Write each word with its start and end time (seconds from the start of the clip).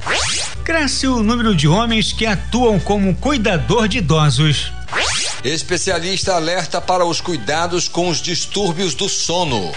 Cresce 0.65 1.07
o 1.07 1.23
número 1.23 1.55
de 1.55 1.67
homens 1.67 2.13
que 2.13 2.27
atuam 2.27 2.79
como 2.79 3.15
cuidador 3.15 3.89
de 3.89 3.99
idosos. 3.99 4.71
Especialista 5.45 6.35
alerta 6.35 6.81
para 6.81 7.05
os 7.05 7.21
cuidados 7.21 7.87
com 7.87 8.09
os 8.09 8.21
distúrbios 8.21 8.95
do 8.95 9.09
sono. 9.09 9.73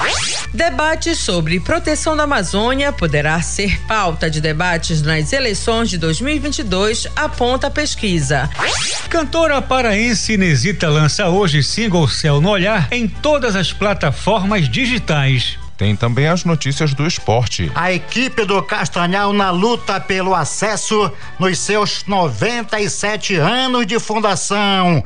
Debate 0.54 1.16
sobre 1.16 1.60
proteção 1.60 2.18
da 2.18 2.24
Amazônia 2.24 2.92
poderá 2.92 3.42
ser 3.42 3.80
pauta 3.86 4.30
de 4.30 4.42
debates 4.42 5.02
nas 5.02 5.32
eleições 5.32 5.90
de 5.90 5.98
2022, 5.98 7.08
aponta 7.16 7.68
a 7.68 7.72
pesquisa. 7.72 8.50
Cantora 9.10 9.62
paraense 9.62 10.34
Inesita 10.34 10.90
lança 10.90 11.30
hoje 11.30 11.62
single 11.62 12.08
Céu 12.08 12.42
no 12.42 12.50
Olhar 12.50 12.88
em 12.92 13.08
todas 13.08 13.56
as 13.56 13.72
plataformas 13.72 14.68
digitais. 14.68 15.61
Tem 15.82 15.96
também 15.96 16.28
as 16.28 16.46
notícias 16.46 16.94
do 16.94 17.08
esporte. 17.08 17.72
A 17.74 17.92
equipe 17.92 18.46
do 18.46 18.62
Castanhal 18.62 19.34
na 19.34 19.50
luta 19.50 20.00
pelo 20.00 20.36
acesso 20.36 21.12
nos 21.40 21.58
seus 21.58 22.06
97 22.06 23.38
anos 23.38 23.88
de 23.88 24.00
fundação. 24.00 25.04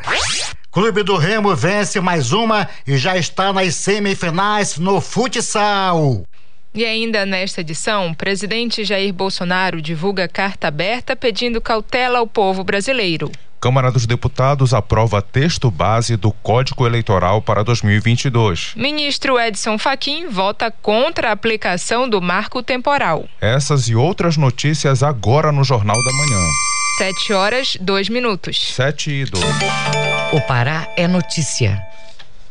Clube 0.69 1.01
do 1.01 1.15
Remo 1.15 1.55
vence 1.55 2.01
mais 2.01 2.33
uma 2.33 2.67
e 2.85 2.97
já 2.97 3.15
está 3.15 3.53
nas 3.53 3.73
semifinais 3.73 4.77
no 4.77 4.99
futsal. 4.99 6.25
E 6.73 6.83
ainda 6.83 7.25
nesta 7.25 7.61
edição, 7.61 8.09
o 8.09 8.15
presidente 8.15 8.83
Jair 8.83 9.13
Bolsonaro 9.13 9.81
divulga 9.81 10.27
carta 10.27 10.67
aberta 10.67 11.15
pedindo 11.15 11.61
cautela 11.61 12.19
ao 12.19 12.27
povo 12.27 12.65
brasileiro. 12.65 13.31
Câmara 13.65 13.91
dos 13.91 14.05
Deputados 14.05 14.75
aprova 14.75 15.23
texto 15.23 15.71
base 15.71 16.15
do 16.15 16.31
Código 16.31 16.85
Eleitoral 16.85 17.41
para 17.41 17.63
2022. 17.63 18.73
Ministro 18.75 19.39
Edson 19.39 19.79
Fachin 19.79 20.27
vota 20.27 20.69
contra 20.69 21.29
a 21.29 21.31
aplicação 21.31 22.07
do 22.07 22.21
marco 22.21 22.61
temporal. 22.61 23.27
Essas 23.41 23.89
e 23.89 23.95
outras 23.95 24.37
notícias 24.37 25.01
agora 25.01 25.51
no 25.51 25.63
Jornal 25.63 25.95
da 25.95 26.11
Manhã. 26.13 26.47
Sete 26.99 27.33
horas, 27.33 27.75
dois 27.81 28.07
minutos. 28.07 28.71
Sete 28.75 29.09
e 29.09 29.25
dois. 29.25 29.43
O 30.31 30.39
Pará 30.41 30.87
é 30.95 31.07
notícia 31.07 31.81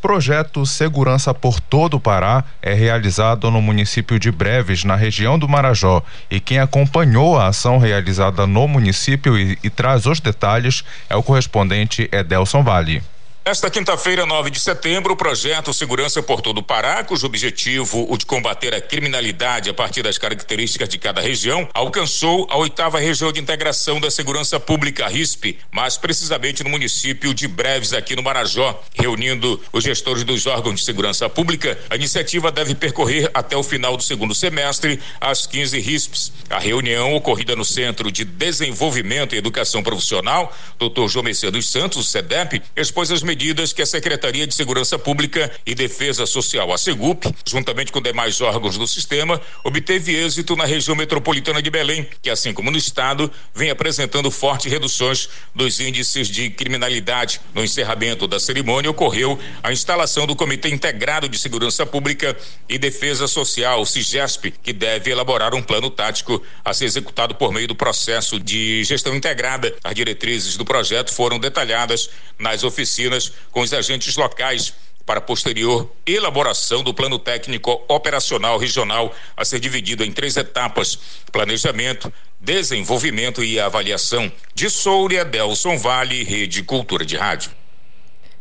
projeto 0.05 0.67
Segurança 0.67 1.33
por 1.33 1.59
Todo 1.59 1.95
o 1.95 2.01
Pará 2.01 2.45
é 2.61 2.75
realizado 2.75 3.51
no 3.51 3.63
município 3.63 4.19
de 4.19 4.31
Breves, 4.31 4.85
na 4.85 4.97
região 4.97 5.39
do 5.39 5.49
Marajó. 5.49 6.03
E 6.31 6.39
quem 6.41 6.59
acompanhou 6.59 7.39
a 7.39 7.47
ação 7.47 7.79
realizada 7.79 8.47
no 8.47 8.69
município 8.69 9.39
e, 9.39 9.59
e 9.65 9.71
traz 9.71 10.05
os 10.05 10.21
detalhes 10.21 10.85
é 11.09 11.17
o 11.17 11.23
correspondente 11.23 12.07
Edelson 12.13 12.63
Vale. 12.63 13.03
Esta 13.47 13.69
quinta-feira, 13.69 14.25
9 14.25 14.49
de 14.49 14.59
setembro, 14.59 15.13
o 15.13 15.17
projeto 15.17 15.75
Segurança 15.75 16.23
por 16.23 16.41
Todo 16.41 16.59
o 16.59 16.63
Pará, 16.63 17.05
cujo 17.05 17.27
objetivo 17.27 18.11
o 18.11 18.17
de 18.17 18.25
combater 18.25 18.75
a 18.75 18.81
criminalidade 18.81 19.69
a 19.69 19.75
partir 19.75 20.03
das 20.03 20.17
características 20.17 20.89
de 20.89 20.97
cada 20.97 21.21
região, 21.21 21.69
alcançou 21.75 22.47
a 22.49 22.57
oitava 22.57 22.99
região 22.99 23.31
de 23.31 23.39
integração 23.39 24.01
da 24.01 24.11
segurança 24.11 24.59
pública 24.59 25.07
RISP, 25.07 25.59
mais 25.71 25.99
precisamente 25.99 26.65
no 26.65 26.71
município 26.71 27.35
de 27.35 27.47
Breves, 27.47 27.93
aqui 27.93 28.17
no 28.17 28.23
Marajó, 28.23 28.83
reunindo 28.95 29.61
os 29.75 29.85
gestores 29.85 30.25
dos 30.25 30.47
órgãos 30.47 30.81
de 30.81 30.87
segurança 30.87 31.29
pública. 31.29 31.79
A 31.91 31.97
iniciativa 31.97 32.51
deve 32.51 32.75
percorrer 32.75 33.31
até 33.35 33.55
o 33.55 33.63
final 33.63 33.95
do 33.95 34.03
segundo 34.03 34.35
semestre 34.35 34.99
as 35.21 35.47
15 35.47 35.79
RISPs. 35.81 36.33
A 36.49 36.59
reunião, 36.59 37.15
ocorrida 37.15 37.55
no 37.55 37.65
Centro 37.65 38.11
de 38.11 38.25
Desenvolvimento 38.25 39.35
e 39.35 39.39
Educação 39.39 39.83
Profissional, 39.83 40.51
Dr. 40.79 41.09
João 41.09 41.25
Messias 41.25 41.53
dos 41.53 41.69
Santos, 41.69 42.09
CEDEP, 42.09 42.63
expôs 42.75 43.11
as 43.11 43.23
medidas 43.23 43.34
medidas 43.35 43.73
que 43.73 43.83
a 43.83 43.87
Secretaria 43.87 44.47
de 44.47 44.55
Segurança 44.55 44.97
Pública 44.97 45.51
e 45.67 45.75
Defesa 45.75 46.25
Social, 46.25 46.73
a 46.73 46.79
Segup, 46.79 47.25
juntamente 47.45 47.91
com 47.91 48.01
demais 48.01 48.41
órgãos 48.41 48.79
do 48.79 48.87
sistema, 48.87 49.41
obteve 49.65 50.15
êxito 50.15 50.55
na 50.55 50.65
região 50.65 50.95
metropolitana 50.95 51.61
de 51.61 51.69
Belém, 51.69 52.09
que 52.23 52.31
assim 52.31 52.53
como 52.53 52.71
no 52.71 52.79
estado, 52.79 53.29
vem 53.53 53.71
apresentando 53.71 54.31
fortes 54.31 54.71
reduções 54.71 55.29
dos 55.53 55.81
índices 55.81 56.29
de 56.29 56.49
criminalidade. 56.49 57.41
No 57.53 57.65
encerramento 57.65 58.29
da 58.29 58.39
cerimônia 58.39 58.89
ocorreu 58.89 59.37
a 59.65 59.73
instalação 59.73 60.29
do 60.29 60.37
Comitê 60.37 60.69
Integrado 60.69 61.29
de 61.29 61.37
Segurança 61.37 61.85
Pública 61.85 62.37
e 62.69 62.79
Defesa 62.79 63.27
Social, 63.27 63.81
o 63.81 63.85
CIGESP, 63.85 64.55
que 64.63 64.73
deve 64.73 65.11
elaborar 65.11 65.57
um 65.57 65.63
plano 65.63 65.91
tático 65.91 66.41
a 66.65 66.73
ser 66.73 66.85
executado 66.85 67.35
por 67.35 67.53
meio 67.53 67.67
do 67.67 67.75
processo 67.75 68.39
de 68.39 68.85
gestão 68.85 69.13
integrada. 69.13 69.75
As 69.83 69.93
diretrizes 69.93 70.57
do 70.57 70.65
projeto 70.65 71.13
foram 71.13 71.41
detalhadas 71.41 72.09
nas 72.39 72.63
oficinas 72.63 73.24
com 73.51 73.61
os 73.61 73.73
agentes 73.73 74.17
locais 74.17 74.75
para 75.07 75.21
posterior 75.21 75.91
elaboração 76.07 76.83
do 76.83 76.95
plano 76.95 77.19
técnico 77.19 77.83
operacional 77.89 78.59
regional 78.59 79.15
a 79.37 79.45
ser 79.45 79.61
dividido 79.61 80.05
em 80.05 80.13
três 80.13 80.37
etapas: 80.37 80.99
planejamento, 81.31 82.13
desenvolvimento 82.41 83.45
e 83.45 83.61
avaliação. 83.61 84.33
De 84.55 84.71
Souria, 84.71 85.25
Delson 85.25 85.77
Vale, 85.77 86.25
Rede 86.25 86.63
Cultura 86.63 87.05
de 87.05 87.17
Rádio. 87.17 87.51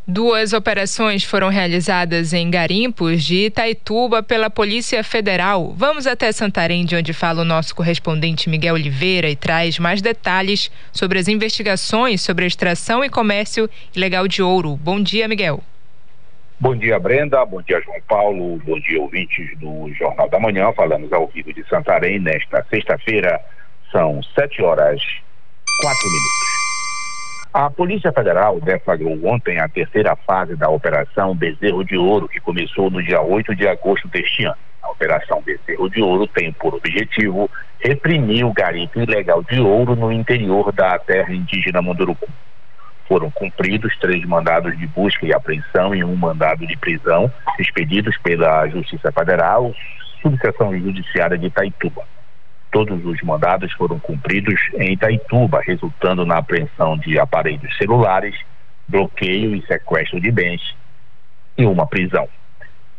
Duas 0.05 0.51
operações 0.51 1.23
foram 1.23 1.47
realizadas 1.47 2.33
em 2.33 2.51
garimpos 2.51 3.23
de 3.23 3.45
Itaituba 3.45 4.21
pela 4.21 4.49
Polícia 4.49 5.01
Federal. 5.01 5.73
Vamos 5.77 6.05
até 6.05 6.29
Santarém, 6.33 6.83
de 6.83 6.97
onde 6.97 7.13
fala 7.13 7.41
o 7.41 7.45
nosso 7.45 7.73
correspondente 7.73 8.49
Miguel 8.49 8.75
Oliveira 8.75 9.29
e 9.29 9.35
traz 9.35 9.79
mais 9.79 10.01
detalhes 10.01 10.69
sobre 10.91 11.19
as 11.19 11.29
investigações 11.29 12.19
sobre 12.19 12.43
a 12.43 12.47
extração 12.47 13.01
e 13.01 13.09
comércio 13.09 13.69
ilegal 13.95 14.27
de 14.27 14.43
ouro. 14.43 14.75
Bom 14.75 15.01
dia, 15.01 15.25
Miguel. 15.25 15.63
Bom 16.59 16.75
dia, 16.75 16.99
Brenda. 16.99 17.45
Bom 17.45 17.61
dia, 17.61 17.81
João 17.81 18.01
Paulo. 18.05 18.57
Bom 18.65 18.79
dia, 18.81 19.01
ouvintes 19.01 19.57
do 19.57 19.89
Jornal 19.93 20.29
da 20.29 20.37
Manhã. 20.37 20.73
Falamos 20.73 21.13
ao 21.13 21.27
vivo 21.27 21.53
de 21.53 21.65
Santarém 21.69 22.19
nesta 22.19 22.61
sexta-feira. 22.69 23.39
São 23.89 24.21
sete 24.35 24.61
horas, 24.61 25.01
quatro 25.81 26.07
minutos. 26.07 26.52
A 27.53 27.69
Polícia 27.69 28.11
Federal 28.11 28.59
deflagrou 28.59 29.27
ontem 29.27 29.59
a 29.59 29.69
terceira 29.69 30.15
fase 30.15 30.55
da 30.55 30.67
Operação 30.69 31.35
Bezerro 31.35 31.85
de 31.85 31.95
Ouro, 31.95 32.27
que 32.27 32.39
começou 32.39 32.89
no 32.89 33.01
dia 33.03 33.21
8 33.21 33.55
de 33.55 33.67
agosto 33.67 34.07
deste 34.07 34.43
ano. 34.43 34.57
A 34.81 34.89
Operação 34.89 35.39
Bezerro 35.39 35.87
de 35.87 36.01
Ouro 36.01 36.25
tem 36.25 36.51
por 36.51 36.73
objetivo 36.73 37.47
reprimir 37.79 38.43
o 38.43 38.51
garimpo 38.51 38.99
ilegal 38.99 39.43
de 39.43 39.61
ouro 39.61 39.95
no 39.95 40.11
interior 40.11 40.71
da 40.71 40.97
terra 40.97 41.31
indígena 41.31 41.79
Munduruku. 41.79 42.27
Foram 43.07 43.29
cumpridos 43.29 43.95
três 43.99 44.25
mandados 44.25 44.75
de 44.75 44.87
busca 44.87 45.23
e 45.23 45.31
apreensão 45.31 45.93
e 45.93 46.03
um 46.03 46.15
mandado 46.15 46.65
de 46.65 46.75
prisão 46.75 47.31
expedidos 47.59 48.17
pela 48.17 48.67
Justiça 48.67 49.11
Federal, 49.11 49.71
subseção 50.23 50.75
judiciária 50.75 51.37
de 51.37 51.45
Itaituba. 51.45 52.01
Todos 52.73 53.05
os 53.05 53.21
mandados 53.21 53.71
foram 53.73 53.99
cumpridos 53.99 54.59
em 54.73 54.93
Itaituba, 54.93 55.61
resultando 55.61 56.25
na 56.25 56.39
apreensão 56.39 56.97
de 56.97 57.19
aparelhos 57.19 57.77
celulares, 57.77 58.35
bloqueio 58.87 59.55
e 59.55 59.63
sequestro 59.67 60.19
de 60.19 60.31
bens 60.31 60.75
e 61.55 61.67
uma 61.67 61.85
prisão. 61.85 62.27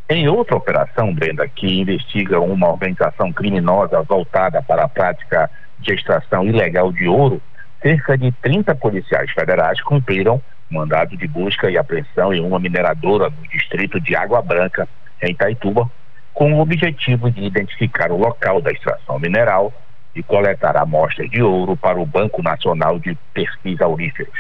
Em 0.09 0.29
outra 0.29 0.55
operação, 0.55 1.13
Brenda, 1.13 1.49
que 1.49 1.67
investiga 1.67 2.39
uma 2.39 2.69
organização 2.71 3.33
criminosa 3.33 4.01
voltada 4.03 4.63
para 4.63 4.85
a 4.85 4.89
prática 4.89 5.51
de 5.81 5.93
extração 5.93 6.45
ilegal 6.45 6.93
de 6.93 7.09
ouro, 7.09 7.43
cerca 7.83 8.17
de 8.17 8.31
30 8.31 8.77
policiais 8.77 9.31
federais 9.33 9.83
cumpriram 9.83 10.41
mandado 10.71 11.17
de 11.17 11.27
busca 11.27 11.69
e 11.69 11.77
apreensão 11.77 12.33
em 12.33 12.41
uma 12.41 12.61
mineradora 12.61 13.29
no 13.29 13.49
distrito 13.49 14.01
de 14.01 14.15
Água 14.15 14.41
Branca, 14.41 14.89
em 15.21 15.33
Itaituba, 15.33 15.91
com 16.35 16.53
o 16.53 16.61
objetivo 16.61 17.31
de 17.31 17.45
identificar 17.45 18.11
o 18.11 18.19
local 18.19 18.61
da 18.61 18.73
extração 18.73 19.21
mineral 19.21 19.73
e 20.15 20.23
coletar 20.23 20.77
amostras 20.77 21.31
de 21.31 21.41
ouro 21.41 21.77
para 21.77 21.99
o 21.99 22.05
Banco 22.05 22.43
Nacional 22.43 22.99
de 22.99 23.17
Pesquisa 23.33 23.85
Auríferos. 23.85 24.37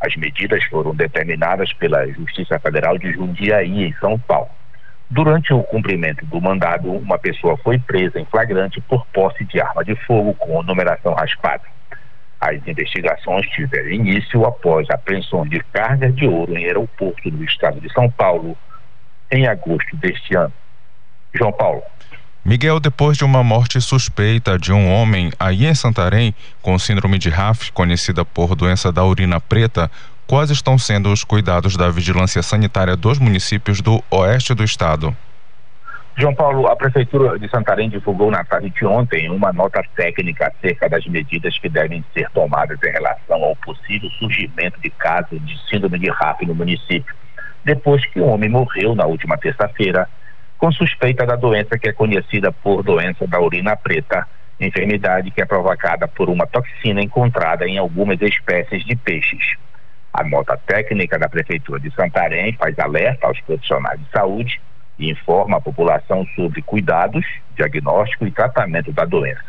As 0.00 0.14
medidas 0.16 0.62
foram 0.64 0.94
determinadas 0.94 1.72
pela 1.72 2.06
Justiça 2.08 2.58
Federal 2.58 2.98
de 2.98 3.12
Jundiaí, 3.12 3.84
em 3.84 3.92
São 3.94 4.18
Paulo. 4.18 4.50
Durante 5.10 5.54
o 5.54 5.62
cumprimento 5.62 6.26
do 6.26 6.40
mandado, 6.40 6.92
uma 6.92 7.18
pessoa 7.18 7.56
foi 7.58 7.78
presa 7.78 8.20
em 8.20 8.24
flagrante 8.26 8.80
por 8.82 9.06
posse 9.06 9.44
de 9.44 9.60
arma 9.60 9.84
de 9.84 9.94
fogo 10.06 10.34
com 10.34 10.62
numeração 10.62 11.14
raspada. 11.14 11.64
As 12.40 12.56
investigações 12.66 13.46
tiveram 13.48 13.90
início 13.90 14.44
após 14.44 14.88
apreensões 14.90 15.50
de 15.50 15.60
cargas 15.72 16.14
de 16.14 16.26
ouro 16.26 16.56
em 16.56 16.64
aeroporto 16.66 17.30
do 17.30 17.44
estado 17.44 17.80
de 17.80 17.92
São 17.92 18.10
Paulo 18.10 18.56
em 19.30 19.46
agosto 19.46 19.96
deste 19.96 20.36
ano. 20.36 20.52
João 21.34 21.52
Paulo. 21.52 21.82
Miguel, 22.44 22.80
depois 22.80 23.18
de 23.18 23.24
uma 23.24 23.44
morte 23.44 23.80
suspeita 23.80 24.58
de 24.58 24.72
um 24.72 24.90
homem 24.90 25.30
aí 25.38 25.66
em 25.66 25.74
Santarém 25.74 26.34
com 26.62 26.78
síndrome 26.78 27.18
de 27.18 27.28
RAF, 27.28 27.70
conhecida 27.72 28.24
por 28.24 28.54
doença 28.54 28.90
da 28.90 29.04
urina 29.04 29.38
preta, 29.38 29.90
quais 30.26 30.50
estão 30.50 30.78
sendo 30.78 31.12
os 31.12 31.24
cuidados 31.24 31.76
da 31.76 31.90
vigilância 31.90 32.42
sanitária 32.42 32.96
dos 32.96 33.18
municípios 33.18 33.82
do 33.82 34.02
oeste 34.10 34.54
do 34.54 34.64
estado? 34.64 35.14
João 36.16 36.34
Paulo, 36.34 36.66
a 36.66 36.74
Prefeitura 36.74 37.38
de 37.38 37.48
Santarém 37.48 37.88
divulgou 37.88 38.30
na 38.30 38.42
tarde 38.42 38.70
de 38.70 38.84
ontem 38.84 39.30
uma 39.30 39.52
nota 39.52 39.80
técnica 39.94 40.48
acerca 40.48 40.88
das 40.88 41.06
medidas 41.06 41.56
que 41.58 41.68
devem 41.68 42.04
ser 42.12 42.28
tomadas 42.30 42.78
em 42.82 42.90
relação 42.90 43.44
ao 43.44 43.54
possível 43.56 44.10
surgimento 44.18 44.80
de 44.80 44.90
casos 44.90 45.38
de 45.46 45.56
síndrome 45.68 45.98
de 45.98 46.10
RAF 46.10 46.44
no 46.44 46.54
município, 46.54 47.14
depois 47.64 48.04
que 48.06 48.20
um 48.20 48.30
homem 48.30 48.48
morreu 48.48 48.94
na 48.94 49.06
última 49.06 49.36
terça-feira 49.38 50.08
com 50.58 50.72
suspeita 50.72 51.24
da 51.24 51.36
doença 51.36 51.78
que 51.78 51.88
é 51.88 51.92
conhecida 51.92 52.50
por 52.50 52.82
doença 52.82 53.26
da 53.26 53.40
urina 53.40 53.76
preta, 53.76 54.26
enfermidade 54.60 55.30
que 55.30 55.40
é 55.40 55.46
provocada 55.46 56.08
por 56.08 56.28
uma 56.28 56.46
toxina 56.46 57.00
encontrada 57.00 57.66
em 57.66 57.78
algumas 57.78 58.20
espécies 58.20 58.84
de 58.84 58.96
peixes. 58.96 59.56
A 60.12 60.24
nota 60.24 60.56
técnica 60.66 61.16
da 61.16 61.28
Prefeitura 61.28 61.78
de 61.78 61.94
Santarém 61.94 62.52
faz 62.54 62.76
alerta 62.78 63.28
aos 63.28 63.40
profissionais 63.42 64.00
de 64.00 64.10
saúde 64.10 64.60
e 64.98 65.08
informa 65.08 65.58
a 65.58 65.60
população 65.60 66.26
sobre 66.34 66.60
cuidados, 66.60 67.24
diagnóstico 67.54 68.26
e 68.26 68.32
tratamento 68.32 68.92
da 68.92 69.04
doença. 69.04 69.44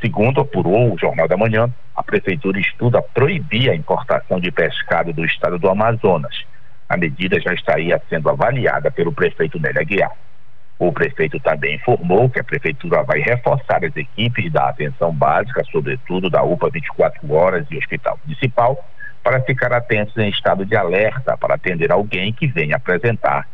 Segundo 0.00 0.40
apurou 0.40 0.94
o 0.94 0.98
Jornal 0.98 1.28
da 1.28 1.36
Manhã, 1.36 1.70
a 1.94 2.02
Prefeitura 2.02 2.58
estuda 2.58 3.02
proibir 3.02 3.68
a 3.68 3.74
importação 3.74 4.40
de 4.40 4.50
pescado 4.50 5.12
do 5.12 5.22
estado 5.22 5.58
do 5.58 5.68
Amazonas. 5.68 6.46
A 6.88 6.96
medida 6.96 7.38
já 7.38 7.52
estaria 7.52 8.00
sendo 8.08 8.30
avaliada 8.30 8.90
pelo 8.90 9.12
prefeito 9.12 9.60
Nélia 9.60 9.84
Guiar. 9.84 10.10
O 10.80 10.90
prefeito 10.90 11.38
também 11.40 11.74
informou 11.74 12.30
que 12.30 12.40
a 12.40 12.44
prefeitura 12.44 13.02
vai 13.02 13.20
reforçar 13.20 13.84
as 13.84 13.94
equipes 13.94 14.50
da 14.50 14.70
atenção 14.70 15.12
básica, 15.12 15.62
sobretudo 15.70 16.30
da 16.30 16.42
UPA 16.42 16.70
24 16.70 17.30
horas 17.34 17.66
e 17.70 17.76
Hospital 17.76 18.18
Municipal, 18.24 18.82
para 19.22 19.42
ficar 19.42 19.74
atentos 19.74 20.16
em 20.16 20.30
estado 20.30 20.64
de 20.64 20.74
alerta 20.74 21.36
para 21.36 21.56
atender 21.56 21.92
alguém 21.92 22.32
que 22.32 22.46
venha 22.46 22.76
apresentar 22.76 23.46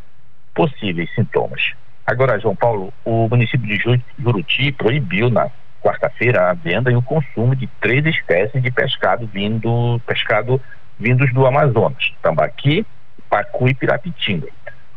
possíveis 0.54 1.12
sintomas. 1.16 1.72
Agora, 2.06 2.38
João 2.38 2.54
Paulo, 2.54 2.94
o 3.04 3.28
município 3.28 3.66
de 3.66 4.00
Juruti 4.16 4.70
proibiu 4.70 5.28
na 5.28 5.50
quarta-feira 5.82 6.50
a 6.50 6.54
venda 6.54 6.92
e 6.92 6.96
o 6.96 7.02
consumo 7.02 7.56
de 7.56 7.66
três 7.80 8.06
espécies 8.06 8.62
de 8.62 8.70
pescado 8.70 9.26
vindo 9.26 10.00
pescado 10.06 10.60
vindos 10.96 11.34
do 11.34 11.44
Amazonas: 11.44 12.12
tambaqui, 12.22 12.86
pacu 13.28 13.68
e 13.68 13.74
pirapitinga. 13.74 14.46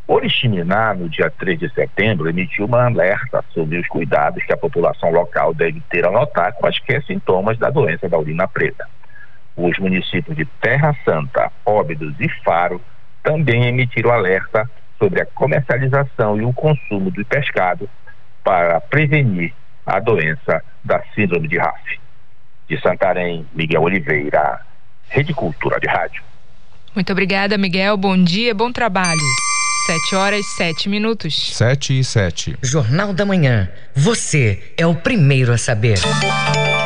Oriximiná, 0.10 0.92
no 0.96 1.08
dia 1.08 1.30
3 1.30 1.60
de 1.60 1.70
setembro, 1.72 2.28
emitiu 2.28 2.66
uma 2.66 2.88
alerta 2.88 3.46
sobre 3.54 3.78
os 3.78 3.88
cuidados 3.88 4.44
que 4.44 4.52
a 4.52 4.58
população 4.58 5.12
local 5.12 5.54
deve 5.54 5.80
ter 5.82 6.04
ao 6.04 6.12
notar 6.12 6.52
quaisquer 6.54 7.04
sintomas 7.04 7.60
da 7.60 7.70
doença 7.70 8.10
da 8.10 8.18
urina 8.18 8.48
preta. 8.48 8.90
Os 9.56 9.78
municípios 9.78 10.36
de 10.36 10.46
Terra 10.46 10.98
Santa, 11.06 11.52
Óbidos 11.64 12.16
e 12.20 12.28
Faro 12.44 12.82
também 13.22 13.66
emitiram 13.66 14.10
alerta 14.10 14.68
sobre 14.98 15.22
a 15.22 15.28
comercialização 15.28 16.42
e 16.42 16.44
o 16.44 16.54
consumo 16.54 17.12
do 17.12 17.24
pescado 17.24 17.88
para 18.44 18.82
prevenir 18.82 19.54
a 19.86 20.00
doença 20.00 20.64
da 20.84 21.04
síndrome 21.14 21.48
de 21.48 21.60
RAF. 21.60 22.00
De 22.68 22.82
Santarém, 22.82 23.46
Miguel 23.54 23.84
Oliveira, 23.84 24.60
Rede 25.08 25.36
Cultura 25.36 25.80
de 25.80 25.88
Rádio. 25.88 26.24
Muito 26.96 27.12
obrigada, 27.12 27.60
Miguel. 27.60 27.96
Bom 27.96 28.18
dia, 28.18 28.56
bom 28.56 28.72
trabalho. 28.72 29.49
Sete 29.90 30.16
horas, 30.16 30.46
sete 30.46 30.88
minutos. 30.88 31.56
Sete 31.56 31.98
e 31.98 32.04
sete. 32.04 32.56
Jornal 32.62 33.12
da 33.12 33.26
Manhã. 33.26 33.68
Você 33.96 34.72
é 34.78 34.86
o 34.86 34.94
primeiro 34.94 35.52
a 35.52 35.58
saber. 35.58 35.98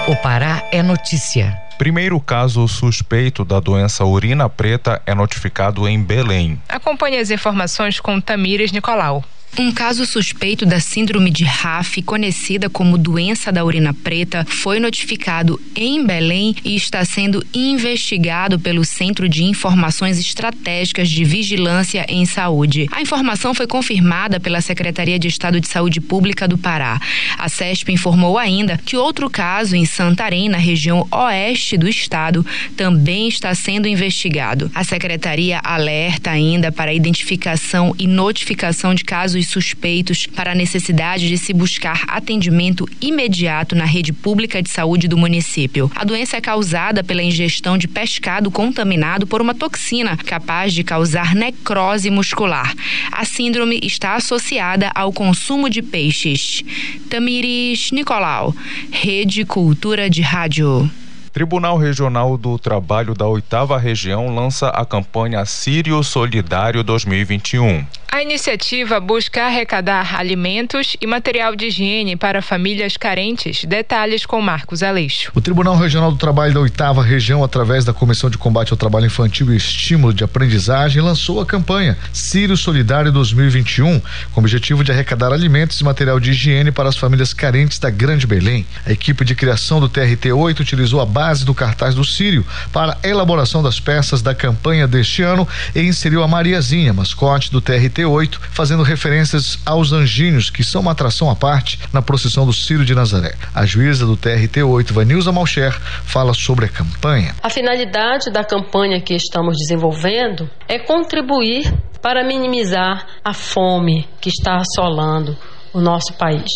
O 0.07 0.15
Pará 0.15 0.63
é 0.71 0.81
notícia. 0.81 1.53
Primeiro 1.77 2.17
caso 2.21 2.65
suspeito 2.65 3.43
da 3.43 3.59
doença 3.59 4.05
urina 4.05 4.47
preta 4.47 5.01
é 5.05 5.13
notificado 5.13 5.85
em 5.85 6.01
Belém. 6.01 6.57
Acompanhe 6.69 7.17
as 7.17 7.29
informações 7.29 7.99
com 7.99 8.21
Tamires 8.21 8.71
Nicolau. 8.71 9.21
Um 9.55 9.71
caso 9.71 10.03
suspeito 10.03 10.65
da 10.65 10.79
síndrome 10.79 11.29
de 11.29 11.43
RAF, 11.43 12.01
conhecida 12.01 12.71
como 12.71 12.97
doença 12.97 13.51
da 13.51 13.63
urina 13.63 13.93
preta, 13.93 14.43
foi 14.49 14.79
notificado 14.79 15.61
em 15.75 16.03
Belém 16.03 16.55
e 16.65 16.75
está 16.75 17.05
sendo 17.05 17.45
investigado 17.53 18.59
pelo 18.59 18.83
Centro 18.83 19.29
de 19.29 19.43
Informações 19.43 20.17
Estratégicas 20.17 21.07
de 21.07 21.23
Vigilância 21.23 22.03
em 22.09 22.25
Saúde. 22.25 22.87
A 22.91 22.99
informação 22.99 23.53
foi 23.53 23.67
confirmada 23.67 24.39
pela 24.39 24.59
Secretaria 24.59 25.19
de 25.19 25.27
Estado 25.27 25.61
de 25.61 25.67
Saúde 25.67 26.01
Pública 26.01 26.47
do 26.47 26.57
Pará. 26.57 26.99
A 27.37 27.47
CESP 27.47 27.91
informou 27.91 28.39
ainda 28.39 28.79
que 28.83 28.97
outro 28.97 29.29
caso 29.29 29.75
em 29.75 29.85
Santarém, 29.85 30.49
na 30.49 30.57
região 30.57 31.07
oeste 31.11 31.77
do 31.77 31.87
estado, 31.87 32.43
também 32.75 33.27
está 33.27 33.53
sendo 33.53 33.87
investigado. 33.87 34.71
A 34.73 34.83
secretaria 34.83 35.59
alerta 35.63 36.31
ainda 36.31 36.71
para 36.71 36.89
a 36.89 36.93
identificação 36.93 37.93
e 37.99 38.07
notificação 38.07 38.95
de 38.95 39.03
casos 39.03 39.42
casos 39.43 39.47
suspeitos 39.47 40.25
para 40.25 40.51
a 40.51 40.55
necessidade 40.55 41.27
de 41.27 41.37
se 41.37 41.53
buscar 41.53 42.03
atendimento 42.07 42.87
imediato 43.01 43.75
na 43.75 43.85
rede 43.85 44.13
pública 44.13 44.61
de 44.61 44.69
saúde 44.69 45.07
do 45.07 45.17
município. 45.17 45.91
A 45.95 46.03
doença 46.03 46.37
é 46.37 46.41
causada 46.41 47.03
pela 47.03 47.21
ingestão 47.21 47.77
de 47.77 47.87
pescado 47.87 48.49
contaminado 48.49 49.27
por 49.27 49.41
uma 49.41 49.53
toxina 49.53 50.17
capaz 50.17 50.73
de 50.73 50.83
causar 50.83 51.35
necrose 51.35 52.09
muscular. 52.09 52.73
A 53.11 53.25
síndrome 53.25 53.79
está 53.83 54.15
associada 54.15 54.91
ao 54.95 55.11
consumo 55.11 55.69
de 55.69 55.81
peixes. 55.81 56.63
Tamires 57.09 57.91
Nicolau, 57.91 58.55
Rede 58.91 59.45
Cultura 59.45 60.09
de 60.09 60.21
Rádio. 60.21 60.89
Tribunal 61.33 61.79
Regional 61.79 62.37
do 62.37 62.59
Trabalho 62.59 63.15
da 63.15 63.25
Oitava 63.25 63.79
Região 63.79 64.35
lança 64.35 64.69
a 64.69 64.85
campanha 64.85 65.43
Sírio 65.45 66.03
Solidário 66.03 66.83
2021. 66.83 67.83
A 68.11 68.21
iniciativa 68.21 68.99
busca 68.99 69.43
arrecadar 69.43 70.15
alimentos 70.15 70.95
e 71.01 71.07
material 71.07 71.55
de 71.55 71.65
higiene 71.65 72.15
para 72.15 72.43
famílias 72.43 72.95
carentes. 72.95 73.65
Detalhes 73.65 74.23
com 74.23 74.39
Marcos 74.39 74.83
Aleixo. 74.83 75.31
O 75.33 75.41
Tribunal 75.41 75.75
Regional 75.75 76.11
do 76.11 76.17
Trabalho 76.19 76.53
da 76.53 76.59
Oitava 76.59 77.01
Região, 77.01 77.43
através 77.43 77.83
da 77.83 77.91
Comissão 77.91 78.29
de 78.29 78.37
Combate 78.37 78.71
ao 78.71 78.77
Trabalho 78.77 79.07
Infantil 79.07 79.51
e 79.51 79.57
Estímulo 79.57 80.13
de 80.13 80.23
Aprendizagem, 80.23 81.01
lançou 81.01 81.41
a 81.41 81.45
campanha 81.47 81.97
Sírio 82.13 82.55
Solidário 82.55 83.11
2021, 83.11 83.99
com 84.31 84.39
o 84.39 84.43
objetivo 84.43 84.83
de 84.83 84.91
arrecadar 84.91 85.33
alimentos 85.33 85.81
e 85.81 85.83
material 85.83 86.19
de 86.19 86.29
higiene 86.29 86.71
para 86.71 86.89
as 86.89 86.95
famílias 86.95 87.33
carentes 87.33 87.79
da 87.79 87.89
Grande 87.89 88.27
Belém. 88.27 88.63
A 88.85 88.91
equipe 88.91 89.25
de 89.25 89.33
criação 89.33 89.79
do 89.79 89.89
TRT-8 89.89 90.59
utilizou 90.59 91.01
a 91.01 91.05
base 91.07 91.22
do 91.43 91.53
cartaz 91.53 91.95
do 91.95 92.03
Sírio 92.03 92.45
para 92.71 92.97
a 93.01 93.07
elaboração 93.07 93.63
das 93.63 93.79
peças 93.79 94.21
da 94.21 94.35
campanha 94.35 94.87
deste 94.87 95.23
ano 95.23 95.47
e 95.73 95.81
inseriu 95.81 96.21
a 96.21 96.27
Mariazinha, 96.27 96.93
mascote 96.93 97.51
do 97.51 97.59
TRT 97.59 98.03
38, 98.03 98.39
fazendo 98.51 98.83
referências 98.83 99.59
aos 99.65 99.91
anjinhos, 99.91 100.49
que 100.49 100.63
são 100.63 100.81
uma 100.81 100.91
atração 100.91 101.29
à 101.29 101.35
parte 101.35 101.79
na 101.91 102.01
procissão 102.01 102.45
do 102.45 102.53
Círio 102.53 102.85
de 102.85 102.95
Nazaré. 102.95 103.35
A 103.53 103.65
juíza 103.65 104.05
do 104.05 104.17
TRT8, 104.17 104.91
Vanilza 104.91 105.31
Malcher, 105.31 105.79
fala 106.03 106.33
sobre 106.33 106.65
a 106.65 106.69
campanha. 106.69 107.35
A 107.41 107.49
finalidade 107.49 108.31
da 108.31 108.43
campanha 108.43 108.99
que 108.99 109.13
estamos 109.13 109.57
desenvolvendo 109.57 110.49
é 110.67 110.79
contribuir 110.79 111.71
para 112.01 112.25
minimizar 112.25 113.05
a 113.23 113.33
fome 113.33 114.07
que 114.19 114.29
está 114.29 114.57
assolando 114.57 115.37
o 115.73 115.79
nosso 115.79 116.13
país. 116.13 116.51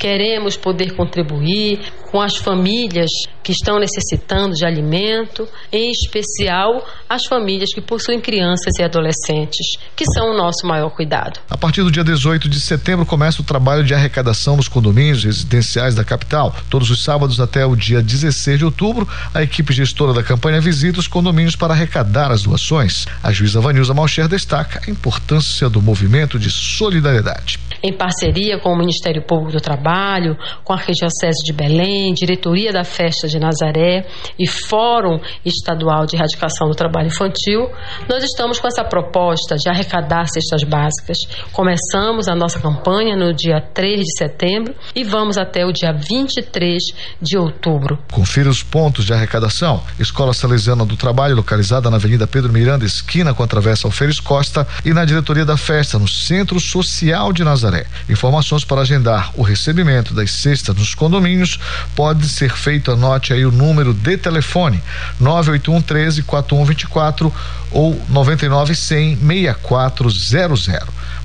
Queremos 0.00 0.56
poder 0.56 0.96
contribuir 0.96 1.78
com 2.10 2.22
as 2.22 2.38
famílias 2.38 3.10
que 3.42 3.52
estão 3.52 3.78
necessitando 3.78 4.54
de 4.54 4.64
alimento, 4.64 5.46
em 5.70 5.90
especial 5.90 6.82
as 7.10 7.26
famílias 7.26 7.74
que 7.74 7.80
possuem 7.80 8.20
crianças 8.20 8.72
e 8.78 8.84
adolescentes, 8.84 9.66
que 9.96 10.04
são 10.06 10.30
o 10.30 10.36
nosso 10.36 10.64
maior 10.64 10.90
cuidado. 10.90 11.40
A 11.50 11.56
partir 11.56 11.82
do 11.82 11.90
dia 11.90 12.04
18 12.04 12.48
de 12.48 12.60
setembro 12.60 13.04
começa 13.04 13.42
o 13.42 13.44
trabalho 13.44 13.82
de 13.82 13.92
arrecadação 13.92 14.56
nos 14.56 14.68
condomínios 14.68 15.24
residenciais 15.24 15.94
da 15.96 16.04
capital. 16.04 16.54
Todos 16.70 16.88
os 16.90 17.02
sábados 17.02 17.40
até 17.40 17.66
o 17.66 17.74
dia 17.74 18.00
16 18.00 18.60
de 18.60 18.64
outubro, 18.64 19.08
a 19.34 19.42
equipe 19.42 19.72
gestora 19.72 20.14
da 20.14 20.22
campanha 20.22 20.60
visita 20.60 21.00
os 21.00 21.08
condomínios 21.08 21.56
para 21.56 21.74
arrecadar 21.74 22.30
as 22.30 22.44
doações. 22.44 23.06
A 23.22 23.32
juíza 23.32 23.60
Vanilza 23.60 23.92
Malcher 23.92 24.28
destaca 24.28 24.80
a 24.86 24.90
importância 24.90 25.68
do 25.68 25.82
movimento 25.82 26.38
de 26.38 26.50
solidariedade. 26.50 27.58
Em 27.82 27.92
parceria 27.92 28.58
com 28.58 28.70
o 28.70 28.78
Ministério 28.78 29.22
Público 29.22 29.52
do 29.52 29.60
Trabalho, 29.60 29.80
trabalho 29.80 30.36
com 30.62 30.72
a 30.72 30.76
Arquidiocese 30.76 31.42
de 31.44 31.52
Belém, 31.52 32.12
diretoria 32.12 32.72
da 32.72 32.84
Festa 32.84 33.26
de 33.26 33.38
Nazaré 33.38 34.06
e 34.38 34.46
Fórum 34.46 35.18
Estadual 35.44 36.06
de 36.06 36.16
Erradicação 36.16 36.68
do 36.68 36.74
Trabalho 36.74 36.99
Infantil, 37.04 37.70
nós 38.08 38.22
estamos 38.22 38.58
com 38.58 38.68
essa 38.68 38.84
proposta 38.84 39.56
de 39.56 39.68
arrecadar 39.68 40.26
cestas 40.26 40.62
básicas. 40.64 41.18
Começamos 41.52 42.28
a 42.28 42.34
nossa 42.34 42.60
campanha 42.60 43.16
no 43.16 43.32
dia 43.32 43.60
3 43.60 44.00
de 44.00 44.18
setembro 44.18 44.74
e 44.94 45.04
vamos 45.04 45.38
até 45.38 45.64
o 45.64 45.72
dia 45.72 45.92
23 45.92 46.82
de 47.20 47.38
outubro. 47.38 47.98
Confira 48.10 48.48
os 48.48 48.62
pontos 48.62 49.04
de 49.04 49.12
arrecadação. 49.12 49.82
Escola 49.98 50.32
Salesiana 50.34 50.84
do 50.84 50.96
Trabalho, 50.96 51.36
localizada 51.36 51.90
na 51.90 51.96
Avenida 51.96 52.26
Pedro 52.26 52.52
Miranda, 52.52 52.84
esquina 52.84 53.32
com 53.34 53.42
a 53.42 53.46
Travessa 53.46 53.86
Alferes 53.86 54.20
Costa, 54.20 54.66
e 54.84 54.92
na 54.92 55.04
diretoria 55.04 55.44
da 55.44 55.56
festa, 55.56 55.98
no 55.98 56.08
Centro 56.08 56.58
Social 56.60 57.32
de 57.32 57.44
Nazaré. 57.44 57.86
Informações 58.08 58.64
para 58.64 58.82
agendar 58.82 59.32
o 59.36 59.42
recebimento 59.42 60.14
das 60.14 60.30
cestas 60.30 60.74
nos 60.76 60.94
condomínios 60.94 61.58
pode 61.94 62.28
ser 62.28 62.54
feito, 62.56 62.92
anote 62.92 63.32
aí 63.32 63.44
o 63.44 63.52
número 63.52 63.94
de 63.94 64.16
telefone: 64.16 64.82
981 65.18 65.82
13 65.82 66.22
4124 66.22 66.89
ou 67.70 68.00
99 68.08 68.74
100 68.74 69.16
6400. 69.16 70.68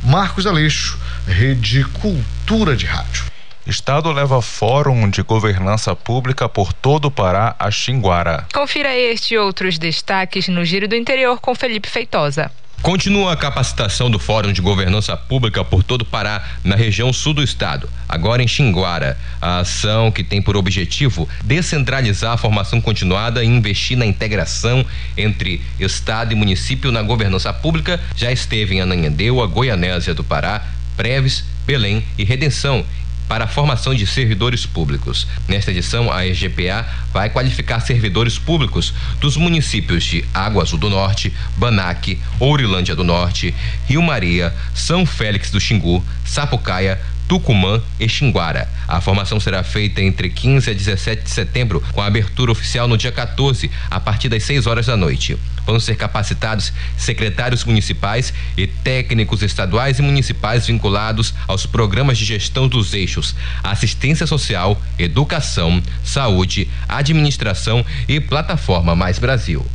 Marcos 0.03 0.45
Aleixo, 0.45 0.99
Rede 1.27 1.83
Cultura 1.85 2.75
de 2.75 2.85
Rádio. 2.85 3.25
Estado 3.65 4.11
leva 4.11 4.43
Fórum 4.43 5.09
de 5.09 5.23
Governança 5.23 5.95
Pública 5.95 6.47
por 6.47 6.71
todo 6.71 7.05
o 7.05 7.11
Pará 7.11 7.55
a 7.57 7.71
Xinguara. 7.71 8.45
Confira 8.53 8.95
este 8.95 9.33
e 9.33 9.37
outros 9.39 9.79
destaques 9.79 10.47
no 10.47 10.63
Giro 10.63 10.87
do 10.87 10.95
Interior 10.95 11.39
com 11.39 11.55
Felipe 11.55 11.89
Feitosa. 11.89 12.51
Continua 12.85 13.33
a 13.33 13.35
capacitação 13.35 14.11
do 14.11 14.19
Fórum 14.19 14.53
de 14.53 14.61
Governança 14.61 15.17
Pública 15.17 15.65
por 15.65 15.81
todo 15.81 16.03
o 16.03 16.05
Pará, 16.05 16.43
na 16.63 16.75
região 16.75 17.11
sul 17.11 17.33
do 17.33 17.41
estado, 17.41 17.89
agora 18.07 18.43
em 18.43 18.47
Xinguara. 18.47 19.17
A 19.41 19.57
ação 19.57 20.11
que 20.11 20.23
tem 20.23 20.39
por 20.39 20.55
objetivo 20.55 21.27
descentralizar 21.43 22.33
a 22.33 22.37
formação 22.37 22.79
continuada 22.79 23.43
e 23.43 23.47
investir 23.47 23.97
na 23.97 24.05
integração 24.05 24.85
entre 25.17 25.63
Estado 25.79 26.31
e 26.31 26.35
município 26.35 26.91
na 26.91 27.01
governança 27.01 27.51
pública 27.51 27.99
já 28.15 28.31
esteve 28.31 28.75
em 28.75 28.81
Ananhandeua, 28.81 29.47
Goianésia 29.47 30.13
do 30.13 30.23
Pará, 30.23 30.63
Preves, 30.95 31.43
Belém 31.65 32.05
e 32.19 32.23
Redenção 32.23 32.85
para 33.27 33.45
a 33.45 33.47
formação 33.47 33.93
de 33.93 34.05
servidores 34.05 34.65
públicos. 34.65 35.27
Nesta 35.47 35.71
edição, 35.71 36.11
a 36.11 36.25
EGPA 36.25 36.85
vai 37.13 37.29
qualificar 37.29 37.79
servidores 37.79 38.37
públicos 38.37 38.93
dos 39.19 39.37
municípios 39.37 40.03
de 40.03 40.25
Água 40.33 40.63
Azul 40.63 40.79
do 40.79 40.89
Norte, 40.89 41.33
Banaque, 41.57 42.19
Ourilândia 42.39 42.95
do 42.95 43.03
Norte, 43.03 43.53
Rio 43.87 44.01
Maria, 44.01 44.53
São 44.73 45.05
Félix 45.05 45.51
do 45.51 45.59
Xingu, 45.59 46.03
Sapucaia, 46.25 46.99
Tucumã 47.27 47.81
e 47.99 48.07
Xinguara. 48.07 48.69
A 48.87 49.01
formação 49.01 49.39
será 49.39 49.63
feita 49.63 50.01
entre 50.01 50.29
15 50.29 50.69
a 50.69 50.73
17 50.73 51.23
de 51.23 51.29
setembro, 51.29 51.83
com 51.91 52.01
a 52.01 52.05
abertura 52.05 52.51
oficial 52.51 52.87
no 52.87 52.97
dia 52.97 53.11
14, 53.11 53.69
a 53.89 53.99
partir 53.99 54.29
das 54.29 54.43
6 54.43 54.67
horas 54.67 54.85
da 54.85 54.95
noite. 54.95 55.37
Vão 55.65 55.79
ser 55.79 55.95
capacitados 55.95 56.71
secretários 56.97 57.63
municipais 57.63 58.33
e 58.57 58.67
técnicos 58.67 59.41
estaduais 59.41 59.99
e 59.99 60.01
municipais 60.01 60.67
vinculados 60.67 61.33
aos 61.47 61.65
programas 61.65 62.17
de 62.17 62.25
gestão 62.25 62.67
dos 62.67 62.93
eixos 62.93 63.35
assistência 63.63 64.27
social, 64.27 64.81
educação, 64.97 65.81
saúde, 66.03 66.69
administração 66.87 67.85
e 68.07 68.19
plataforma 68.19 68.95
Mais 68.95 69.19
Brasil. 69.19 69.65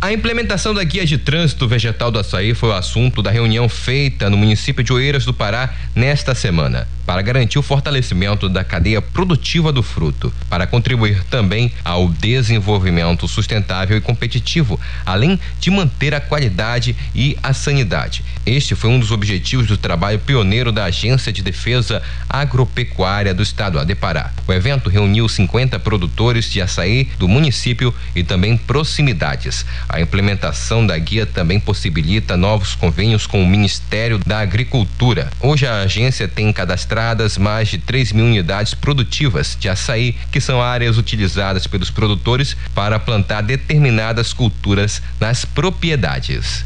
A 0.00 0.12
implementação 0.12 0.72
da 0.72 0.84
guia 0.84 1.04
de 1.04 1.18
trânsito 1.18 1.66
vegetal 1.66 2.10
do 2.10 2.18
açaí 2.18 2.54
foi 2.54 2.68
o 2.68 2.74
assunto 2.74 3.20
da 3.20 3.30
reunião 3.30 3.68
feita 3.68 4.30
no 4.30 4.36
município 4.36 4.84
de 4.84 4.92
Oeiras 4.92 5.24
do 5.24 5.34
Pará 5.34 5.74
nesta 5.94 6.34
semana 6.34 6.86
para 7.08 7.22
garantir 7.22 7.58
o 7.58 7.62
fortalecimento 7.62 8.50
da 8.50 8.62
cadeia 8.62 9.00
produtiva 9.00 9.72
do 9.72 9.82
fruto, 9.82 10.30
para 10.46 10.66
contribuir 10.66 11.24
também 11.24 11.72
ao 11.82 12.06
desenvolvimento 12.06 13.26
sustentável 13.26 13.96
e 13.96 14.00
competitivo, 14.02 14.78
além 15.06 15.17
de 15.60 15.70
manter 15.70 16.14
a 16.14 16.20
qualidade 16.20 16.94
e 17.14 17.36
a 17.42 17.52
sanidade. 17.52 18.24
Este 18.44 18.74
foi 18.74 18.90
um 18.90 19.00
dos 19.00 19.10
objetivos 19.10 19.66
do 19.66 19.76
trabalho 19.76 20.18
pioneiro 20.18 20.70
da 20.70 20.84
Agência 20.84 21.32
de 21.32 21.42
Defesa 21.42 22.02
Agropecuária 22.28 23.34
do 23.34 23.42
Estado, 23.42 23.78
a. 23.78 24.32
O 24.46 24.52
evento 24.52 24.88
reuniu 24.90 25.28
50 25.28 25.78
produtores 25.78 26.50
de 26.50 26.60
açaí 26.60 27.08
do 27.18 27.26
município 27.26 27.94
e 28.14 28.22
também 28.22 28.56
proximidades. 28.56 29.64
A 29.88 30.00
implementação 30.00 30.86
da 30.86 30.96
guia 30.98 31.26
também 31.26 31.58
possibilita 31.58 32.36
novos 32.36 32.74
convênios 32.74 33.26
com 33.26 33.42
o 33.42 33.46
Ministério 33.46 34.18
da 34.26 34.40
Agricultura. 34.40 35.30
Hoje 35.40 35.66
a 35.66 35.80
agência 35.80 36.28
tem 36.28 36.52
cadastrado 36.52 36.98
registradas 36.98 37.38
mais 37.38 37.68
de 37.68 37.78
3 37.78 38.12
mil 38.12 38.24
unidades 38.24 38.74
produtivas 38.74 39.56
de 39.58 39.68
açaí, 39.68 40.14
que 40.32 40.40
são 40.40 40.60
áreas 40.60 40.98
utilizadas 40.98 41.66
pelos 41.66 41.90
produtores 41.90 42.56
para 42.74 42.98
plantar 42.98 43.42
determinadas 43.42 44.32
culturas 44.32 45.02
nas 45.20 45.44
propriedades. 45.44 46.64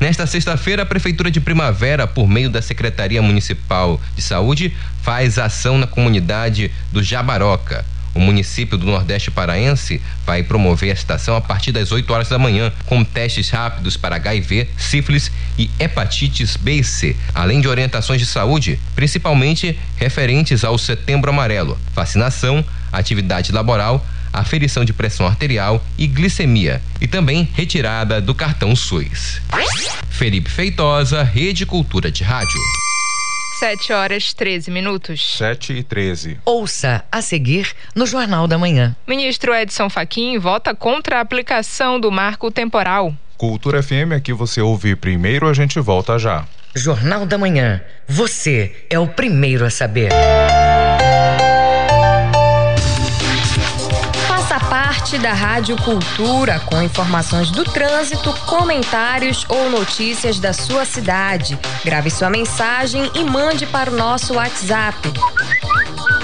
Nesta 0.00 0.26
sexta-feira, 0.26 0.82
a 0.82 0.86
Prefeitura 0.86 1.30
de 1.30 1.40
Primavera, 1.40 2.06
por 2.06 2.28
meio 2.28 2.50
da 2.50 2.60
Secretaria 2.60 3.22
Municipal 3.22 4.00
de 4.14 4.22
Saúde, 4.22 4.76
faz 5.02 5.38
ação 5.38 5.78
na 5.78 5.86
comunidade 5.86 6.70
do 6.92 7.02
Jabaroca 7.02 7.84
o 8.16 8.20
município 8.20 8.78
do 8.78 8.86
Nordeste 8.86 9.30
Paraense 9.30 10.00
vai 10.24 10.42
promover 10.42 10.90
a 10.90 10.94
estação 10.94 11.36
a 11.36 11.40
partir 11.40 11.70
das 11.70 11.92
8 11.92 12.10
horas 12.12 12.28
da 12.30 12.38
manhã, 12.38 12.72
com 12.86 13.04
testes 13.04 13.50
rápidos 13.50 13.96
para 13.96 14.16
HIV, 14.16 14.68
sífilis 14.78 15.30
e 15.58 15.70
hepatites 15.78 16.56
B 16.56 16.76
e 16.76 16.84
C, 16.84 17.14
além 17.34 17.60
de 17.60 17.68
orientações 17.68 18.20
de 18.20 18.26
saúde, 18.26 18.80
principalmente 18.94 19.78
referentes 19.96 20.64
ao 20.64 20.78
Setembro 20.78 21.30
Amarelo, 21.30 21.78
vacinação, 21.94 22.64
atividade 22.90 23.52
laboral, 23.52 24.04
aferição 24.40 24.84
de 24.84 24.92
pressão 24.92 25.26
arterial 25.26 25.84
e 25.98 26.06
glicemia, 26.06 26.80
e 27.00 27.06
também 27.06 27.48
retirada 27.54 28.20
do 28.20 28.34
cartão 28.34 28.74
SUS. 28.74 29.40
Felipe 30.10 30.50
Feitosa, 30.50 31.22
Rede 31.22 31.66
Cultura 31.66 32.10
de 32.10 32.22
Rádio. 32.24 32.60
7 33.58 33.92
horas 33.94 34.34
13 34.34 34.70
minutos. 34.70 35.36
7 35.38 35.72
e 35.72 35.82
13. 35.82 36.38
Ouça 36.44 37.02
a 37.10 37.22
seguir 37.22 37.72
no 37.94 38.06
Jornal 38.06 38.46
da 38.46 38.58
Manhã. 38.58 38.94
Ministro 39.06 39.54
Edson 39.54 39.88
Fachin 39.88 40.38
vota 40.38 40.74
contra 40.74 41.16
a 41.16 41.20
aplicação 41.20 41.98
do 41.98 42.10
marco 42.10 42.50
temporal. 42.50 43.14
Cultura 43.38 43.82
FM, 43.82 44.12
aqui 44.14 44.32
você 44.32 44.60
ouve 44.60 44.94
primeiro, 44.94 45.48
a 45.48 45.54
gente 45.54 45.80
volta 45.80 46.18
já. 46.18 46.46
Jornal 46.74 47.24
da 47.24 47.38
Manhã. 47.38 47.80
Você 48.06 48.74
é 48.90 48.98
o 48.98 49.08
primeiro 49.08 49.64
a 49.64 49.70
saber. 49.70 50.10
Da 55.14 55.32
Rádio 55.32 55.76
Cultura 55.76 56.58
com 56.66 56.82
informações 56.82 57.48
do 57.52 57.62
trânsito, 57.62 58.32
comentários 58.44 59.46
ou 59.48 59.70
notícias 59.70 60.40
da 60.40 60.52
sua 60.52 60.84
cidade. 60.84 61.56
Grave 61.84 62.10
sua 62.10 62.28
mensagem 62.28 63.08
e 63.14 63.22
mande 63.22 63.66
para 63.66 63.88
o 63.88 63.94
nosso 63.94 64.34
WhatsApp. 64.34 64.98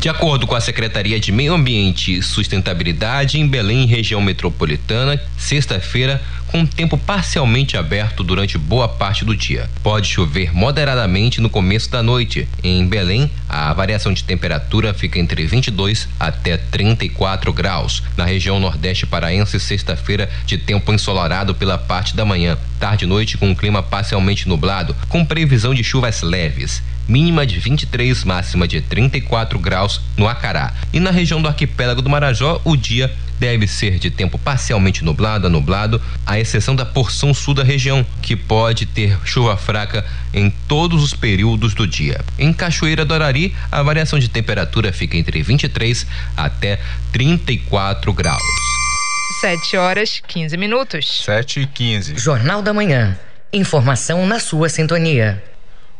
De 0.00 0.08
acordo 0.08 0.48
com 0.48 0.56
a 0.56 0.60
Secretaria 0.60 1.20
de 1.20 1.30
Meio 1.30 1.54
Ambiente 1.54 2.18
e 2.18 2.22
Sustentabilidade 2.22 3.38
em 3.38 3.46
Belém, 3.46 3.86
região 3.86 4.20
metropolitana, 4.20 5.20
sexta-feira, 5.38 6.20
com 6.52 6.66
tempo 6.66 6.98
parcialmente 6.98 7.78
aberto 7.78 8.22
durante 8.22 8.58
boa 8.58 8.86
parte 8.86 9.24
do 9.24 9.34
dia. 9.34 9.70
Pode 9.82 10.06
chover 10.06 10.54
moderadamente 10.54 11.40
no 11.40 11.48
começo 11.48 11.90
da 11.90 12.02
noite. 12.02 12.46
Em 12.62 12.86
Belém, 12.86 13.30
a 13.48 13.72
variação 13.72 14.12
de 14.12 14.22
temperatura 14.22 14.92
fica 14.92 15.18
entre 15.18 15.46
22 15.46 16.06
até 16.20 16.58
34 16.58 17.50
graus. 17.54 18.02
Na 18.18 18.26
região 18.26 18.60
nordeste 18.60 19.06
paraense, 19.06 19.58
sexta-feira, 19.58 20.28
de 20.44 20.58
tempo 20.58 20.92
ensolarado 20.92 21.54
pela 21.54 21.78
parte 21.78 22.14
da 22.14 22.26
manhã. 22.26 22.58
Tarde 22.78 23.06
e 23.06 23.08
noite 23.08 23.38
com 23.38 23.48
um 23.48 23.54
clima 23.54 23.82
parcialmente 23.82 24.46
nublado, 24.46 24.94
com 25.08 25.24
previsão 25.24 25.72
de 25.72 25.82
chuvas 25.82 26.20
leves 26.20 26.82
mínima 27.08 27.44
de 27.44 27.58
23, 27.58 28.24
máxima 28.24 28.66
de 28.66 28.80
34 28.80 29.58
graus 29.58 30.00
no 30.16 30.28
Acará. 30.28 30.72
E 30.92 31.00
na 31.00 31.10
região 31.10 31.42
do 31.42 31.48
arquipélago 31.48 32.00
do 32.00 32.08
Marajó, 32.08 32.60
o 32.64 32.76
dia 32.76 33.12
deve 33.42 33.66
ser 33.66 33.98
de 33.98 34.08
tempo 34.08 34.38
parcialmente 34.38 35.04
nublado 35.04 35.48
a 35.48 35.50
nublado, 35.50 36.00
à 36.24 36.38
exceção 36.38 36.76
da 36.76 36.86
porção 36.86 37.34
sul 37.34 37.54
da 37.54 37.64
região, 37.64 38.06
que 38.22 38.36
pode 38.36 38.86
ter 38.86 39.18
chuva 39.24 39.56
fraca 39.56 40.06
em 40.32 40.48
todos 40.68 41.02
os 41.02 41.12
períodos 41.12 41.74
do 41.74 41.84
dia. 41.84 42.20
Em 42.38 42.52
Cachoeira 42.52 43.04
do 43.04 43.12
Arari, 43.12 43.52
a 43.72 43.82
variação 43.82 44.20
de 44.20 44.28
temperatura 44.28 44.92
fica 44.92 45.16
entre 45.16 45.42
23 45.42 46.06
até 46.36 46.78
34 47.10 48.12
graus. 48.12 48.40
7 49.40 49.76
horas 49.76 50.22
15 50.24 50.56
minutos. 50.56 51.24
7 51.24 51.62
e 51.62 51.66
15. 51.66 52.16
Jornal 52.16 52.62
da 52.62 52.72
Manhã. 52.72 53.18
Informação 53.52 54.24
na 54.24 54.38
sua 54.38 54.68
sintonia. 54.68 55.42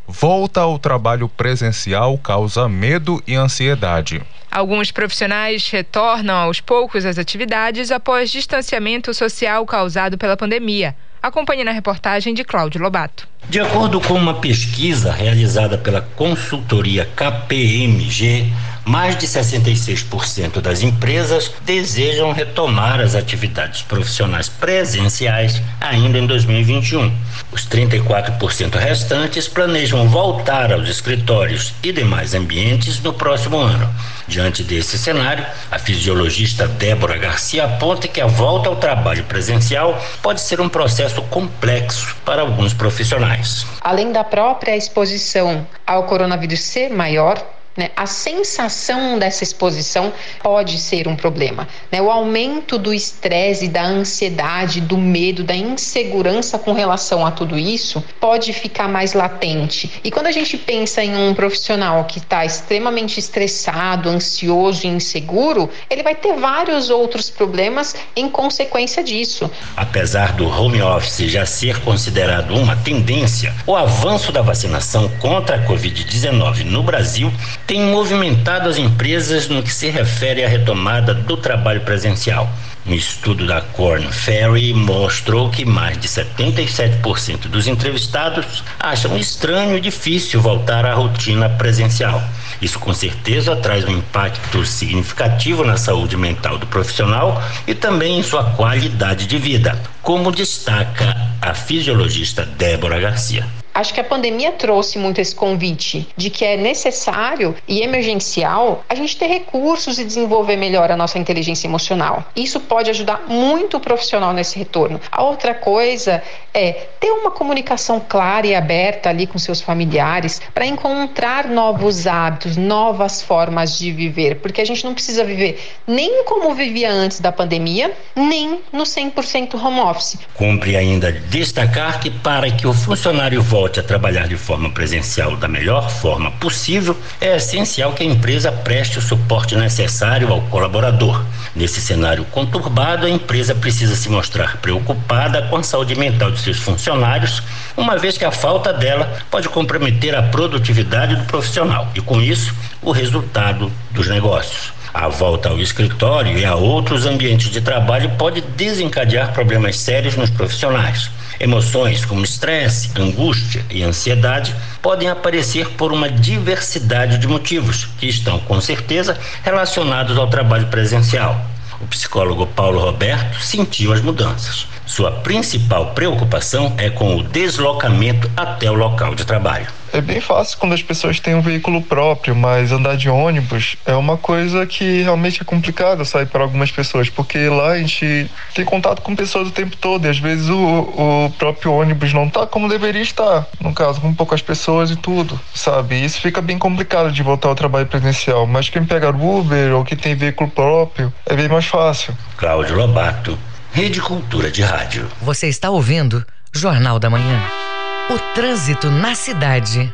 Volta 0.06 0.60
ao 0.60 0.78
trabalho 0.78 1.28
presencial 1.28 2.16
causa 2.18 2.68
medo 2.68 3.20
e 3.26 3.34
ansiedade. 3.34 4.22
Alguns 4.52 4.90
profissionais 4.90 5.66
retornam 5.70 6.36
aos 6.36 6.60
poucos 6.60 7.06
às 7.06 7.16
atividades 7.16 7.90
após 7.90 8.30
distanciamento 8.30 9.14
social 9.14 9.64
causado 9.64 10.18
pela 10.18 10.36
pandemia. 10.36 10.94
Acompanhe 11.22 11.64
na 11.64 11.72
reportagem 11.72 12.34
de 12.34 12.44
Cláudio 12.44 12.82
Lobato. 12.82 13.26
De 13.48 13.58
acordo 13.58 13.98
com 13.98 14.12
uma 14.12 14.34
pesquisa 14.34 15.10
realizada 15.10 15.78
pela 15.78 16.02
consultoria 16.02 17.08
KPMG, 17.16 18.52
mais 18.84 19.16
de 19.16 19.26
66% 19.26 20.60
das 20.60 20.82
empresas 20.82 21.52
desejam 21.64 22.32
retomar 22.32 23.00
as 23.00 23.14
atividades 23.14 23.82
profissionais 23.82 24.48
presenciais 24.48 25.62
ainda 25.80 26.18
em 26.18 26.26
2021. 26.26 27.12
Os 27.52 27.66
34% 27.66 28.76
restantes 28.76 29.48
planejam 29.48 30.08
voltar 30.08 30.72
aos 30.72 30.88
escritórios 30.88 31.72
e 31.82 31.92
demais 31.92 32.34
ambientes 32.34 33.00
no 33.00 33.12
próximo 33.12 33.58
ano. 33.58 33.88
Diante 34.26 34.62
desse 34.62 34.98
cenário, 34.98 35.44
a 35.70 35.78
fisiologista 35.78 36.66
Débora 36.66 37.18
Garcia 37.18 37.64
aponta 37.64 38.08
que 38.08 38.20
a 38.20 38.26
volta 38.26 38.68
ao 38.68 38.76
trabalho 38.76 39.24
presencial 39.24 40.00
pode 40.22 40.40
ser 40.40 40.60
um 40.60 40.68
processo 40.68 41.22
complexo 41.22 42.16
para 42.24 42.42
alguns 42.42 42.72
profissionais. 42.72 43.66
Além 43.80 44.12
da 44.12 44.24
própria 44.24 44.76
exposição 44.76 45.66
ao 45.86 46.04
coronavírus 46.04 46.60
ser 46.60 46.90
maior, 46.90 47.42
né? 47.76 47.90
A 47.96 48.06
sensação 48.06 49.18
dessa 49.18 49.42
exposição 49.42 50.12
pode 50.42 50.78
ser 50.78 51.08
um 51.08 51.16
problema. 51.16 51.66
Né? 51.90 52.02
O 52.02 52.10
aumento 52.10 52.78
do 52.78 52.92
estresse, 52.92 53.66
da 53.68 53.84
ansiedade, 53.84 54.80
do 54.80 54.98
medo, 54.98 55.42
da 55.42 55.56
insegurança 55.56 56.58
com 56.58 56.72
relação 56.72 57.24
a 57.24 57.30
tudo 57.30 57.58
isso 57.58 58.04
pode 58.20 58.52
ficar 58.52 58.88
mais 58.88 59.14
latente. 59.14 59.90
E 60.04 60.10
quando 60.10 60.26
a 60.26 60.32
gente 60.32 60.58
pensa 60.58 61.02
em 61.02 61.16
um 61.16 61.34
profissional 61.34 62.04
que 62.04 62.18
está 62.18 62.44
extremamente 62.44 63.18
estressado, 63.18 64.08
ansioso 64.08 64.86
e 64.86 64.90
inseguro, 64.90 65.70
ele 65.88 66.02
vai 66.02 66.14
ter 66.14 66.34
vários 66.34 66.90
outros 66.90 67.30
problemas 67.30 67.94
em 68.14 68.28
consequência 68.28 69.02
disso. 69.02 69.50
Apesar 69.76 70.32
do 70.32 70.46
home 70.46 70.82
office 70.82 71.30
já 71.30 71.46
ser 71.46 71.80
considerado 71.80 72.54
uma 72.54 72.76
tendência, 72.76 73.54
o 73.66 73.74
avanço 73.74 74.30
da 74.30 74.42
vacinação 74.42 75.08
contra 75.20 75.56
a 75.56 75.66
Covid-19 75.66 76.64
no 76.64 76.82
Brasil 76.82 77.32
tem 77.66 77.82
movimentado 77.82 78.68
as 78.68 78.78
empresas 78.78 79.48
no 79.48 79.62
que 79.62 79.72
se 79.72 79.88
refere 79.88 80.44
à 80.44 80.48
retomada 80.48 81.14
do 81.14 81.36
trabalho 81.36 81.80
presencial. 81.82 82.50
Um 82.84 82.94
estudo 82.94 83.46
da 83.46 83.60
Corn 83.60 84.10
Ferry 84.10 84.74
mostrou 84.74 85.48
que 85.48 85.64
mais 85.64 85.96
de 85.98 86.08
77% 86.08 87.42
dos 87.42 87.68
entrevistados 87.68 88.64
acham 88.80 89.16
estranho 89.16 89.76
e 89.76 89.80
difícil 89.80 90.40
voltar 90.40 90.84
à 90.84 90.94
rotina 90.94 91.48
presencial. 91.48 92.20
Isso 92.60 92.80
com 92.80 92.92
certeza 92.92 93.54
traz 93.54 93.84
um 93.84 93.98
impacto 93.98 94.66
significativo 94.66 95.64
na 95.64 95.76
saúde 95.76 96.16
mental 96.16 96.58
do 96.58 96.66
profissional 96.66 97.40
e 97.68 97.74
também 97.74 98.18
em 98.18 98.22
sua 98.22 98.44
qualidade 98.50 99.26
de 99.26 99.38
vida, 99.38 99.80
como 100.02 100.32
destaca 100.32 101.16
a 101.40 101.54
fisiologista 101.54 102.44
Débora 102.44 102.98
Garcia. 102.98 103.61
Acho 103.74 103.94
que 103.94 104.00
a 104.00 104.04
pandemia 104.04 104.52
trouxe 104.52 104.98
muito 104.98 105.20
esse 105.20 105.34
convite 105.34 106.06
de 106.14 106.28
que 106.28 106.44
é 106.44 106.56
necessário 106.56 107.54
e 107.66 107.80
emergencial 107.80 108.84
a 108.86 108.94
gente 108.94 109.16
ter 109.16 109.26
recursos 109.26 109.98
e 109.98 110.04
desenvolver 110.04 110.56
melhor 110.56 110.90
a 110.90 110.96
nossa 110.96 111.18
inteligência 111.18 111.66
emocional. 111.66 112.22
Isso 112.36 112.60
pode 112.60 112.90
ajudar 112.90 113.22
muito 113.28 113.78
o 113.78 113.80
profissional 113.80 114.34
nesse 114.34 114.58
retorno. 114.58 115.00
A 115.10 115.22
outra 115.22 115.54
coisa 115.54 116.22
é 116.52 116.72
ter 117.00 117.10
uma 117.10 117.30
comunicação 117.30 118.00
clara 118.06 118.46
e 118.46 118.54
aberta 118.54 119.08
ali 119.08 119.26
com 119.26 119.38
seus 119.38 119.62
familiares 119.62 120.40
para 120.52 120.66
encontrar 120.66 121.48
novos 121.48 122.06
hábitos, 122.06 122.58
novas 122.58 123.22
formas 123.22 123.78
de 123.78 123.90
viver, 123.90 124.36
porque 124.36 124.60
a 124.60 124.66
gente 124.66 124.84
não 124.84 124.92
precisa 124.92 125.24
viver 125.24 125.72
nem 125.86 126.24
como 126.24 126.54
vivia 126.54 126.92
antes 126.92 127.20
da 127.20 127.32
pandemia, 127.32 127.92
nem 128.14 128.60
no 128.70 128.82
100% 128.82 129.54
home 129.54 129.80
office. 129.80 130.18
Cumpre 130.34 130.76
ainda 130.76 131.10
destacar 131.10 132.00
que 132.00 132.10
para 132.10 132.50
que 132.50 132.66
o 132.66 132.74
funcionário 132.74 133.40
volte 133.42 133.61
volte 133.62 133.78
a 133.78 133.82
trabalhar 133.84 134.26
de 134.26 134.36
forma 134.36 134.68
presencial 134.70 135.36
da 135.36 135.46
melhor 135.46 135.88
forma 135.88 136.32
possível, 136.32 136.98
é 137.20 137.36
essencial 137.36 137.92
que 137.92 138.02
a 138.02 138.06
empresa 138.06 138.50
preste 138.50 138.98
o 138.98 139.00
suporte 139.00 139.54
necessário 139.54 140.32
ao 140.32 140.40
colaborador. 140.42 141.24
Nesse 141.54 141.80
cenário 141.80 142.24
conturbado, 142.24 143.06
a 143.06 143.10
empresa 143.10 143.54
precisa 143.54 143.94
se 143.94 144.08
mostrar 144.08 144.56
preocupada 144.56 145.42
com 145.42 145.58
a 145.58 145.62
saúde 145.62 145.94
mental 145.94 146.32
de 146.32 146.40
seus 146.40 146.58
funcionários, 146.58 147.40
uma 147.76 147.96
vez 147.96 148.18
que 148.18 148.24
a 148.24 148.32
falta 148.32 148.72
dela 148.72 149.16
pode 149.30 149.48
comprometer 149.48 150.12
a 150.16 150.24
produtividade 150.24 151.14
do 151.14 151.24
profissional 151.26 151.86
e, 151.94 152.00
com 152.00 152.20
isso, 152.20 152.52
o 152.82 152.90
resultado 152.90 153.70
dos 153.92 154.08
negócios. 154.08 154.81
A 154.94 155.08
volta 155.08 155.48
ao 155.48 155.58
escritório 155.58 156.36
e 156.36 156.44
a 156.44 156.54
outros 156.54 157.06
ambientes 157.06 157.50
de 157.50 157.62
trabalho 157.62 158.10
pode 158.18 158.42
desencadear 158.42 159.32
problemas 159.32 159.78
sérios 159.78 160.16
nos 160.16 160.28
profissionais. 160.28 161.10
Emoções 161.40 162.04
como 162.04 162.22
estresse, 162.22 162.90
angústia 162.94 163.64
e 163.70 163.82
ansiedade 163.82 164.54
podem 164.82 165.08
aparecer 165.08 165.70
por 165.70 165.92
uma 165.92 166.10
diversidade 166.10 167.16
de 167.16 167.26
motivos 167.26 167.86
que 167.98 168.06
estão, 168.06 168.38
com 168.40 168.60
certeza, 168.60 169.18
relacionados 169.42 170.18
ao 170.18 170.28
trabalho 170.28 170.66
presencial. 170.66 171.40
O 171.80 171.86
psicólogo 171.86 172.46
Paulo 172.46 172.78
Roberto 172.78 173.40
sentiu 173.40 173.94
as 173.94 174.02
mudanças. 174.02 174.68
Sua 174.84 175.10
principal 175.10 175.94
preocupação 175.94 176.74
é 176.76 176.90
com 176.90 177.16
o 177.16 177.22
deslocamento 177.22 178.30
até 178.36 178.70
o 178.70 178.74
local 178.74 179.14
de 179.14 179.24
trabalho. 179.24 179.66
É 179.92 180.00
bem 180.00 180.20
fácil 180.20 180.56
quando 180.58 180.72
as 180.72 180.82
pessoas 180.82 181.20
têm 181.20 181.34
um 181.34 181.42
veículo 181.42 181.82
próprio, 181.82 182.34
mas 182.34 182.72
andar 182.72 182.96
de 182.96 183.10
ônibus 183.10 183.76
é 183.84 183.94
uma 183.94 184.16
coisa 184.16 184.66
que 184.66 185.02
realmente 185.02 185.42
é 185.42 185.44
complicada 185.44 186.04
sair 186.04 186.26
para 186.26 186.42
algumas 186.42 186.70
pessoas, 186.70 187.10
porque 187.10 187.48
lá 187.48 187.72
a 187.72 187.78
gente 187.78 188.30
tem 188.54 188.64
contato 188.64 189.02
com 189.02 189.14
pessoas 189.14 189.48
o 189.48 189.50
tempo 189.50 189.76
todo 189.76 190.06
e 190.06 190.08
às 190.08 190.18
vezes 190.18 190.48
o, 190.48 190.56
o 190.56 191.30
próprio 191.38 191.72
ônibus 191.72 192.12
não 192.14 192.26
está 192.26 192.46
como 192.46 192.68
deveria 192.68 193.02
estar, 193.02 193.46
no 193.60 193.74
caso, 193.74 194.00
com 194.00 194.14
poucas 194.14 194.40
pessoas 194.40 194.90
e 194.90 194.96
tudo, 194.96 195.38
sabe? 195.54 196.02
Isso 196.02 196.20
fica 196.20 196.40
bem 196.40 196.58
complicado 196.58 197.12
de 197.12 197.22
voltar 197.22 197.48
ao 197.48 197.54
trabalho 197.54 197.86
presencial, 197.86 198.46
mas 198.46 198.70
quem 198.70 198.84
pega 198.84 199.10
Uber 199.10 199.74
ou 199.74 199.84
quem 199.84 199.98
tem 199.98 200.14
veículo 200.14 200.50
próprio 200.50 201.12
é 201.26 201.36
bem 201.36 201.48
mais 201.48 201.66
fácil. 201.66 202.16
Cláudio 202.38 202.76
Lobato, 202.76 203.38
Rede 203.72 204.00
Cultura 204.00 204.50
de 204.50 204.62
Rádio. 204.62 205.06
Você 205.20 205.48
está 205.48 205.68
ouvindo 205.68 206.24
Jornal 206.52 206.98
da 206.98 207.10
Manhã. 207.10 207.61
O 208.10 208.18
trânsito 208.34 208.90
na 208.90 209.14
cidade. 209.14 209.92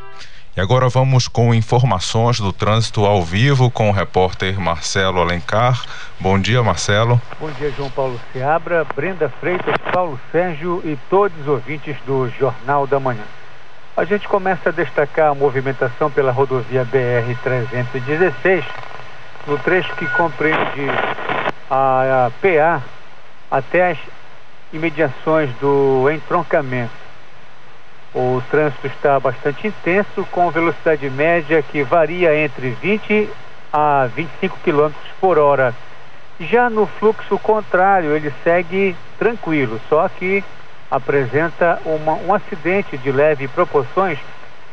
E 0.57 0.59
agora 0.59 0.89
vamos 0.89 1.27
com 1.27 1.53
informações 1.53 2.39
do 2.39 2.51
trânsito 2.51 3.05
ao 3.05 3.23
vivo 3.23 3.69
com 3.69 3.89
o 3.89 3.93
repórter 3.93 4.59
Marcelo 4.59 5.21
Alencar. 5.21 5.83
Bom 6.19 6.39
dia, 6.39 6.61
Marcelo. 6.63 7.21
Bom 7.39 7.49
dia, 7.51 7.71
João 7.71 7.89
Paulo 7.91 8.19
Seabra, 8.33 8.85
Brenda 8.95 9.29
Freitas, 9.39 9.75
Paulo 9.93 10.19
Sérgio 10.31 10.81
e 10.83 10.97
todos 11.09 11.39
os 11.41 11.47
ouvintes 11.47 11.95
do 12.05 12.27
Jornal 12.29 12.87
da 12.87 12.99
Manhã. 12.99 13.23
A 13.95 14.03
gente 14.03 14.27
começa 14.27 14.69
a 14.69 14.71
destacar 14.71 15.31
a 15.31 15.35
movimentação 15.35 16.09
pela 16.09 16.31
rodovia 16.31 16.85
BR-316, 16.85 18.65
no 19.45 19.57
trecho 19.59 19.95
que 19.95 20.07
compreende 20.07 20.89
a, 21.69 22.25
a 22.27 22.31
PA 22.41 22.83
até 23.51 23.91
as 23.91 23.97
imediações 24.73 25.49
do 25.61 26.09
entroncamento. 26.09 26.98
O 28.13 28.41
trânsito 28.49 28.87
está 28.87 29.19
bastante 29.19 29.67
intenso, 29.67 30.25
com 30.31 30.49
velocidade 30.49 31.07
média 31.09 31.61
que 31.61 31.83
varia 31.83 32.35
entre 32.35 32.71
20 32.71 33.29
a 33.71 34.07
25 34.15 34.57
km 34.63 34.91
por 35.21 35.37
hora. 35.37 35.75
Já 36.39 36.69
no 36.69 36.87
fluxo 36.87 37.37
contrário, 37.37 38.15
ele 38.15 38.33
segue 38.43 38.95
tranquilo, 39.19 39.79
só 39.87 40.09
que 40.09 40.43
apresenta 40.89 41.79
uma, 41.85 42.13
um 42.13 42.33
acidente 42.33 42.97
de 42.97 43.11
leve 43.11 43.47
proporções 43.47 44.17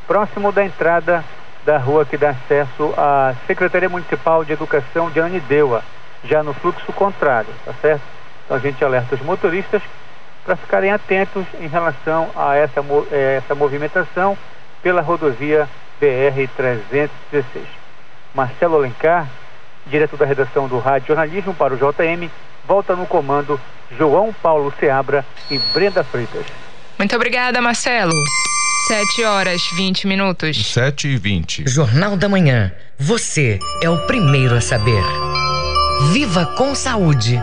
próximo 0.07 0.51
da 0.51 0.65
entrada 0.65 1.23
da 1.67 1.77
rua 1.77 2.07
que 2.07 2.17
dá 2.17 2.31
acesso 2.31 2.95
à 2.97 3.35
Secretaria 3.47 3.89
Municipal 3.89 4.45
de 4.45 4.53
Educação 4.53 5.11
de 5.11 5.21
Anideua, 5.21 5.83
já 6.25 6.43
no 6.43 6.55
fluxo 6.55 6.91
contrário, 6.93 7.53
tá 7.65 7.75
certo? 7.83 8.03
Então 8.45 8.57
a 8.57 8.61
gente 8.61 8.83
alerta 8.83 9.17
os 9.17 9.21
motoristas 9.21 9.83
para 10.47 10.57
ficarem 10.57 10.93
atentos 10.93 11.45
em 11.61 11.67
relação 11.67 12.31
a 12.35 12.55
essa, 12.55 12.81
eh, 13.11 13.43
essa 13.43 13.55
movimentação 13.55 14.39
pela 14.83 15.03
rodovia 15.03 15.69
BR-316. 16.01 17.43
Marcelo 18.33 18.77
Alencar, 18.77 19.29
diretor 19.87 20.17
da 20.17 20.25
redação 20.25 20.69
do 20.69 20.79
Rádio 20.79 21.09
Jornalismo 21.09 21.53
para 21.53 21.75
o 21.75 21.77
JM, 21.77 22.31
Volta 22.67 22.97
no 22.97 23.07
comando 23.07 23.61
João 23.97 24.35
Paulo 24.43 24.73
Seabra 24.79 25.25
e 25.51 25.59
Brenda 25.73 26.03
Freitas. 26.03 26.45
Muito 26.99 27.15
obrigada, 27.15 27.61
Marcelo. 27.61 28.13
7 28.89 29.25
horas 29.25 29.63
20 29.77 30.07
minutos. 30.07 30.73
7 30.73 31.09
e 31.09 31.17
20. 31.17 31.69
Jornal 31.69 32.17
da 32.17 32.29
Manhã. 32.29 32.73
Você 32.99 33.59
é 33.83 33.89
o 33.89 34.07
primeiro 34.07 34.57
a 34.57 34.61
saber. 34.61 35.03
Viva 36.13 36.47
com 36.57 36.75
saúde. 36.75 37.41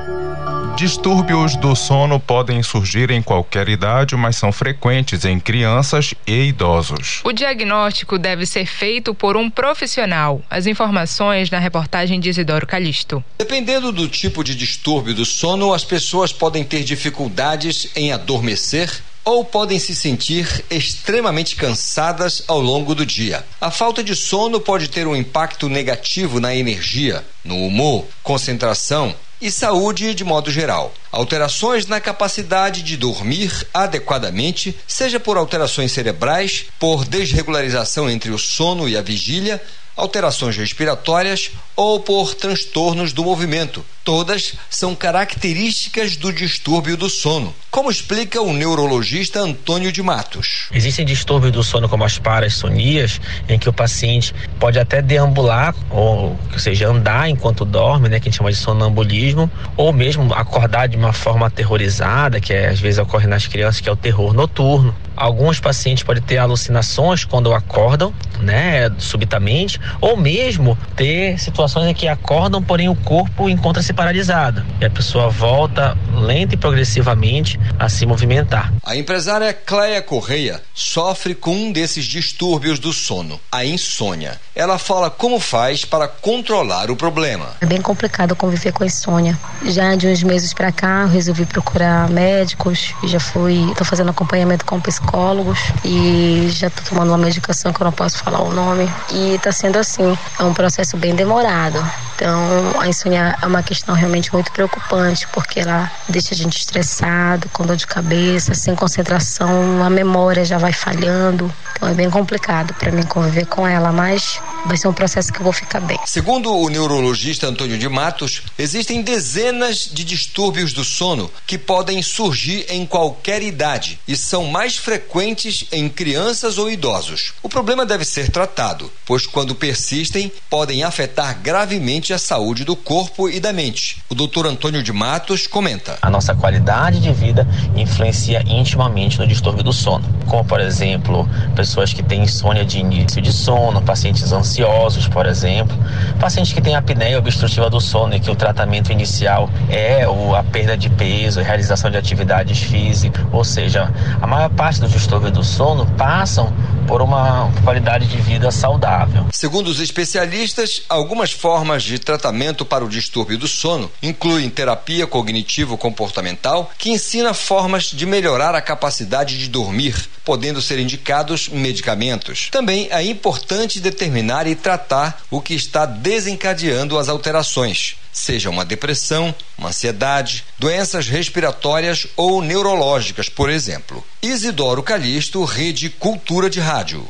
Distúrbios 0.75 1.55
do 1.55 1.75
sono 1.75 2.19
podem 2.19 2.63
surgir 2.63 3.11
em 3.11 3.21
qualquer 3.21 3.69
idade, 3.69 4.15
mas 4.15 4.35
são 4.35 4.51
frequentes 4.51 5.23
em 5.23 5.39
crianças 5.39 6.15
e 6.25 6.47
idosos. 6.47 7.21
O 7.23 7.31
diagnóstico 7.31 8.17
deve 8.17 8.45
ser 8.45 8.65
feito 8.65 9.13
por 9.13 9.37
um 9.37 9.51
profissional. 9.51 10.41
As 10.49 10.65
informações 10.65 11.51
na 11.51 11.59
reportagem 11.59 12.19
de 12.19 12.29
Isidoro 12.29 12.65
Calixto. 12.65 13.23
Dependendo 13.37 13.91
do 13.91 14.07
tipo 14.09 14.43
de 14.43 14.55
distúrbio 14.55 15.13
do 15.13 15.25
sono, 15.25 15.73
as 15.73 15.85
pessoas 15.85 16.33
podem 16.33 16.63
ter 16.63 16.83
dificuldades 16.83 17.89
em 17.95 18.11
adormecer 18.11 18.89
ou 19.23 19.45
podem 19.45 19.79
se 19.79 19.95
sentir 19.95 20.65
extremamente 20.69 21.55
cansadas 21.55 22.43
ao 22.47 22.59
longo 22.59 22.95
do 22.95 23.05
dia. 23.05 23.45
A 23.61 23.71
falta 23.71 24.03
de 24.03 24.15
sono 24.15 24.59
pode 24.59 24.89
ter 24.89 25.07
um 25.07 25.15
impacto 25.15 25.69
negativo 25.69 26.39
na 26.39 26.53
energia, 26.53 27.23
no 27.45 27.57
humor, 27.65 28.05
concentração 28.21 29.15
e 29.43 29.51
saúde 29.51 30.15
de 30.15 30.23
modo 30.23 30.49
geral. 30.49 30.93
Alterações 31.11 31.85
na 31.85 31.99
capacidade 31.99 32.81
de 32.81 32.95
dormir 32.95 33.67
adequadamente, 33.73 34.73
seja 34.87 35.19
por 35.19 35.35
alterações 35.35 35.91
cerebrais, 35.91 36.65
por 36.79 37.03
desregularização 37.03 38.09
entre 38.09 38.31
o 38.31 38.39
sono 38.39 38.87
e 38.87 38.95
a 38.95 39.01
vigília, 39.01 39.61
alterações 39.95 40.57
respiratórias 40.57 41.51
ou 41.75 41.99
por 41.99 42.35
transtornos 42.35 43.13
do 43.13 43.23
movimento. 43.23 43.83
Todas 44.03 44.55
são 44.69 44.93
características 44.93 46.17
do 46.17 46.33
distúrbio 46.33 46.97
do 46.97 47.09
sono, 47.09 47.55
como 47.71 47.89
explica 47.89 48.41
o 48.41 48.51
neurologista 48.51 49.39
Antônio 49.39 49.93
de 49.93 50.03
Matos. 50.03 50.67
Existem 50.73 51.05
distúrbios 51.05 51.53
do 51.53 51.63
sono 51.63 51.87
como 51.87 52.03
as 52.03 52.19
parassonias, 52.19 53.21
em 53.47 53.57
que 53.57 53.69
o 53.69 53.73
paciente 53.73 54.35
pode 54.59 54.77
até 54.77 55.01
deambular, 55.01 55.73
ou, 55.89 56.37
ou 56.51 56.59
seja, 56.59 56.89
andar 56.89 57.29
enquanto 57.29 57.63
dorme, 57.63 58.09
né, 58.09 58.19
que 58.19 58.27
a 58.27 58.29
gente 58.29 58.37
chama 58.37 58.51
de 58.51 58.57
sonambulismo, 58.57 59.49
ou 59.77 59.93
mesmo 59.93 60.33
acordar 60.33 60.87
de 60.89 60.97
uma 60.97 61.13
forma 61.13 61.47
aterrorizada, 61.47 62.41
que 62.41 62.51
é, 62.51 62.67
às 62.67 62.81
vezes 62.81 62.99
ocorre 62.99 63.25
nas 63.25 63.47
crianças, 63.47 63.79
que 63.79 63.87
é 63.87 63.91
o 63.91 63.95
terror 63.95 64.33
noturno. 64.33 64.93
Alguns 65.15 65.61
pacientes 65.61 66.03
podem 66.03 66.21
ter 66.21 66.39
alucinações 66.39 67.23
quando 67.23 67.53
acordam, 67.53 68.13
né, 68.39 68.91
subitamente, 68.97 69.79
ou 70.01 70.17
mesmo 70.17 70.77
ter 70.95 71.39
situações 71.39 71.87
em 71.87 71.93
que 71.93 72.07
acordam, 72.07 72.61
porém 72.61 72.89
o 72.89 72.95
corpo 72.95 73.49
encontra-se 73.49 73.93
paralisado 73.93 74.63
e 74.79 74.85
a 74.85 74.89
pessoa 74.89 75.29
volta 75.29 75.97
lenta 76.13 76.55
e 76.55 76.57
progressivamente 76.57 77.59
a 77.77 77.89
se 77.89 78.05
movimentar. 78.05 78.73
A 78.83 78.95
empresária 78.95 79.53
Cleia 79.53 80.01
Correia 80.01 80.61
sofre 80.73 81.35
com 81.35 81.55
um 81.55 81.71
desses 81.71 82.05
distúrbios 82.05 82.79
do 82.79 82.93
sono, 82.93 83.39
a 83.51 83.65
insônia. 83.65 84.39
Ela 84.55 84.77
fala 84.77 85.09
como 85.09 85.39
faz 85.39 85.83
para 85.85 86.07
controlar 86.07 86.91
o 86.91 86.95
problema. 86.95 87.47
É 87.61 87.65
bem 87.65 87.81
complicado 87.81 88.35
conviver 88.35 88.71
com 88.71 88.83
a 88.83 88.85
insônia. 88.85 89.37
Já 89.65 89.95
de 89.95 90.07
uns 90.07 90.23
meses 90.23 90.53
para 90.53 90.71
cá, 90.71 91.01
eu 91.01 91.07
resolvi 91.07 91.45
procurar 91.45 92.09
médicos, 92.09 92.93
já 93.03 93.19
fui, 93.19 93.69
estou 93.71 93.85
fazendo 93.85 94.09
acompanhamento 94.09 94.65
com 94.65 94.79
psicólogos 94.79 95.59
e 95.83 96.47
já 96.49 96.67
estou 96.67 96.83
tomando 96.85 97.09
uma 97.09 97.17
medicação 97.17 97.73
que 97.73 97.81
eu 97.81 97.85
não 97.85 97.91
posso 97.91 98.17
falar 98.19 98.41
o 98.41 98.53
nome. 98.53 98.89
E 99.11 99.35
está 99.35 99.51
sendo 99.51 99.72
assim, 99.79 100.17
é 100.39 100.43
um 100.43 100.53
processo 100.53 100.97
bem 100.97 101.15
demorado. 101.15 101.83
Então, 102.15 102.79
a 102.79 102.87
insônia 102.87 103.37
é 103.41 103.45
uma 103.45 103.63
questão 103.63 103.95
realmente 103.95 104.31
muito 104.31 104.51
preocupante, 104.51 105.27
porque 105.27 105.59
ela 105.59 105.91
deixa 106.07 106.33
a 106.33 106.37
gente 106.37 106.57
estressado, 106.57 107.49
com 107.49 107.65
dor 107.65 107.75
de 107.75 107.87
cabeça, 107.87 108.53
sem 108.53 108.75
concentração, 108.75 109.83
a 109.83 109.89
memória 109.89 110.45
já 110.45 110.57
vai 110.57 110.73
falhando. 110.73 111.51
Então, 111.75 111.89
é 111.89 111.93
bem 111.93 112.09
complicado 112.09 112.73
para 112.75 112.91
mim 112.91 113.03
conviver 113.03 113.45
com 113.45 113.67
ela, 113.67 113.91
mas 113.91 114.39
vai 114.65 114.77
ser 114.77 114.87
um 114.87 114.93
processo 114.93 115.33
que 115.33 115.39
eu 115.39 115.43
vou 115.43 115.53
ficar 115.53 115.81
bem. 115.81 115.99
Segundo 116.05 116.55
o 116.55 116.69
neurologista 116.69 117.47
Antônio 117.47 117.77
de 117.77 117.89
Matos, 117.89 118.43
existem 118.57 119.01
dezenas 119.01 119.89
de 119.91 120.03
distúrbios 120.03 120.71
do 120.71 120.83
sono 120.83 121.29
que 121.45 121.57
podem 121.57 122.01
surgir 122.01 122.65
em 122.69 122.85
qualquer 122.85 123.41
idade 123.41 123.99
e 124.07 124.15
são 124.15 124.45
mais 124.45 124.77
frequentes 124.77 125.65
em 125.71 125.89
crianças 125.89 126.57
ou 126.57 126.69
idosos. 126.69 127.33
O 127.41 127.49
problema 127.49 127.85
deve 127.85 128.05
ser 128.05 128.29
tratado, 128.29 128.91
pois 129.05 129.25
quando 129.25 129.55
persistem, 129.63 130.29
podem 130.49 130.83
afetar 130.83 131.39
gravemente 131.41 132.11
a 132.11 132.17
saúde 132.17 132.65
do 132.65 132.75
corpo 132.75 133.29
e 133.29 133.39
da 133.39 133.53
mente. 133.53 134.03
O 134.09 134.13
doutor 134.13 134.45
Antônio 134.45 134.83
de 134.83 134.91
Matos 134.91 135.47
comenta. 135.47 135.97
A 136.01 136.09
nossa 136.09 136.35
qualidade 136.35 136.99
de 136.99 137.13
vida 137.13 137.47
influencia 137.73 138.43
intimamente 138.45 139.17
no 139.17 139.25
distúrbio 139.25 139.63
do 139.63 139.71
sono, 139.71 140.03
como 140.23 140.43
por 140.45 140.59
exemplo, 140.59 141.27
pessoas 141.55 141.93
que 141.93 142.03
têm 142.03 142.23
insônia 142.23 142.65
de 142.65 142.79
início 142.79 143.21
de 143.21 143.31
sono, 143.31 143.81
pacientes 143.81 144.31
ansiosos, 144.31 145.07
por 145.07 145.25
exemplo, 145.25 145.75
pacientes 146.19 146.53
que 146.53 146.61
têm 146.61 146.75
apneia 146.75 147.17
obstrutiva 147.17 147.69
do 147.69 147.79
sono 147.79 148.15
e 148.15 148.19
que 148.19 148.29
o 148.29 148.35
tratamento 148.35 148.91
inicial 148.91 149.49
é 149.69 150.03
a 150.03 150.43
perda 150.43 150.77
de 150.77 150.89
peso, 150.89 151.39
a 151.39 151.43
realização 151.43 151.89
de 151.89 151.97
atividades 151.97 152.59
físicas, 152.59 153.25
ou 153.31 153.43
seja, 153.43 153.91
a 154.21 154.27
maior 154.27 154.49
parte 154.49 154.79
dos 154.79 154.91
distúrbios 154.91 155.31
do 155.31 155.43
sono 155.43 155.85
passam 155.97 156.53
por 156.87 157.01
uma 157.01 157.51
qualidade 157.63 158.07
de 158.07 158.17
vida 158.17 158.51
saudável. 158.51 159.25
Segundo 159.31 159.67
os 159.67 159.79
especialistas, 159.79 160.83
algumas 160.89 161.31
formas 161.31 161.83
de 161.83 161.97
tratamento 161.97 162.65
para 162.65 162.83
o 162.83 162.89
distúrbio 162.89 163.37
do 163.37 163.47
sono 163.47 163.91
incluem 164.01 164.49
terapia 164.49 165.07
cognitivo-comportamental, 165.07 166.71
que 166.77 166.91
ensina 166.91 167.33
formas 167.33 167.85
de 167.85 168.05
melhorar 168.05 168.53
a 168.55 168.61
capacidade 168.61 169.37
de 169.37 169.49
dormir, 169.49 169.95
podendo 170.23 170.61
ser 170.61 170.79
indicados 170.79 171.49
medicamentos. 171.49 172.49
Também 172.51 172.87
é 172.91 173.03
importante 173.03 173.79
determinar 173.79 174.47
e 174.47 174.55
tratar 174.55 175.21
o 175.29 175.41
que 175.41 175.53
está 175.53 175.85
desencadeando 175.85 176.97
as 176.97 177.09
alterações, 177.09 177.95
seja 178.11 178.49
uma 178.49 178.65
depressão, 178.65 179.33
uma 179.57 179.69
ansiedade, 179.69 180.45
doenças 180.57 181.07
respiratórias 181.07 182.07
ou 182.15 182.41
neurológicas, 182.41 183.29
por 183.29 183.49
exemplo. 183.49 184.03
Isidoro 184.21 184.83
Calixto, 184.83 185.43
Rede 185.43 185.89
Cultura 185.89 186.49
de 186.49 186.59
Rádio. 186.59 187.07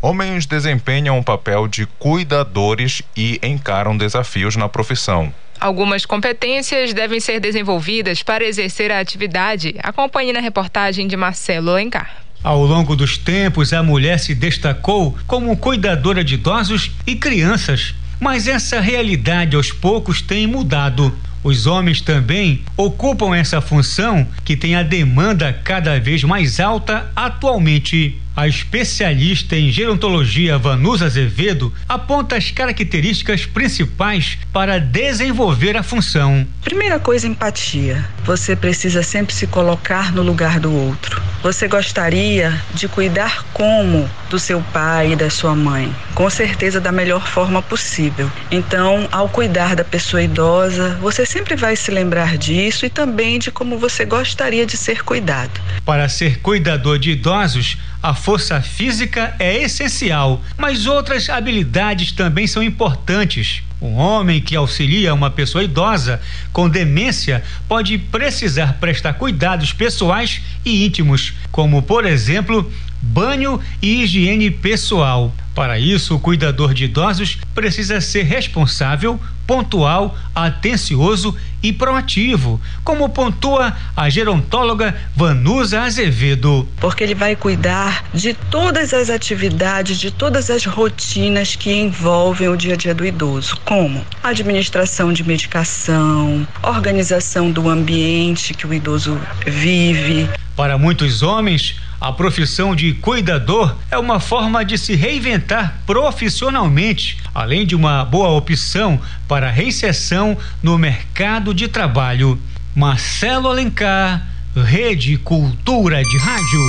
Homens 0.00 0.46
desempenham 0.46 1.16
um 1.16 1.22
papel 1.22 1.68
de 1.68 1.86
cuidadores 1.86 3.02
e 3.16 3.38
encaram 3.40 3.96
desafios 3.96 4.56
na 4.56 4.68
profissão. 4.68 5.32
Algumas 5.60 6.04
competências 6.04 6.92
devem 6.92 7.20
ser 7.20 7.38
desenvolvidas 7.38 8.20
para 8.20 8.42
exercer 8.42 8.90
a 8.90 8.98
atividade. 8.98 9.76
Acompanhe 9.80 10.32
na 10.32 10.40
reportagem 10.40 11.06
de 11.06 11.16
Marcelo 11.16 11.70
Alencar. 11.70 12.21
Ao 12.42 12.64
longo 12.64 12.96
dos 12.96 13.16
tempos, 13.16 13.72
a 13.72 13.82
mulher 13.82 14.18
se 14.18 14.34
destacou 14.34 15.16
como 15.26 15.56
cuidadora 15.56 16.24
de 16.24 16.34
idosos 16.34 16.90
e 17.06 17.14
crianças. 17.14 17.94
Mas 18.18 18.48
essa 18.48 18.80
realidade 18.80 19.54
aos 19.54 19.70
poucos 19.70 20.20
tem 20.20 20.46
mudado. 20.46 21.16
Os 21.44 21.66
homens 21.66 22.00
também 22.00 22.62
ocupam 22.76 23.34
essa 23.34 23.60
função 23.60 24.26
que 24.44 24.56
tem 24.56 24.76
a 24.76 24.82
demanda 24.82 25.52
cada 25.64 25.98
vez 25.98 26.22
mais 26.22 26.60
alta 26.60 27.10
atualmente. 27.16 28.21
A 28.34 28.48
especialista 28.48 29.54
em 29.56 29.70
gerontologia 29.70 30.56
Vanusa 30.56 31.04
Azevedo 31.04 31.70
aponta 31.86 32.34
as 32.34 32.50
características 32.50 33.44
principais 33.44 34.38
para 34.50 34.80
desenvolver 34.80 35.76
a 35.76 35.82
função. 35.82 36.46
Primeira 36.62 36.98
coisa, 36.98 37.26
empatia. 37.26 38.02
Você 38.24 38.56
precisa 38.56 39.02
sempre 39.02 39.34
se 39.34 39.46
colocar 39.46 40.14
no 40.14 40.22
lugar 40.22 40.58
do 40.58 40.72
outro. 40.72 41.20
Você 41.42 41.68
gostaria 41.68 42.58
de 42.72 42.88
cuidar 42.88 43.44
como 43.52 44.08
do 44.30 44.38
seu 44.38 44.62
pai 44.72 45.12
e 45.12 45.16
da 45.16 45.28
sua 45.28 45.54
mãe? 45.54 45.94
Com 46.14 46.30
certeza 46.30 46.80
da 46.80 46.92
melhor 46.92 47.26
forma 47.26 47.60
possível. 47.60 48.30
Então, 48.50 49.08
ao 49.12 49.28
cuidar 49.28 49.76
da 49.76 49.84
pessoa 49.84 50.22
idosa, 50.22 50.96
você 51.02 51.26
sempre 51.26 51.54
vai 51.54 51.76
se 51.76 51.90
lembrar 51.90 52.38
disso 52.38 52.86
e 52.86 52.90
também 52.90 53.38
de 53.38 53.50
como 53.50 53.76
você 53.76 54.06
gostaria 54.06 54.64
de 54.64 54.76
ser 54.76 55.02
cuidado. 55.02 55.60
Para 55.84 56.08
ser 56.08 56.38
cuidador 56.38 56.98
de 56.98 57.10
idosos, 57.10 57.76
a 58.02 58.14
força 58.14 58.60
física 58.60 59.34
é 59.38 59.62
essencial, 59.62 60.42
mas 60.58 60.86
outras 60.86 61.28
habilidades 61.28 62.10
também 62.10 62.46
são 62.48 62.62
importantes. 62.62 63.62
Um 63.80 63.94
homem 63.94 64.40
que 64.40 64.56
auxilia 64.56 65.14
uma 65.14 65.30
pessoa 65.30 65.62
idosa 65.62 66.20
com 66.52 66.68
demência 66.68 67.44
pode 67.68 67.98
precisar 67.98 68.74
prestar 68.80 69.14
cuidados 69.14 69.72
pessoais 69.72 70.42
e 70.64 70.84
íntimos, 70.84 71.32
como, 71.50 71.82
por 71.82 72.04
exemplo, 72.04 72.70
banho 73.00 73.60
e 73.80 74.02
higiene 74.02 74.50
pessoal. 74.50 75.32
Para 75.54 75.78
isso, 75.78 76.14
o 76.14 76.18
cuidador 76.18 76.72
de 76.72 76.84
idosos 76.84 77.36
precisa 77.54 78.00
ser 78.00 78.22
responsável, 78.22 79.20
pontual, 79.46 80.16
atencioso 80.34 81.36
e 81.62 81.72
proativo, 81.72 82.58
como 82.82 83.08
pontua 83.10 83.76
a 83.94 84.08
gerontóloga 84.08 84.96
Vanusa 85.14 85.82
Azevedo. 85.82 86.66
Porque 86.80 87.04
ele 87.04 87.14
vai 87.14 87.36
cuidar 87.36 88.04
de 88.14 88.32
todas 88.32 88.94
as 88.94 89.10
atividades, 89.10 89.98
de 89.98 90.10
todas 90.10 90.48
as 90.50 90.64
rotinas 90.64 91.54
que 91.54 91.70
envolvem 91.70 92.48
o 92.48 92.56
dia 92.56 92.72
a 92.72 92.76
dia 92.76 92.94
do 92.94 93.04
idoso, 93.04 93.56
como 93.64 94.02
administração 94.22 95.12
de 95.12 95.22
medicação, 95.22 96.46
organização 96.62 97.50
do 97.50 97.68
ambiente 97.68 98.54
que 98.54 98.66
o 98.66 98.72
idoso 98.72 99.20
vive. 99.46 100.28
Para 100.56 100.78
muitos 100.78 101.22
homens, 101.22 101.76
a 102.02 102.12
profissão 102.12 102.74
de 102.74 102.94
cuidador 102.94 103.76
é 103.88 103.96
uma 103.96 104.18
forma 104.18 104.64
de 104.64 104.76
se 104.76 104.96
reinventar 104.96 105.80
profissionalmente, 105.86 107.16
além 107.32 107.64
de 107.64 107.76
uma 107.76 108.04
boa 108.04 108.30
opção 108.30 109.00
para 109.28 109.48
reinserção 109.48 110.36
no 110.60 110.76
mercado 110.76 111.54
de 111.54 111.68
trabalho. 111.68 112.36
Marcelo 112.74 113.48
Alencar, 113.48 114.26
Rede 114.56 115.16
Cultura 115.16 116.02
de 116.02 116.18
Rádio. 116.18 116.60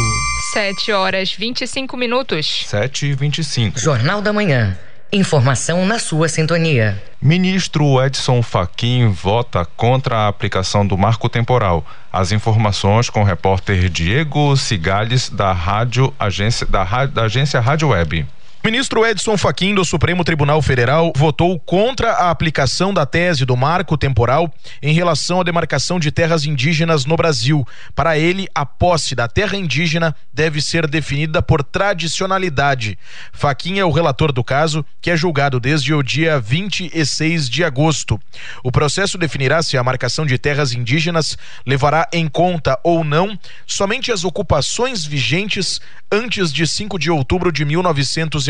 7 0.53 0.91
horas 0.91 1.33
25 1.33 1.97
minutos. 1.97 2.65
7 2.67 3.07
e 3.07 3.13
25. 3.15 3.79
Jornal 3.79 4.21
da 4.21 4.31
Manhã. 4.31 4.77
Informação 5.15 5.85
na 5.85 5.99
sua 5.99 6.27
sintonia. 6.27 6.99
Ministro 7.21 8.03
Edson 8.03 8.41
Fachin 8.41 9.09
vota 9.09 9.63
contra 9.63 10.17
a 10.17 10.27
aplicação 10.27 10.87
do 10.87 10.97
marco 10.97 11.29
temporal. 11.29 11.85
As 12.11 12.31
informações 12.31 13.11
com 13.11 13.21
o 13.21 13.23
repórter 13.23 13.89
Diego 13.89 14.57
Cigales 14.57 15.29
da 15.29 15.53
Rádio 15.53 16.11
Agência 16.19 16.65
da, 16.65 17.05
da 17.05 17.25
Agência 17.25 17.59
Rádio 17.59 17.89
Web. 17.89 18.25
Ministro 18.65 19.05
Edson 19.05 19.37
Fachin 19.37 19.75
do 19.75 19.83
Supremo 19.83 20.23
Tribunal 20.23 20.61
Federal 20.61 21.11
votou 21.17 21.59
contra 21.59 22.13
a 22.13 22.29
aplicação 22.29 22.93
da 22.93 23.05
tese 23.05 23.43
do 23.43 23.57
marco 23.57 23.97
temporal 23.97 24.49
em 24.81 24.93
relação 24.93 25.41
à 25.41 25.43
demarcação 25.43 25.99
de 25.99 26.09
terras 26.09 26.45
indígenas 26.45 27.05
no 27.05 27.17
Brasil. 27.17 27.67
Para 27.93 28.17
ele, 28.17 28.47
a 28.55 28.65
posse 28.65 29.15
da 29.15 29.27
terra 29.27 29.57
indígena 29.57 30.15
deve 30.33 30.61
ser 30.61 30.87
definida 30.87 31.41
por 31.41 31.61
tradicionalidade. 31.61 32.97
Fachin 33.33 33.79
é 33.79 33.85
o 33.85 33.91
relator 33.91 34.31
do 34.31 34.45
caso, 34.45 34.85
que 35.01 35.11
é 35.11 35.17
julgado 35.17 35.59
desde 35.59 35.93
o 35.93 36.01
dia 36.01 36.39
26 36.39 37.49
de 37.49 37.65
agosto. 37.65 38.17
O 38.63 38.71
processo 38.71 39.17
definirá 39.17 39.61
se 39.61 39.77
a 39.77 39.83
marcação 39.83 40.25
de 40.25 40.37
terras 40.37 40.71
indígenas 40.71 41.37
levará 41.65 42.07
em 42.13 42.29
conta 42.29 42.79
ou 42.81 43.03
não 43.03 43.37
somente 43.67 44.09
as 44.09 44.23
ocupações 44.23 45.03
vigentes 45.05 45.81
antes 46.09 46.53
de 46.53 46.65
5 46.65 46.97
de 46.97 47.11
outubro 47.11 47.51
de 47.51 47.65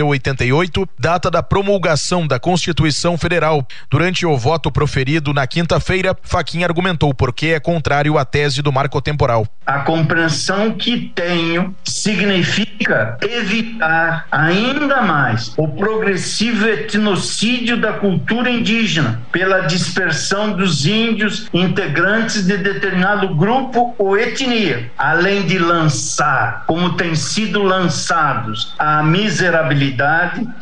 1988, 0.03 0.87
data 0.99 1.31
da 1.31 1.41
promulgação 1.41 2.27
da 2.27 2.39
Constituição 2.39 3.17
Federal. 3.17 3.65
Durante 3.89 4.25
o 4.25 4.37
voto 4.37 4.71
proferido 4.71 5.33
na 5.33 5.47
quinta-feira, 5.47 6.15
Faquin 6.21 6.63
argumentou 6.63 7.13
por 7.13 7.33
que 7.33 7.53
é 7.53 7.59
contrário 7.59 8.17
à 8.17 8.25
tese 8.25 8.61
do 8.61 8.71
marco 8.71 9.01
temporal. 9.01 9.47
A 9.65 9.79
compreensão 9.79 10.71
que 10.71 11.11
tenho 11.15 11.73
significa 11.83 13.17
evitar 13.21 14.27
ainda 14.29 15.01
mais 15.01 15.53
o 15.57 15.67
progressivo 15.69 16.67
etnocídio 16.67 17.79
da 17.79 17.93
cultura 17.93 18.49
indígena 18.49 19.21
pela 19.31 19.61
dispersão 19.61 20.51
dos 20.53 20.85
índios 20.85 21.47
integrantes 21.53 22.45
de 22.45 22.57
determinado 22.57 23.33
grupo 23.35 23.95
ou 23.97 24.17
etnia, 24.17 24.91
além 24.97 25.45
de 25.45 25.57
lançar, 25.57 26.65
como 26.67 26.93
tem 26.93 27.15
sido 27.15 27.63
lançados 27.63 28.73
à 28.77 29.01
miserabilidade 29.01 29.92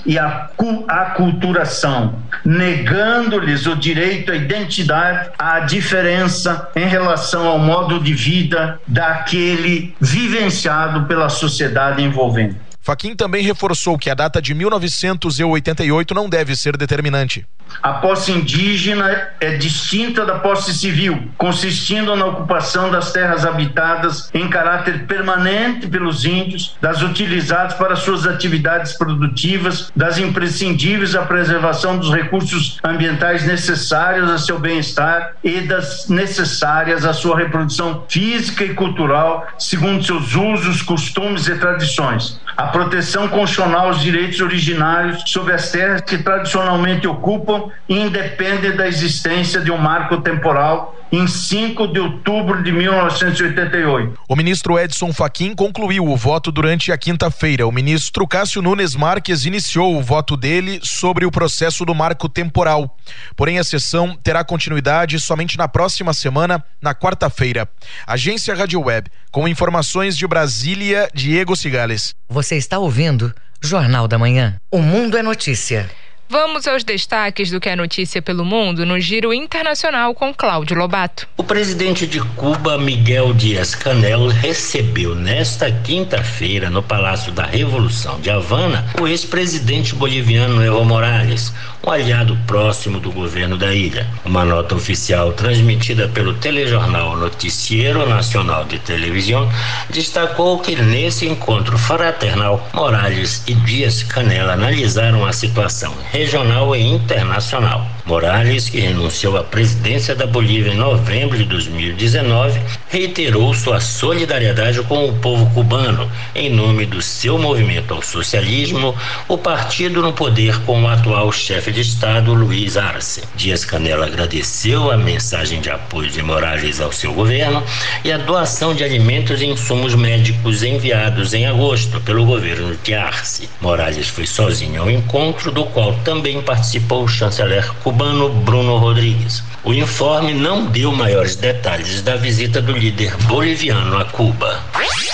e 0.05 0.17
à 0.17 0.49
aculturação, 0.87 2.15
negando-lhes 2.43 3.65
o 3.65 3.75
direito 3.75 4.31
à 4.31 4.35
identidade, 4.35 5.29
à 5.37 5.59
diferença 5.59 6.69
em 6.75 6.87
relação 6.87 7.47
ao 7.47 7.59
modo 7.59 7.99
de 7.99 8.13
vida 8.13 8.79
daquele 8.87 9.95
vivenciado 9.99 11.05
pela 11.05 11.29
sociedade 11.29 12.01
envolvente. 12.01 12.70
Faquim 12.81 13.15
também 13.15 13.43
reforçou 13.43 13.97
que 13.97 14.09
a 14.09 14.15
data 14.15 14.41
de 14.41 14.55
1988 14.55 16.15
não 16.15 16.27
deve 16.27 16.55
ser 16.55 16.75
determinante. 16.75 17.45
A 17.81 17.93
posse 17.93 18.31
indígena 18.31 19.29
é 19.39 19.55
distinta 19.55 20.25
da 20.25 20.39
posse 20.39 20.73
civil, 20.73 21.29
consistindo 21.37 22.15
na 22.15 22.25
ocupação 22.25 22.91
das 22.91 23.11
terras 23.11 23.45
habitadas 23.45 24.29
em 24.33 24.49
caráter 24.49 25.05
permanente 25.05 25.87
pelos 25.87 26.25
índios, 26.25 26.75
das 26.81 27.01
utilizadas 27.01 27.75
para 27.75 27.95
suas 27.95 28.27
atividades 28.27 28.93
produtivas, 28.93 29.91
das 29.95 30.17
imprescindíveis 30.17 31.15
à 31.15 31.21
preservação 31.21 31.97
dos 31.97 32.11
recursos 32.11 32.77
ambientais 32.83 33.45
necessários 33.45 34.29
a 34.29 34.37
seu 34.37 34.59
bem-estar 34.59 35.35
e 35.43 35.61
das 35.61 36.09
necessárias 36.09 37.05
à 37.05 37.13
sua 37.13 37.37
reprodução 37.37 38.03
física 38.09 38.63
e 38.63 38.73
cultural, 38.73 39.47
segundo 39.57 40.03
seus 40.03 40.35
usos, 40.35 40.81
costumes 40.81 41.47
e 41.47 41.55
tradições. 41.55 42.39
A 42.57 42.67
proteção 42.71 43.27
constitucional 43.27 43.87
aos 43.87 44.01
direitos 44.01 44.39
originários 44.41 45.23
sobre 45.25 45.53
as 45.53 45.69
terras 45.69 46.01
que 46.01 46.17
tradicionalmente 46.17 47.07
ocupam 47.07 47.69
independe 47.87 48.71
da 48.71 48.87
existência 48.87 49.61
de 49.61 49.71
um 49.71 49.77
marco 49.77 50.17
temporal 50.21 50.95
em 51.11 51.27
5 51.27 51.87
de 51.87 51.99
outubro 51.99 52.63
de 52.63 52.71
1988. 52.71 54.19
O 54.27 54.35
ministro 54.35 54.79
Edson 54.79 55.11
Fachin 55.11 55.53
concluiu 55.53 56.07
o 56.07 56.15
voto 56.15 56.51
durante 56.51 56.91
a 56.91 56.97
quinta-feira. 56.97 57.67
O 57.67 57.71
ministro 57.71 58.25
Cássio 58.25 58.61
Nunes 58.61 58.95
Marques 58.95 59.45
iniciou 59.45 59.97
o 59.97 60.01
voto 60.01 60.37
dele 60.37 60.79
sobre 60.81 61.25
o 61.25 61.31
processo 61.31 61.83
do 61.83 61.93
marco 61.93 62.29
temporal. 62.29 62.97
Porém, 63.35 63.59
a 63.59 63.63
sessão 63.63 64.15
terá 64.23 64.43
continuidade 64.43 65.19
somente 65.19 65.57
na 65.57 65.67
próxima 65.67 66.13
semana, 66.13 66.63
na 66.81 66.95
quarta-feira. 66.95 67.67
Agência 68.07 68.55
Rádio 68.55 68.81
Web, 68.81 69.09
com 69.31 69.47
informações 69.47 70.15
de 70.15 70.25
Brasília, 70.25 71.09
Diego 71.13 71.55
Cigales. 71.55 72.15
Você 72.29 72.55
está 72.55 72.79
ouvindo 72.79 73.33
Jornal 73.61 74.07
da 74.07 74.17
Manhã. 74.17 74.55
O 74.71 74.81
Mundo 74.81 75.17
é 75.17 75.21
Notícia. 75.21 75.89
Vamos 76.31 76.65
aos 76.65 76.85
destaques 76.85 77.51
do 77.51 77.59
que 77.59 77.67
é 77.67 77.75
notícia 77.75 78.21
pelo 78.21 78.45
mundo 78.45 78.85
no 78.85 78.97
Giro 79.01 79.33
Internacional 79.33 80.15
com 80.15 80.33
Cláudio 80.33 80.77
Lobato. 80.77 81.27
O 81.35 81.43
presidente 81.43 82.07
de 82.07 82.21
Cuba, 82.21 82.77
Miguel 82.77 83.33
Dias-Canel, 83.33 84.27
recebeu 84.27 85.13
nesta 85.13 85.69
quinta-feira 85.69 86.69
no 86.69 86.81
Palácio 86.81 87.33
da 87.33 87.43
Revolução 87.43 88.17
de 88.21 88.29
Havana 88.29 88.85
o 89.01 89.09
ex-presidente 89.09 89.93
boliviano 89.93 90.63
Evo 90.63 90.85
Morales, 90.85 91.51
um 91.85 91.91
aliado 91.91 92.37
próximo 92.47 93.01
do 93.01 93.11
governo 93.11 93.57
da 93.57 93.73
ilha. 93.73 94.07
Uma 94.23 94.45
nota 94.45 94.75
oficial 94.75 95.33
transmitida 95.33 96.07
pelo 96.07 96.35
telejornal 96.35 97.17
Noticiero 97.17 98.07
Nacional 98.07 98.63
de 98.63 98.79
Televisão 98.79 99.51
destacou 99.89 100.59
que 100.59 100.77
nesse 100.77 101.27
encontro 101.27 101.77
fraternal, 101.77 102.65
Morales 102.73 103.43
e 103.47 103.53
Dias-Canel 103.53 104.49
analisaram 104.49 105.25
a 105.25 105.33
situação 105.33 105.93
regional 106.21 106.75
e 106.75 106.81
internacional. 106.81 107.81
Morales, 108.11 108.67
que 108.67 108.77
renunciou 108.77 109.37
à 109.37 109.43
presidência 109.45 110.13
da 110.13 110.27
Bolívia 110.27 110.73
em 110.73 110.75
novembro 110.75 111.37
de 111.37 111.45
2019, 111.45 112.59
reiterou 112.89 113.53
sua 113.53 113.79
solidariedade 113.79 114.81
com 114.83 115.07
o 115.07 115.13
povo 115.13 115.49
cubano 115.53 116.11
em 116.35 116.49
nome 116.49 116.85
do 116.85 117.01
seu 117.01 117.37
movimento 117.37 117.93
ao 117.93 118.01
socialismo, 118.01 118.93
o 119.29 119.37
partido 119.37 120.01
no 120.01 120.11
poder 120.11 120.59
com 120.63 120.83
o 120.83 120.87
atual 120.89 121.31
chefe 121.31 121.71
de 121.71 121.79
Estado, 121.79 122.33
Luiz 122.33 122.75
Arce. 122.75 123.23
Dias 123.33 123.63
Canela 123.63 124.07
agradeceu 124.07 124.91
a 124.91 124.97
mensagem 124.97 125.61
de 125.61 125.69
apoio 125.69 126.09
de 126.09 126.21
Morales 126.21 126.81
ao 126.81 126.91
seu 126.91 127.13
governo 127.13 127.63
e 128.03 128.11
a 128.11 128.17
doação 128.17 128.75
de 128.75 128.83
alimentos 128.83 129.41
e 129.41 129.45
insumos 129.45 129.95
médicos 129.95 130.63
enviados 130.63 131.33
em 131.33 131.45
agosto 131.45 132.01
pelo 132.01 132.25
governo 132.25 132.75
de 132.83 132.93
Arce. 132.93 133.49
Morales 133.61 134.09
foi 134.09 134.27
sozinho 134.27 134.81
ao 134.81 134.91
encontro, 134.91 135.49
do 135.49 135.63
qual 135.63 135.93
também 136.03 136.41
participou 136.41 137.05
o 137.05 137.07
chanceler 137.07 137.71
cubano 137.75 138.00
Bruno 138.01 138.77
Rodrigues. 138.77 139.43
O 139.63 139.73
informe 139.73 140.33
não 140.33 140.65
deu 140.65 140.91
maiores 140.91 141.35
detalhes 141.35 142.01
da 142.01 142.15
visita 142.15 142.59
do 142.59 142.71
líder 142.71 143.15
boliviano 143.27 143.95
a 143.95 144.05
Cuba. 144.05 144.59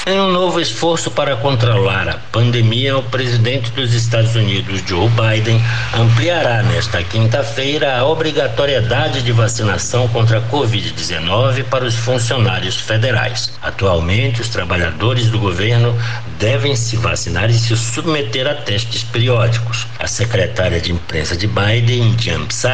Em 0.05 0.17
um 0.21 0.31
novo 0.31 0.61
esforço 0.61 1.11
para 1.11 1.35
controlar 1.35 2.07
a 2.07 2.13
pandemia, 2.31 2.97
o 2.97 3.03
presidente 3.03 3.69
dos 3.71 3.93
Estados 3.93 4.37
Unidos, 4.37 4.81
Joe 4.87 5.09
Biden, 5.09 5.61
ampliará 5.93 6.63
nesta 6.63 7.03
quinta-feira 7.03 7.97
a 7.97 8.05
obrigatoriedade 8.05 9.21
de 9.21 9.33
vacinação 9.33 10.07
contra 10.07 10.37
a 10.37 10.41
Covid-19 10.43 11.65
para 11.65 11.83
os 11.83 11.95
funcionários 11.95 12.77
federais. 12.77 13.51
Atualmente, 13.61 14.39
os 14.39 14.47
trabalhadores 14.47 15.29
do 15.29 15.39
governo 15.39 15.93
devem 16.39 16.73
se 16.73 16.95
vacinar 16.95 17.49
e 17.49 17.53
se 17.53 17.75
submeter 17.75 18.47
a 18.47 18.55
testes 18.55 19.03
periódicos. 19.03 19.85
A 19.99 20.07
secretária 20.07 20.79
de 20.79 20.93
imprensa 20.93 21.35
de 21.35 21.47
Biden, 21.47 22.15
Jan 22.17 22.45
Psaki, 22.45 22.66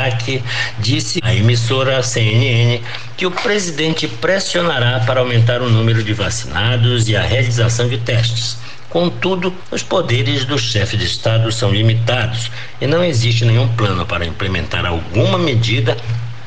disse 0.80 1.20
à 1.24 1.34
emissora 1.34 2.02
CNN 2.02 2.82
que 3.16 3.26
o 3.26 3.32
presidente 3.32 4.08
pressionará 4.08 5.00
para 5.02 5.20
aumentar 5.20 5.62
o 5.62 5.70
número 5.70 6.04
de 6.04 6.14
vacinados 6.14 7.08
e 7.08 7.16
a 7.16 7.22
realização 7.22 7.88
de 7.88 7.98
testes 7.98 8.58
Contudo, 8.94 9.52
os 9.72 9.82
poderes 9.82 10.46
do 10.46 10.56
chefe 10.56 10.96
de 10.96 11.06
Estado 11.06 11.52
são 11.52 11.72
limitados 11.72 12.52
e 12.80 12.86
não 12.86 13.04
existe 13.04 13.44
nenhum 13.44 13.68
plano 13.70 14.06
para 14.06 14.24
implementar 14.24 14.86
alguma 14.86 15.40
medida 15.40 15.98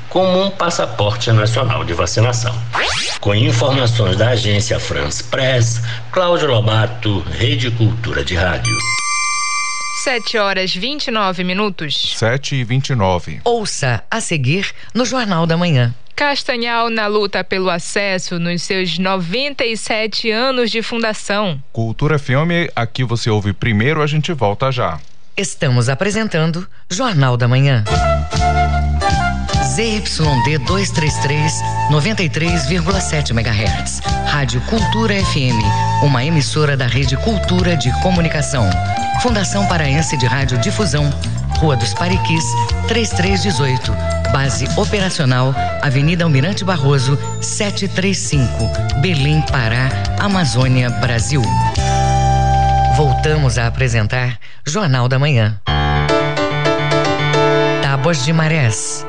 como 0.08 0.44
um 0.44 0.48
passaporte 0.48 1.32
nacional 1.32 1.82
de 1.82 1.92
vacinação. 1.92 2.54
Com 3.20 3.34
informações 3.34 4.16
da 4.16 4.28
agência 4.28 4.78
France 4.78 5.24
Press, 5.24 5.82
Cláudio 6.12 6.46
Lobato, 6.46 7.18
Rede 7.36 7.68
Cultura 7.72 8.24
de 8.24 8.36
Rádio. 8.36 8.76
7 10.06 10.38
horas 10.38 10.72
29 10.72 11.42
minutos. 11.42 12.14
7 12.16 12.54
e 12.54 12.62
29. 12.62 13.40
Ouça 13.42 14.04
a 14.08 14.20
seguir 14.20 14.72
no 14.94 15.04
Jornal 15.04 15.48
da 15.48 15.56
Manhã. 15.56 15.92
Castanhal 16.14 16.88
na 16.90 17.08
luta 17.08 17.42
pelo 17.42 17.68
acesso 17.68 18.38
nos 18.38 18.62
seus 18.62 19.00
97 19.00 20.30
anos 20.30 20.70
de 20.70 20.80
fundação. 20.80 21.60
Cultura 21.72 22.20
FM, 22.20 22.70
aqui 22.76 23.02
você 23.02 23.28
ouve 23.28 23.52
primeiro, 23.52 24.00
a 24.00 24.06
gente 24.06 24.32
volta 24.32 24.70
já. 24.70 25.00
Estamos 25.36 25.88
apresentando 25.88 26.68
Jornal 26.88 27.36
da 27.36 27.48
Manhã. 27.48 27.82
ZYD 29.76 30.58
233, 30.64 31.62
93,7 31.90 33.30
MHz. 33.30 34.00
Rádio 34.24 34.58
Cultura 34.62 35.12
FM, 35.22 36.02
uma 36.02 36.24
emissora 36.24 36.78
da 36.78 36.86
Rede 36.86 37.14
Cultura 37.18 37.76
de 37.76 37.92
Comunicação. 38.00 38.70
Fundação 39.20 39.66
Paraense 39.66 40.16
de 40.16 40.24
Rádio 40.24 40.56
Difusão, 40.56 41.10
Rua 41.58 41.76
dos 41.76 41.92
Pariquis, 41.92 42.42
3318. 42.88 43.92
Base 44.32 44.66
operacional, 44.80 45.54
Avenida 45.82 46.24
Almirante 46.24 46.64
Barroso, 46.64 47.18
735, 47.42 48.48
Belém, 49.02 49.42
Pará, 49.42 49.90
Amazônia, 50.18 50.88
Brasil. 50.88 51.42
Voltamos 52.96 53.58
a 53.58 53.66
apresentar 53.66 54.38
Jornal 54.64 55.06
da 55.06 55.18
Manhã. 55.18 55.60
Tábuas 57.82 58.24
de 58.24 58.32
Marés. 58.32 59.04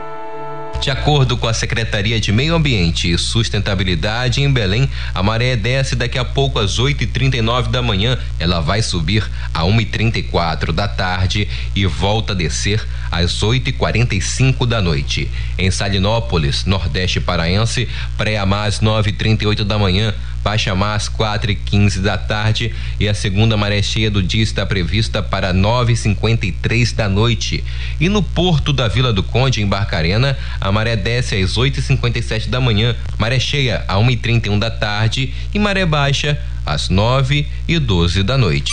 De 0.79 0.91
acordo 0.91 1.35
com 1.35 1.47
a 1.47 1.53
Secretaria 1.53 2.19
de 2.19 2.31
Meio 2.31 2.55
Ambiente 2.55 3.11
e 3.11 3.17
Sustentabilidade 3.17 4.41
em 4.41 4.51
Belém, 4.51 4.89
a 5.13 5.23
maré 5.23 5.55
desce 5.55 5.95
daqui 5.95 6.17
a 6.17 6.23
pouco 6.23 6.59
às 6.59 6.79
8h39 6.79 7.69
da 7.69 7.81
manhã. 7.81 8.17
Ela 8.39 8.61
vai 8.61 8.81
subir 8.81 9.29
a 9.53 9.63
1h34 9.63 10.71
da 10.71 10.87
tarde 10.87 11.47
e 11.75 11.85
volta 11.85 12.33
a 12.33 12.35
descer 12.35 12.87
às 13.11 13.41
8h45 13.41 14.65
da 14.65 14.81
noite. 14.81 15.29
Em 15.57 15.69
Salinópolis, 15.71 16.63
Nordeste 16.65 17.19
Paraense, 17.19 17.89
pré-amar 18.15 18.67
às 18.67 18.79
9h38 18.79 19.63
da 19.63 19.77
manhã 19.77 20.13
baixa 20.47 20.73
mar 20.73 20.95
às 20.95 21.10
quatro 21.10 21.51
e 21.51 21.55
quinze 21.55 21.99
da 21.99 22.17
tarde 22.17 22.73
e 22.97 23.05
a 23.10 23.13
segunda 23.13 23.57
maré 23.57 23.81
cheia 23.81 24.10
do 24.10 24.23
dia 24.23 24.41
está 24.41 24.65
prevista 24.65 25.21
para 25.21 25.51
nove 25.51 25.91
e 25.91 25.97
cinquenta 25.97 26.45
e 26.45 26.53
três 26.53 26.93
da 26.93 27.10
noite. 27.10 27.65
E 27.99 28.07
no 28.07 28.23
porto 28.23 28.71
da 28.71 28.88
Vila 28.88 29.12
do 29.12 29.21
Conde, 29.21 29.62
em 29.62 29.67
Barcarena, 29.67 30.38
a 30.62 30.71
maré 30.71 30.95
desce 30.95 31.36
às 31.36 31.57
oito 31.57 31.81
e 31.81 31.83
cinquenta 31.83 32.17
e 32.17 32.23
sete 32.23 32.47
da 32.47 32.62
manhã, 32.62 32.95
maré 33.19 33.41
cheia 33.41 33.83
a 33.89 33.97
uma 33.97 34.10
e 34.10 34.15
trinta 34.15 34.47
e 34.47 34.49
um 34.49 34.57
da 34.57 34.71
tarde 34.71 35.33
e 35.53 35.60
maré 35.60 35.86
baixa 35.86 36.41
às 36.65 36.88
nove 36.88 37.45
e 37.67 37.77
doze 37.77 38.23
da 38.23 38.38
noite. 38.38 38.71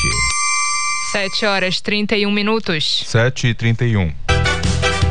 7 1.10 1.44
horas 1.44 1.80
31 1.80 2.30
minutos. 2.30 3.02
7 3.04 3.48
e 3.48 3.54
31. 3.54 4.12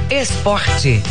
Esporte. 0.09 1.01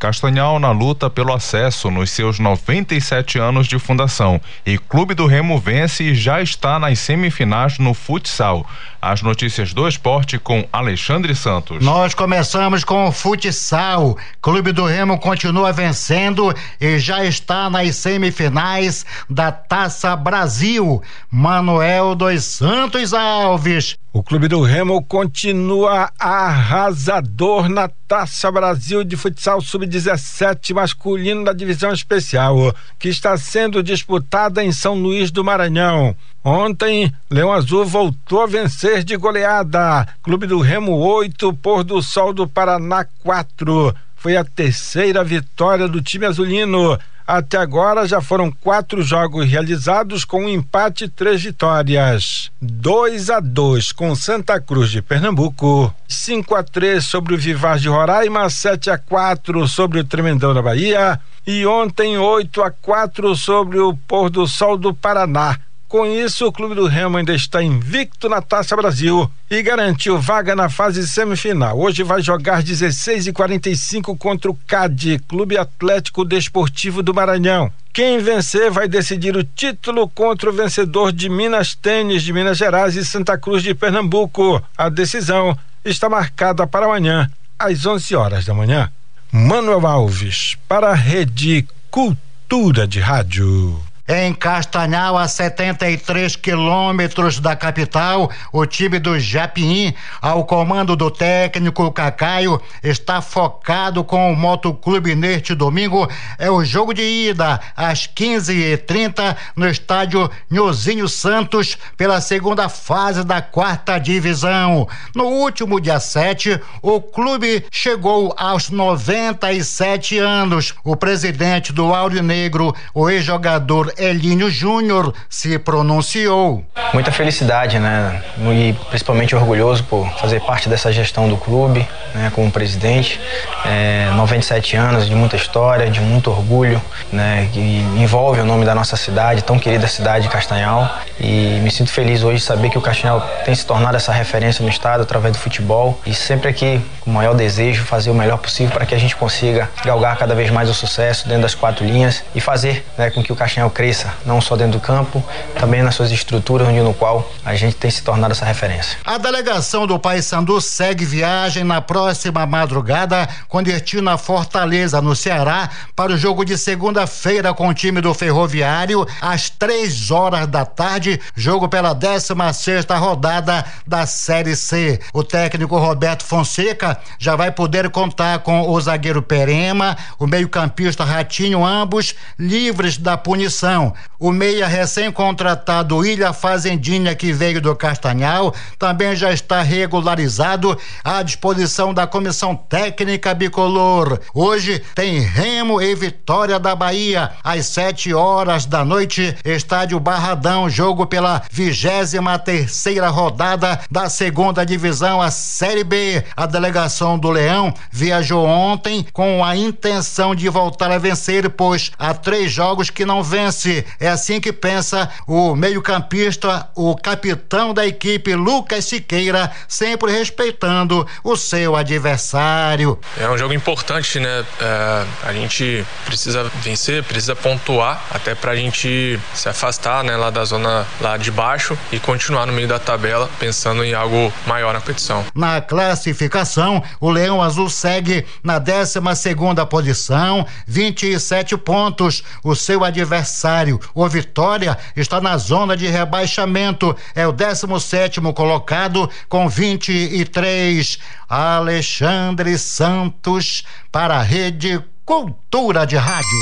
Castanhal 0.00 0.58
na 0.58 0.70
luta 0.70 1.10
pelo 1.10 1.30
acesso 1.30 1.90
nos 1.90 2.08
seus 2.08 2.38
97 2.38 3.38
anos 3.38 3.66
de 3.66 3.78
fundação. 3.78 4.40
E 4.64 4.78
Clube 4.78 5.12
do 5.12 5.26
Remo 5.26 5.58
vence 5.58 6.02
e 6.02 6.14
já 6.14 6.40
está 6.40 6.78
nas 6.78 6.98
semifinais 6.98 7.78
no 7.78 7.92
futsal. 7.92 8.66
As 9.02 9.22
notícias 9.22 9.72
do 9.72 9.88
esporte 9.88 10.38
com 10.38 10.68
Alexandre 10.70 11.34
Santos. 11.34 11.82
Nós 11.82 12.12
começamos 12.14 12.84
com 12.84 13.08
o 13.08 13.12
futsal. 13.12 14.18
Clube 14.42 14.72
do 14.72 14.84
Remo 14.84 15.18
continua 15.18 15.72
vencendo 15.72 16.54
e 16.78 16.98
já 16.98 17.24
está 17.24 17.70
nas 17.70 17.96
semifinais 17.96 19.06
da 19.28 19.50
Taça 19.50 20.14
Brasil. 20.14 21.02
Manuel 21.30 22.14
dos 22.14 22.44
Santos 22.44 23.14
Alves. 23.14 23.96
O 24.12 24.24
Clube 24.24 24.48
do 24.48 24.60
Remo 24.60 25.02
continua 25.04 26.10
arrasador 26.18 27.68
na 27.68 27.88
Taça 28.08 28.50
Brasil 28.50 29.04
de 29.04 29.16
Futsal 29.16 29.60
Sub-17 29.60 30.74
masculino 30.74 31.44
da 31.44 31.52
divisão 31.52 31.92
especial, 31.92 32.74
que 32.98 33.08
está 33.08 33.36
sendo 33.38 33.80
disputada 33.84 34.64
em 34.64 34.72
São 34.72 34.94
Luís 34.94 35.30
do 35.30 35.44
Maranhão. 35.44 36.16
Ontem, 36.42 37.12
Leão 37.30 37.52
Azul 37.52 37.84
voltou 37.84 38.42
a 38.42 38.46
vencer 38.46 39.04
de 39.04 39.14
goleada. 39.14 40.08
Clube 40.22 40.46
do 40.46 40.58
Remo 40.58 40.96
8, 40.96 41.52
Pôr 41.54 41.84
do 41.84 42.00
Sol 42.00 42.32
do 42.32 42.48
Paraná 42.48 43.04
4. 43.22 43.94
Foi 44.16 44.36
a 44.36 44.44
terceira 44.44 45.22
vitória 45.22 45.86
do 45.86 46.00
time 46.00 46.24
azulino. 46.24 46.98
Até 47.26 47.58
agora 47.58 48.08
já 48.08 48.22
foram 48.22 48.50
quatro 48.50 49.02
jogos 49.02 49.46
realizados 49.46 50.24
com 50.24 50.46
um 50.46 50.48
empate 50.48 51.04
e 51.04 51.08
três 51.08 51.42
vitórias. 51.42 52.50
2 52.60 53.30
a 53.30 53.38
2 53.38 53.92
com 53.92 54.16
Santa 54.16 54.58
Cruz 54.60 54.90
de 54.90 55.00
Pernambuco, 55.00 55.94
5 56.08 56.54
a 56.54 56.62
3 56.62 57.04
sobre 57.04 57.34
o 57.34 57.38
Vivaz 57.38 57.82
de 57.82 57.88
Roraima, 57.88 58.48
7 58.50 58.90
a 58.90 58.98
4 58.98 59.68
sobre 59.68 60.00
o 60.00 60.04
Tremendão 60.04 60.52
da 60.52 60.62
Bahia 60.62 61.20
e 61.46 61.64
ontem 61.66 62.18
8 62.18 62.62
a 62.62 62.70
4 62.70 63.36
sobre 63.36 63.78
o 63.78 63.94
Pôr 63.94 64.28
do 64.28 64.46
Sol 64.48 64.76
do 64.76 64.92
Paraná. 64.92 65.56
Com 65.90 66.06
isso, 66.06 66.46
o 66.46 66.52
Clube 66.52 66.76
do 66.76 66.86
Remo 66.86 67.18
ainda 67.18 67.34
está 67.34 67.60
invicto 67.60 68.28
na 68.28 68.40
Taça 68.40 68.76
Brasil 68.76 69.28
e 69.50 69.60
garantiu 69.60 70.20
vaga 70.20 70.54
na 70.54 70.68
fase 70.68 71.04
semifinal. 71.04 71.76
Hoje 71.76 72.04
vai 72.04 72.22
jogar 72.22 72.62
16 72.62 73.26
e 73.26 73.32
45 73.32 74.16
contra 74.16 74.48
o 74.48 74.54
CAD, 74.68 75.18
Clube 75.26 75.58
Atlético 75.58 76.24
Desportivo 76.24 77.02
do 77.02 77.12
Maranhão. 77.12 77.72
Quem 77.92 78.20
vencer 78.20 78.70
vai 78.70 78.86
decidir 78.86 79.36
o 79.36 79.42
título 79.42 80.08
contra 80.08 80.48
o 80.48 80.52
vencedor 80.52 81.10
de 81.10 81.28
Minas 81.28 81.74
Tênis 81.74 82.22
de 82.22 82.32
Minas 82.32 82.56
Gerais 82.56 82.94
e 82.94 83.04
Santa 83.04 83.36
Cruz 83.36 83.60
de 83.60 83.74
Pernambuco. 83.74 84.62
A 84.78 84.88
decisão 84.88 85.58
está 85.84 86.08
marcada 86.08 86.68
para 86.68 86.86
amanhã, 86.86 87.28
às 87.58 87.84
11 87.84 88.14
horas 88.14 88.44
da 88.44 88.54
manhã. 88.54 88.92
Manuel 89.32 89.84
Alves, 89.84 90.56
para 90.68 90.90
a 90.90 90.94
Rede 90.94 91.66
Cultura 91.90 92.86
de 92.86 93.00
Rádio. 93.00 93.89
Em 94.12 94.34
Castanhal, 94.34 95.16
a 95.16 95.28
73 95.28 96.34
quilômetros 96.34 97.38
da 97.38 97.54
capital, 97.54 98.28
o 98.52 98.66
time 98.66 98.98
do 98.98 99.20
Japim, 99.20 99.94
ao 100.20 100.44
comando 100.44 100.96
do 100.96 101.12
técnico 101.12 101.92
Cacaio, 101.92 102.60
está 102.82 103.22
focado 103.22 104.02
com 104.02 104.32
o 104.32 104.36
Motoclube 104.36 105.14
neste 105.14 105.54
domingo. 105.54 106.10
É 106.40 106.50
o 106.50 106.64
jogo 106.64 106.92
de 106.92 107.04
ida 107.04 107.60
às 107.76 108.08
15h30 108.08 109.36
no 109.54 109.68
estádio 109.68 110.28
Nhozinho 110.50 111.08
Santos, 111.08 111.78
pela 111.96 112.20
segunda 112.20 112.68
fase 112.68 113.22
da 113.22 113.40
quarta 113.40 113.96
divisão. 113.96 114.88
No 115.14 115.26
último 115.26 115.80
dia 115.80 116.00
7, 116.00 116.60
o 116.82 117.00
clube 117.00 117.64
chegou 117.70 118.34
aos 118.36 118.70
97 118.70 120.18
anos. 120.18 120.74
O 120.82 120.96
presidente 120.96 121.72
do 121.72 121.94
Áudio 121.94 122.24
Negro, 122.24 122.74
o 122.92 123.08
ex-jogador 123.08 123.99
Elínio 124.00 124.50
Júnior 124.50 125.12
se 125.28 125.58
pronunciou. 125.58 126.64
Muita 126.92 127.12
felicidade, 127.12 127.78
né? 127.78 128.22
E 128.52 128.74
principalmente 128.88 129.36
orgulhoso 129.36 129.84
por 129.84 130.08
fazer 130.18 130.40
parte 130.40 130.68
dessa 130.68 130.90
gestão 130.92 131.28
do 131.28 131.36
clube, 131.36 131.86
né? 132.14 132.32
Como 132.34 132.50
presidente. 132.50 133.20
É, 133.64 134.10
97 134.16 134.76
anos 134.76 135.06
de 135.06 135.14
muita 135.14 135.36
história, 135.36 135.90
de 135.90 136.00
muito 136.00 136.30
orgulho, 136.30 136.80
né? 137.12 137.48
Que 137.52 137.60
envolve 137.96 138.40
o 138.40 138.44
nome 138.44 138.64
da 138.64 138.74
nossa 138.74 138.96
cidade, 138.96 139.42
tão 139.42 139.58
querida 139.58 139.86
cidade 139.86 140.24
de 140.24 140.30
Castanhal. 140.30 140.90
E 141.18 141.60
me 141.62 141.70
sinto 141.70 141.90
feliz 141.90 142.22
hoje 142.22 142.38
de 142.38 142.44
saber 142.44 142.70
que 142.70 142.78
o 142.78 142.80
Castanhal 142.80 143.20
tem 143.44 143.54
se 143.54 143.66
tornado 143.66 143.96
essa 143.96 144.12
referência 144.12 144.62
no 144.62 144.70
estado 144.70 145.02
através 145.02 145.34
do 145.34 145.38
futebol. 145.38 146.00
E 146.06 146.14
sempre 146.14 146.48
aqui, 146.48 146.80
com 147.00 147.10
o 147.10 147.14
maior 147.14 147.34
desejo, 147.34 147.84
fazer 147.84 148.10
o 148.10 148.14
melhor 148.14 148.38
possível 148.38 148.72
para 148.72 148.86
que 148.86 148.94
a 148.94 148.98
gente 148.98 149.14
consiga 149.14 149.68
galgar 149.84 150.16
cada 150.16 150.34
vez 150.34 150.50
mais 150.50 150.68
o 150.68 150.74
sucesso 150.74 151.28
dentro 151.28 151.42
das 151.42 151.54
quatro 151.54 151.84
linhas 151.84 152.24
e 152.34 152.40
fazer 152.40 152.84
né, 152.96 153.10
com 153.10 153.22
que 153.22 153.32
o 153.32 153.36
Castanhal 153.36 153.70
cresça, 153.70 153.89
não 154.24 154.40
só 154.40 154.56
dentro 154.56 154.78
do 154.78 154.80
campo, 154.80 155.22
também 155.58 155.82
nas 155.82 155.94
suas 155.94 156.10
estruturas, 156.10 156.68
onde 156.68 156.80
no 156.80 156.94
qual 156.94 157.30
a 157.44 157.54
gente 157.54 157.76
tem 157.76 157.90
se 157.90 158.02
tornado 158.02 158.32
essa 158.32 158.44
referência. 158.44 158.98
A 159.04 159.18
delegação 159.18 159.86
do 159.86 159.98
Paysandu 159.98 160.60
segue 160.60 161.04
viagem 161.04 161.64
na 161.64 161.80
próxima 161.80 162.46
madrugada 162.46 163.28
com 163.48 163.62
destino 163.62 164.10
a 164.10 164.18
Fortaleza, 164.18 165.00
no 165.00 165.14
Ceará, 165.14 165.70
para 165.94 166.12
o 166.12 166.16
jogo 166.16 166.44
de 166.44 166.56
segunda-feira 166.56 167.52
com 167.52 167.68
o 167.68 167.74
time 167.74 168.00
do 168.00 168.14
Ferroviário, 168.14 169.06
às 169.20 169.50
três 169.50 170.10
horas 170.10 170.46
da 170.46 170.64
tarde, 170.64 171.20
jogo 171.34 171.68
pela 171.68 171.94
16 171.94 172.30
sexta 172.52 172.96
rodada 172.96 173.64
da 173.86 174.06
Série 174.06 174.54
C. 174.54 175.00
O 175.12 175.22
técnico 175.22 175.78
Roberto 175.78 176.24
Fonseca 176.24 176.98
já 177.18 177.36
vai 177.36 177.50
poder 177.50 177.90
contar 177.90 178.40
com 178.40 178.68
o 178.68 178.80
zagueiro 178.80 179.22
Perema, 179.22 179.96
o 180.18 180.26
meio-campista 180.26 181.04
Ratinho, 181.04 181.64
ambos 181.64 182.14
livres 182.38 182.96
da 182.96 183.16
punição 183.16 183.69
O 184.18 184.30
meia 184.30 184.66
recém-contratado 184.66 186.04
Ilha 186.04 186.32
Fazendinha, 186.32 187.14
que 187.14 187.32
veio 187.32 187.60
do 187.60 187.74
Castanhal, 187.74 188.54
também 188.78 189.16
já 189.16 189.32
está 189.32 189.62
regularizado 189.62 190.76
à 191.02 191.22
disposição 191.22 191.94
da 191.94 192.06
comissão 192.06 192.54
técnica 192.54 193.32
bicolor. 193.32 194.18
Hoje 194.34 194.82
tem 194.94 195.20
Remo 195.20 195.80
e 195.80 195.94
Vitória 195.94 196.58
da 196.58 196.74
Bahia, 196.74 197.30
às 197.42 197.66
sete 197.66 198.12
horas 198.12 198.66
da 198.66 198.84
noite, 198.84 199.36
estádio 199.44 199.98
Barradão, 199.98 200.68
jogo 200.68 201.06
pela 201.06 201.42
vigésima 201.50 202.38
terceira 202.38 203.08
rodada 203.08 203.80
da 203.90 204.08
segunda 204.08 204.66
divisão, 204.66 205.22
a 205.22 205.30
Série 205.30 205.84
B. 205.84 206.22
A 206.36 206.44
delegação 206.44 207.18
do 207.18 207.30
Leão 207.30 207.72
viajou 207.90 208.44
ontem 208.44 209.06
com 209.12 209.44
a 209.44 209.56
intenção 209.56 210.34
de 210.34 210.48
voltar 210.48 210.90
a 210.90 210.98
vencer, 210.98 211.48
pois 211.50 211.90
há 211.98 212.12
três 212.12 212.52
jogos 212.52 212.90
que 212.90 213.06
não 213.06 213.22
vence. 213.22 213.59
É 213.98 214.08
assim 214.08 214.40
que 214.40 214.52
pensa 214.52 215.08
o 215.26 215.54
meio-campista, 215.54 216.68
o 216.74 216.96
capitão 216.96 217.74
da 217.74 217.86
equipe, 217.86 218.34
Lucas 218.34 218.84
Siqueira, 218.84 219.50
sempre 219.68 220.12
respeitando 220.12 221.06
o 221.24 221.36
seu 221.36 221.76
adversário. 221.76 222.98
É 223.18 223.28
um 223.28 223.36
jogo 223.36 223.52
importante, 223.52 224.18
né? 224.20 224.44
É, 224.60 225.04
a 225.24 225.32
gente 225.32 225.84
precisa 226.04 226.44
vencer, 226.62 227.02
precisa 227.04 227.36
pontuar, 227.36 228.02
até 228.10 228.34
pra 228.34 228.54
gente 228.56 229.18
se 229.34 229.48
afastar, 229.48 230.04
né, 230.04 230.16
lá 230.16 230.30
da 230.30 230.44
zona 230.44 230.86
lá 231.00 231.16
de 231.16 231.30
baixo 231.30 231.76
e 231.92 231.98
continuar 231.98 232.46
no 232.46 232.52
meio 232.52 232.68
da 232.68 232.78
tabela, 232.78 233.28
pensando 233.38 233.84
em 233.84 233.94
algo 233.94 234.32
maior 234.46 234.72
na 234.72 234.80
competição. 234.80 235.24
Na 235.34 235.60
classificação, 235.60 236.82
o 237.00 237.10
Leão 237.10 237.42
Azul 237.42 237.68
segue 237.68 238.24
na 238.42 238.58
12 238.58 239.00
segunda 239.14 239.64
posição, 239.66 240.46
27 240.66 241.56
pontos. 241.56 242.22
O 242.42 242.54
seu 242.54 242.84
adversário, 242.84 243.49
o 243.94 244.08
Vitória, 244.08 244.76
está 244.96 245.20
na 245.20 245.36
zona 245.36 245.76
de 245.76 245.86
rebaixamento, 245.86 246.96
é 247.14 247.26
o 247.26 247.32
17 247.32 248.20
colocado 248.34 249.08
com 249.28 249.48
23. 249.48 250.98
Alexandre 251.28 252.58
Santos 252.58 253.64
para 253.90 254.16
a 254.16 254.22
Rede 254.22 254.82
Cultura 255.04 255.86
de 255.86 255.96
Rádio. 255.96 256.38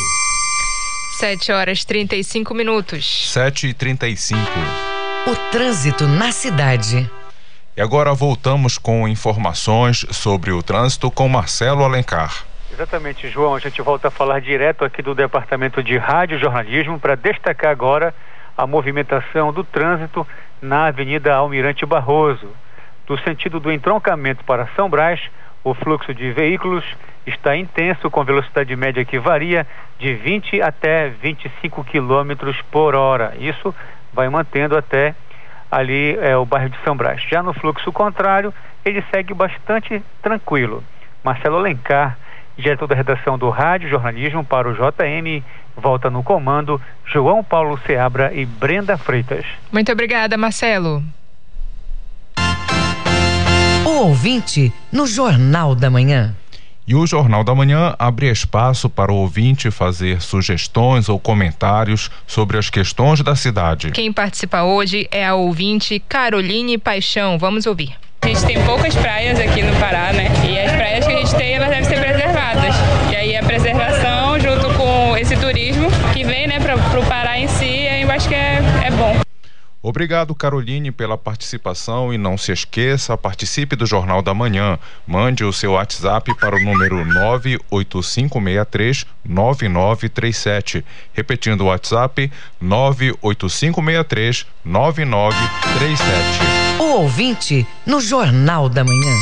7 1.18 1.52
horas 1.52 1.84
35 1.84 2.54
minutos. 2.54 3.30
7 3.32 3.68
e 3.68 3.74
35. 3.74 4.40
O 5.26 5.50
trânsito 5.50 6.06
na 6.06 6.30
cidade. 6.30 7.10
E 7.76 7.80
agora 7.80 8.14
voltamos 8.14 8.78
com 8.78 9.06
informações 9.06 10.06
sobre 10.10 10.52
o 10.52 10.62
trânsito 10.62 11.10
com 11.10 11.28
Marcelo 11.28 11.84
Alencar. 11.84 12.47
Exatamente, 12.78 13.28
João. 13.28 13.56
A 13.56 13.58
gente 13.58 13.82
volta 13.82 14.06
a 14.06 14.10
falar 14.10 14.40
direto 14.40 14.84
aqui 14.84 15.02
do 15.02 15.12
Departamento 15.12 15.82
de 15.82 15.96
Rádio 15.96 16.38
Jornalismo 16.38 16.96
para 16.96 17.16
destacar 17.16 17.72
agora 17.72 18.14
a 18.56 18.68
movimentação 18.68 19.52
do 19.52 19.64
trânsito 19.64 20.24
na 20.62 20.86
Avenida 20.86 21.34
Almirante 21.34 21.84
Barroso. 21.84 22.48
No 23.08 23.18
sentido 23.18 23.58
do 23.58 23.72
entroncamento 23.72 24.44
para 24.44 24.68
São 24.76 24.88
Brás, 24.88 25.20
o 25.64 25.74
fluxo 25.74 26.14
de 26.14 26.30
veículos 26.30 26.84
está 27.26 27.56
intenso, 27.56 28.08
com 28.12 28.22
velocidade 28.22 28.76
média 28.76 29.04
que 29.04 29.18
varia 29.18 29.66
de 29.98 30.14
20 30.14 30.62
até 30.62 31.08
25 31.08 31.82
quilômetros 31.82 32.62
por 32.70 32.94
hora. 32.94 33.34
Isso 33.40 33.74
vai 34.12 34.28
mantendo 34.28 34.76
até 34.76 35.16
ali 35.68 36.16
é, 36.20 36.36
o 36.36 36.46
bairro 36.46 36.70
de 36.70 36.78
São 36.84 36.96
Brás. 36.96 37.20
Já 37.28 37.42
no 37.42 37.52
fluxo 37.52 37.90
contrário, 37.90 38.54
ele 38.84 39.02
segue 39.10 39.34
bastante 39.34 40.00
tranquilo. 40.22 40.84
Marcelo 41.24 41.56
Alencar, 41.56 42.16
diretor 42.58 42.86
da 42.86 42.94
redação 42.94 43.38
do 43.38 43.48
Rádio 43.48 43.88
Jornalismo 43.88 44.44
para 44.44 44.68
o 44.68 44.74
JM, 44.74 45.42
volta 45.76 46.10
no 46.10 46.22
comando 46.22 46.80
João 47.06 47.42
Paulo 47.42 47.78
Seabra 47.86 48.32
e 48.34 48.44
Brenda 48.44 48.98
Freitas. 48.98 49.46
Muito 49.72 49.92
obrigada, 49.92 50.36
Marcelo. 50.36 51.02
O 53.86 53.90
ouvinte 54.02 54.72
no 54.92 55.06
Jornal 55.06 55.74
da 55.74 55.88
Manhã. 55.88 56.34
E 56.86 56.94
o 56.94 57.06
Jornal 57.06 57.44
da 57.44 57.54
Manhã 57.54 57.94
abre 57.98 58.30
espaço 58.30 58.88
para 58.88 59.12
o 59.12 59.16
ouvinte 59.16 59.70
fazer 59.70 60.22
sugestões 60.22 61.10
ou 61.10 61.20
comentários 61.20 62.10
sobre 62.26 62.56
as 62.56 62.70
questões 62.70 63.22
da 63.22 63.36
cidade. 63.36 63.90
Quem 63.90 64.10
participa 64.10 64.62
hoje 64.62 65.06
é 65.10 65.26
a 65.26 65.34
ouvinte 65.34 66.02
Caroline 66.08 66.78
Paixão. 66.78 67.38
Vamos 67.38 67.66
ouvir. 67.66 67.94
A 68.22 68.26
gente 68.26 68.44
tem 68.44 68.64
poucas 68.64 68.94
praias 68.96 69.38
aqui 69.38 69.62
no 69.62 69.78
Pará, 69.78 70.12
né? 70.12 70.28
E 70.48 70.58
as 70.58 70.72
praias 70.72 70.97
Obrigado, 79.80 80.34
Caroline, 80.34 80.90
pela 80.90 81.16
participação 81.16 82.12
e 82.12 82.18
não 82.18 82.36
se 82.36 82.50
esqueça, 82.50 83.16
participe 83.16 83.76
do 83.76 83.86
Jornal 83.86 84.20
da 84.20 84.34
Manhã. 84.34 84.76
Mande 85.06 85.44
o 85.44 85.52
seu 85.52 85.72
WhatsApp 85.72 86.36
para 86.36 86.56
o 86.56 86.60
número 86.60 87.04
98563 87.04 89.06
9937. 89.24 90.84
Repetindo 91.12 91.60
o 91.60 91.66
WhatsApp 91.66 92.30
98563 92.60 94.46
9937. 94.64 96.80
O 96.80 97.00
ouvinte 97.00 97.64
no 97.86 98.00
Jornal 98.00 98.68
da 98.68 98.82
Manhã. 98.82 99.16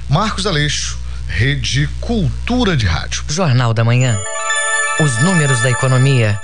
Marcos 0.09 0.45
Aleixo, 0.45 0.97
Rede 1.27 1.89
Cultura 1.99 2.77
de 2.77 2.85
Rádio. 2.85 3.23
Jornal 3.27 3.73
da 3.73 3.83
Manhã. 3.83 4.17
Os 4.99 5.21
números 5.21 5.61
da 5.61 5.69
economia 5.69 6.39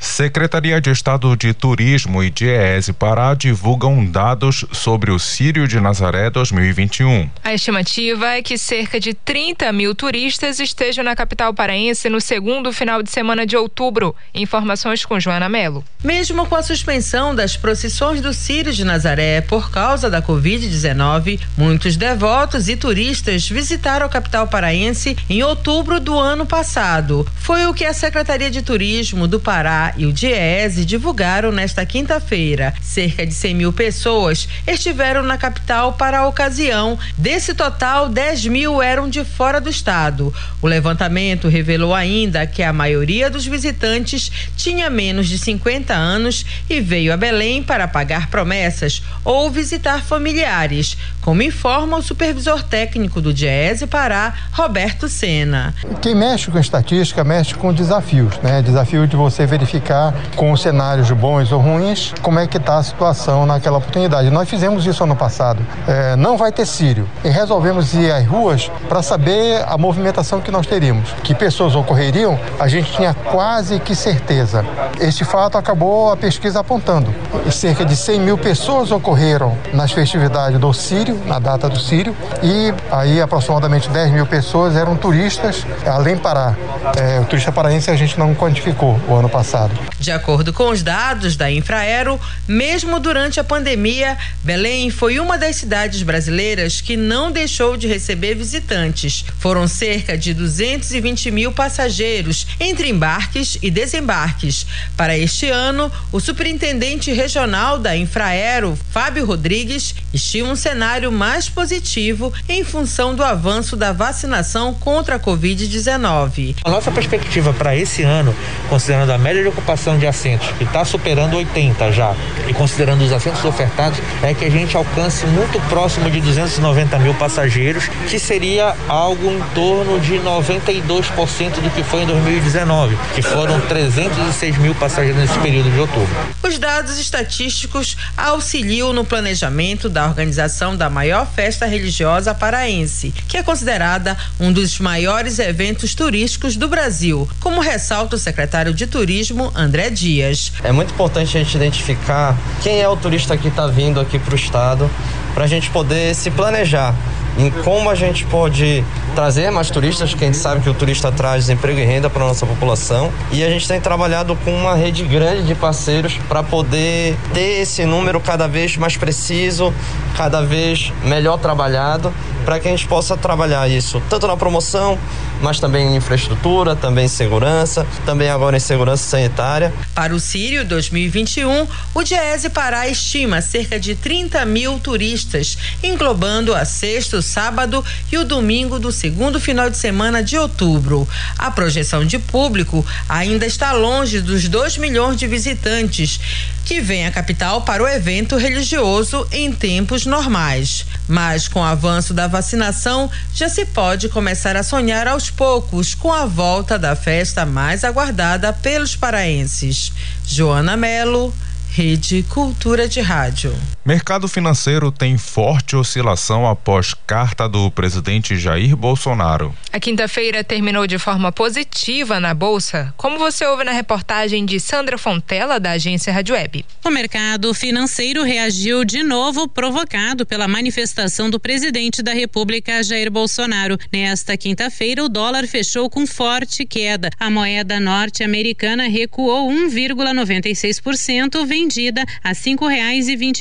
Secretaria 0.00 0.80
de 0.80 0.90
Estado 0.90 1.36
de 1.36 1.52
Turismo 1.52 2.24
e 2.24 2.30
DIEESE 2.30 2.90
Pará 2.94 3.34
divulgam 3.34 4.02
dados 4.02 4.64
sobre 4.72 5.10
o 5.10 5.18
Sírio 5.18 5.68
de 5.68 5.78
Nazaré 5.78 6.30
2021. 6.30 7.28
A 7.44 7.52
estimativa 7.52 8.28
é 8.28 8.42
que 8.42 8.56
cerca 8.56 8.98
de 8.98 9.12
30 9.12 9.70
mil 9.72 9.94
turistas 9.94 10.58
estejam 10.58 11.04
na 11.04 11.14
capital 11.14 11.52
paraense 11.52 12.08
no 12.08 12.18
segundo 12.18 12.72
final 12.72 13.02
de 13.02 13.10
semana 13.10 13.44
de 13.44 13.58
outubro. 13.58 14.16
Informações 14.34 15.04
com 15.04 15.20
Joana 15.20 15.50
Melo. 15.50 15.84
Mesmo 16.02 16.46
com 16.46 16.56
a 16.56 16.62
suspensão 16.62 17.34
das 17.34 17.58
procissões 17.58 18.22
do 18.22 18.32
Sírio 18.32 18.72
de 18.72 18.84
Nazaré 18.84 19.42
por 19.42 19.70
causa 19.70 20.08
da 20.08 20.22
Covid-19, 20.22 21.38
muitos 21.58 21.98
devotos 21.98 22.70
e 22.70 22.76
turistas 22.76 23.46
visitaram 23.46 24.06
a 24.06 24.08
capital 24.08 24.48
paraense 24.48 25.14
em 25.28 25.42
outubro 25.42 26.00
do 26.00 26.18
ano 26.18 26.46
passado. 26.46 27.28
Foi 27.36 27.66
o 27.66 27.74
que 27.74 27.84
a 27.84 27.92
Secretaria 27.92 28.50
de 28.50 28.62
Turismo 28.62 29.28
do 29.28 29.38
Pará 29.38 29.89
e 29.96 30.06
o 30.06 30.12
DIESE 30.12 30.84
divulgaram 30.84 31.52
nesta 31.52 31.84
quinta-feira. 31.84 32.72
Cerca 32.82 33.26
de 33.26 33.34
100 33.34 33.54
mil 33.54 33.72
pessoas 33.72 34.48
estiveram 34.66 35.22
na 35.22 35.36
capital 35.36 35.92
para 35.94 36.20
a 36.20 36.26
ocasião. 36.26 36.98
Desse 37.16 37.54
total, 37.54 38.08
10 38.08 38.46
mil 38.46 38.82
eram 38.82 39.08
de 39.08 39.24
fora 39.24 39.60
do 39.60 39.70
estado. 39.70 40.34
O 40.60 40.66
levantamento 40.66 41.48
revelou 41.48 41.94
ainda 41.94 42.46
que 42.46 42.62
a 42.62 42.72
maioria 42.72 43.30
dos 43.30 43.46
visitantes 43.46 44.30
tinha 44.56 44.90
menos 44.90 45.28
de 45.28 45.38
50 45.38 45.94
anos 45.94 46.44
e 46.68 46.80
veio 46.80 47.12
a 47.12 47.16
Belém 47.16 47.62
para 47.62 47.88
pagar 47.88 48.28
promessas 48.28 49.02
ou 49.24 49.50
visitar 49.50 50.02
familiares, 50.02 50.96
como 51.20 51.42
informa 51.42 51.98
o 51.98 52.02
supervisor 52.02 52.62
técnico 52.62 53.20
do 53.20 53.32
DIESE 53.32 53.86
Pará, 53.86 54.34
Roberto 54.52 55.08
Sena. 55.08 55.74
Quem 56.00 56.14
mexe 56.14 56.50
com 56.50 56.58
estatística 56.58 57.22
mexe 57.22 57.54
com 57.54 57.72
desafios, 57.72 58.38
né? 58.38 58.62
Desafio 58.62 59.06
de 59.06 59.16
você 59.16 59.46
verificar 59.46 60.14
com 60.36 60.52
os 60.52 60.62
cenários 60.62 61.10
bons 61.10 61.52
ou 61.52 61.60
ruins 61.60 62.14
como 62.22 62.38
é 62.38 62.46
que 62.46 62.56
está 62.56 62.78
a 62.78 62.82
situação 62.82 63.46
naquela 63.46 63.78
oportunidade. 63.78 64.30
Nós 64.30 64.48
fizemos 64.48 64.86
isso 64.86 65.04
ano 65.04 65.16
passado. 65.16 65.64
É, 65.86 66.16
não 66.16 66.36
vai 66.36 66.52
ter 66.52 66.66
Sírio. 66.66 67.08
E 67.24 67.28
resolvemos 67.28 67.92
ir 67.94 68.10
às 68.12 68.26
ruas 68.26 68.70
para 68.88 69.02
saber 69.02 69.62
a 69.66 69.76
movimentação 69.76 70.40
que 70.40 70.50
nós 70.50 70.66
teríamos. 70.66 71.12
Que 71.22 71.34
pessoas 71.34 71.74
ocorreriam, 71.74 72.38
a 72.58 72.68
gente 72.68 72.92
tinha 72.92 73.12
quase 73.12 73.78
que 73.80 73.94
certeza. 73.94 74.64
Este 74.98 75.24
fato 75.24 75.58
acabou 75.58 76.12
a 76.12 76.16
pesquisa 76.16 76.60
apontando. 76.60 77.12
Cerca 77.50 77.84
de 77.84 77.96
100 77.96 78.20
mil 78.20 78.38
pessoas 78.38 78.90
ocorreram 78.90 79.56
nas 79.72 79.92
festividades 79.92 80.58
do 80.58 80.72
Sírio, 80.72 81.19
na 81.26 81.38
data 81.38 81.68
do 81.68 81.78
Sírio, 81.78 82.16
e 82.42 82.72
aí 82.90 83.20
aproximadamente 83.20 83.88
10 83.88 84.12
mil 84.12 84.26
pessoas 84.26 84.76
eram 84.76 84.96
turistas, 84.96 85.64
além 85.86 86.16
Pará. 86.16 86.54
É, 86.96 87.20
o 87.20 87.24
turista 87.24 87.50
paraense 87.50 87.90
a 87.90 87.96
gente 87.96 88.18
não 88.18 88.34
quantificou 88.34 89.00
o 89.08 89.14
ano 89.14 89.28
passado. 89.28 89.72
De 89.98 90.10
acordo 90.10 90.52
com 90.52 90.68
os 90.68 90.82
dados 90.82 91.36
da 91.36 91.50
Infraero, 91.50 92.20
mesmo 92.46 93.00
durante 93.00 93.40
a 93.40 93.44
pandemia, 93.44 94.18
Belém 94.42 94.90
foi 94.90 95.18
uma 95.18 95.38
das 95.38 95.56
cidades 95.56 96.02
brasileiras 96.02 96.80
que 96.80 96.96
não 96.96 97.30
deixou 97.30 97.76
de 97.76 97.86
receber 97.86 98.34
visitantes. 98.34 99.24
Foram 99.38 99.66
cerca 99.66 100.16
de 100.16 100.34
220 100.34 101.30
mil 101.30 101.52
passageiros 101.52 102.46
entre 102.58 102.88
embarques 102.88 103.56
e 103.62 103.70
desembarques. 103.70 104.66
Para 104.96 105.16
este 105.16 105.48
ano, 105.48 105.90
o 106.12 106.20
superintendente 106.20 107.12
regional 107.12 107.78
da 107.78 107.96
Infraero, 107.96 108.78
Fábio 108.90 109.24
Rodrigues, 109.24 109.94
estima 110.12 110.50
um 110.50 110.56
cenário 110.56 110.99
mais 111.08 111.48
positivo 111.48 112.32
em 112.48 112.64
função 112.64 113.14
do 113.14 113.22
avanço 113.22 113.76
da 113.76 113.92
vacinação 113.92 114.74
contra 114.74 115.16
a 115.16 115.20
Covid-19. 115.20 116.56
A 116.64 116.70
nossa 116.70 116.90
perspectiva 116.90 117.52
para 117.52 117.76
esse 117.76 118.02
ano, 118.02 118.34
considerando 118.68 119.12
a 119.12 119.18
média 119.18 119.42
de 119.42 119.48
ocupação 119.48 119.98
de 119.98 120.06
assentos, 120.06 120.48
que 120.58 120.64
está 120.64 120.84
superando 120.84 121.36
80 121.36 121.92
já, 121.92 122.14
e 122.48 122.52
considerando 122.52 123.02
os 123.02 123.12
assentos 123.12 123.44
ofertados, 123.44 124.00
é 124.22 124.34
que 124.34 124.44
a 124.44 124.50
gente 124.50 124.76
alcance 124.76 125.24
muito 125.26 125.60
próximo 125.68 126.10
de 126.10 126.20
290 126.20 126.98
mil 126.98 127.14
passageiros, 127.14 127.88
que 128.08 128.18
seria 128.18 128.74
algo 128.88 129.30
em 129.30 129.40
torno 129.54 130.00
de 130.00 130.14
92% 130.14 131.60
do 131.60 131.70
que 131.70 131.82
foi 131.82 132.02
em 132.02 132.06
2019, 132.06 132.96
que 133.14 133.22
foram 133.22 133.60
306 133.60 134.58
mil 134.58 134.74
passageiros 134.74 135.20
nesse 135.20 135.38
período 135.38 135.70
de 135.70 135.78
outubro. 135.78 136.08
Os 136.42 136.58
dados 136.58 136.98
estatísticos 136.98 137.96
auxiliam 138.16 138.92
no 138.92 139.04
planejamento 139.04 139.88
da 139.88 140.06
organização 140.06 140.76
da 140.76 140.89
maior 140.90 141.26
festa 141.26 141.66
religiosa 141.66 142.34
paraense, 142.34 143.14
que 143.28 143.36
é 143.36 143.42
considerada 143.42 144.16
um 144.38 144.52
dos 144.52 144.78
maiores 144.78 145.38
eventos 145.38 145.94
turísticos 145.94 146.56
do 146.56 146.68
Brasil, 146.68 147.28
como 147.40 147.60
ressalta 147.60 148.16
o 148.16 148.18
secretário 148.18 148.74
de 148.74 148.86
Turismo, 148.86 149.52
André 149.54 149.90
Dias. 149.90 150.52
É 150.62 150.72
muito 150.72 150.92
importante 150.92 151.36
a 151.36 151.42
gente 151.42 151.56
identificar 151.56 152.36
quem 152.62 152.80
é 152.80 152.88
o 152.88 152.96
turista 152.96 153.36
que 153.36 153.48
está 153.48 153.66
vindo 153.66 154.00
aqui 154.00 154.18
para 154.18 154.32
o 154.32 154.36
estado, 154.36 154.90
para 155.34 155.44
a 155.44 155.48
gente 155.48 155.70
poder 155.70 156.14
se 156.14 156.30
planejar 156.30 156.94
em 157.38 157.50
como 157.62 157.88
a 157.88 157.94
gente 157.94 158.24
pode 158.26 158.84
trazer 159.10 159.50
mais 159.50 159.70
turistas, 159.70 160.14
que 160.14 160.24
a 160.24 160.26
gente 160.26 160.38
sabe 160.38 160.60
que 160.60 160.70
o 160.70 160.74
turista 160.74 161.10
traz 161.12 161.48
emprego 161.48 161.78
e 161.78 161.84
renda 161.84 162.08
para 162.08 162.24
nossa 162.24 162.46
população. 162.46 163.12
E 163.30 163.42
a 163.42 163.50
gente 163.50 163.66
tem 163.66 163.80
trabalhado 163.80 164.36
com 164.44 164.52
uma 164.52 164.74
rede 164.74 165.04
grande 165.04 165.42
de 165.42 165.54
parceiros 165.54 166.14
para 166.28 166.42
poder 166.42 167.16
ter 167.34 167.60
esse 167.60 167.84
número 167.84 168.20
cada 168.20 168.46
vez 168.46 168.76
mais 168.76 168.96
preciso, 168.96 169.72
cada 170.16 170.42
vez 170.42 170.92
melhor 171.04 171.38
trabalhado, 171.38 172.12
para 172.44 172.58
que 172.58 172.68
a 172.68 172.70
gente 172.70 172.86
possa 172.86 173.16
trabalhar 173.16 173.68
isso 173.68 174.02
tanto 174.08 174.26
na 174.26 174.36
promoção, 174.36 174.98
mas 175.42 175.58
também 175.58 175.94
em 175.94 175.96
infraestrutura, 175.96 176.76
também 176.76 177.06
em 177.06 177.08
segurança, 177.08 177.86
também 178.04 178.28
agora 178.28 178.56
em 178.56 178.60
segurança 178.60 179.04
sanitária. 179.04 179.72
Para 179.94 180.14
o 180.14 180.20
Sírio 180.20 180.64
2021, 180.64 181.66
o 181.94 182.02
Diese 182.02 182.50
Pará 182.50 182.88
estima 182.88 183.40
cerca 183.40 183.78
de 183.78 183.94
30 183.94 184.44
mil 184.46 184.78
turistas, 184.78 185.56
englobando 185.82 186.54
a 186.54 186.64
sexta, 186.64 187.16
o 187.16 187.22
sábado 187.22 187.84
e 188.10 188.18
o 188.18 188.24
domingo 188.24 188.78
do 188.78 188.92
segundo 189.00 189.40
final 189.40 189.70
de 189.70 189.78
semana 189.78 190.22
de 190.22 190.36
outubro. 190.36 191.08
A 191.38 191.50
projeção 191.50 192.04
de 192.04 192.18
público 192.18 192.84
ainda 193.08 193.46
está 193.46 193.72
longe 193.72 194.20
dos 194.20 194.46
2 194.46 194.76
milhões 194.76 195.16
de 195.16 195.26
visitantes 195.26 196.20
que 196.66 196.82
vêm 196.82 197.06
à 197.06 197.10
capital 197.10 197.62
para 197.62 197.82
o 197.82 197.88
evento 197.88 198.36
religioso 198.36 199.26
em 199.32 199.50
tempos 199.50 200.04
normais. 200.04 200.84
Mas 201.08 201.48
com 201.48 201.60
o 201.60 201.64
avanço 201.64 202.12
da 202.12 202.26
vacinação, 202.26 203.10
já 203.34 203.48
se 203.48 203.64
pode 203.64 204.10
começar 204.10 204.54
a 204.54 204.62
sonhar 204.62 205.08
aos 205.08 205.30
poucos 205.30 205.94
com 205.94 206.12
a 206.12 206.26
volta 206.26 206.78
da 206.78 206.94
festa 206.94 207.46
mais 207.46 207.84
aguardada 207.84 208.52
pelos 208.52 208.94
paraenses. 208.94 209.92
Joana 210.26 210.76
Melo, 210.76 211.34
Rede 211.72 212.24
Cultura 212.28 212.88
de 212.88 213.00
Rádio. 213.00 213.54
Mercado 213.84 214.26
financeiro 214.26 214.90
tem 214.90 215.16
forte 215.16 215.76
oscilação 215.76 216.46
após 216.46 216.92
carta 217.06 217.48
do 217.48 217.70
presidente 217.70 218.36
Jair 218.36 218.76
Bolsonaro. 218.76 219.54
A 219.72 219.78
quinta-feira 219.78 220.42
terminou 220.42 220.84
de 220.86 220.98
forma 220.98 221.30
positiva 221.30 222.18
na 222.18 222.34
bolsa, 222.34 222.92
como 222.96 223.18
você 223.18 223.46
ouve 223.46 223.62
na 223.62 223.70
reportagem 223.70 224.44
de 224.44 224.58
Sandra 224.58 224.98
Fontela 224.98 225.60
da 225.60 225.70
agência 225.70 226.12
Rádio 226.12 226.34
Web. 226.34 226.66
O 226.84 226.90
mercado 226.90 227.54
financeiro 227.54 228.24
reagiu 228.24 228.84
de 228.84 229.04
novo 229.04 229.46
provocado 229.48 230.26
pela 230.26 230.48
manifestação 230.48 231.30
do 231.30 231.38
presidente 231.38 232.02
da 232.02 232.12
República 232.12 232.82
Jair 232.82 233.12
Bolsonaro. 233.12 233.78
Nesta 233.92 234.36
quinta-feira, 234.36 235.04
o 235.04 235.08
dólar 235.08 235.46
fechou 235.46 235.88
com 235.88 236.04
forte 236.04 236.66
queda. 236.66 237.10
A 237.18 237.30
moeda 237.30 237.78
norte-americana 237.78 238.88
recuou 238.88 239.48
1,96%, 239.50 241.46
vendida 241.60 242.04
a 242.24 242.32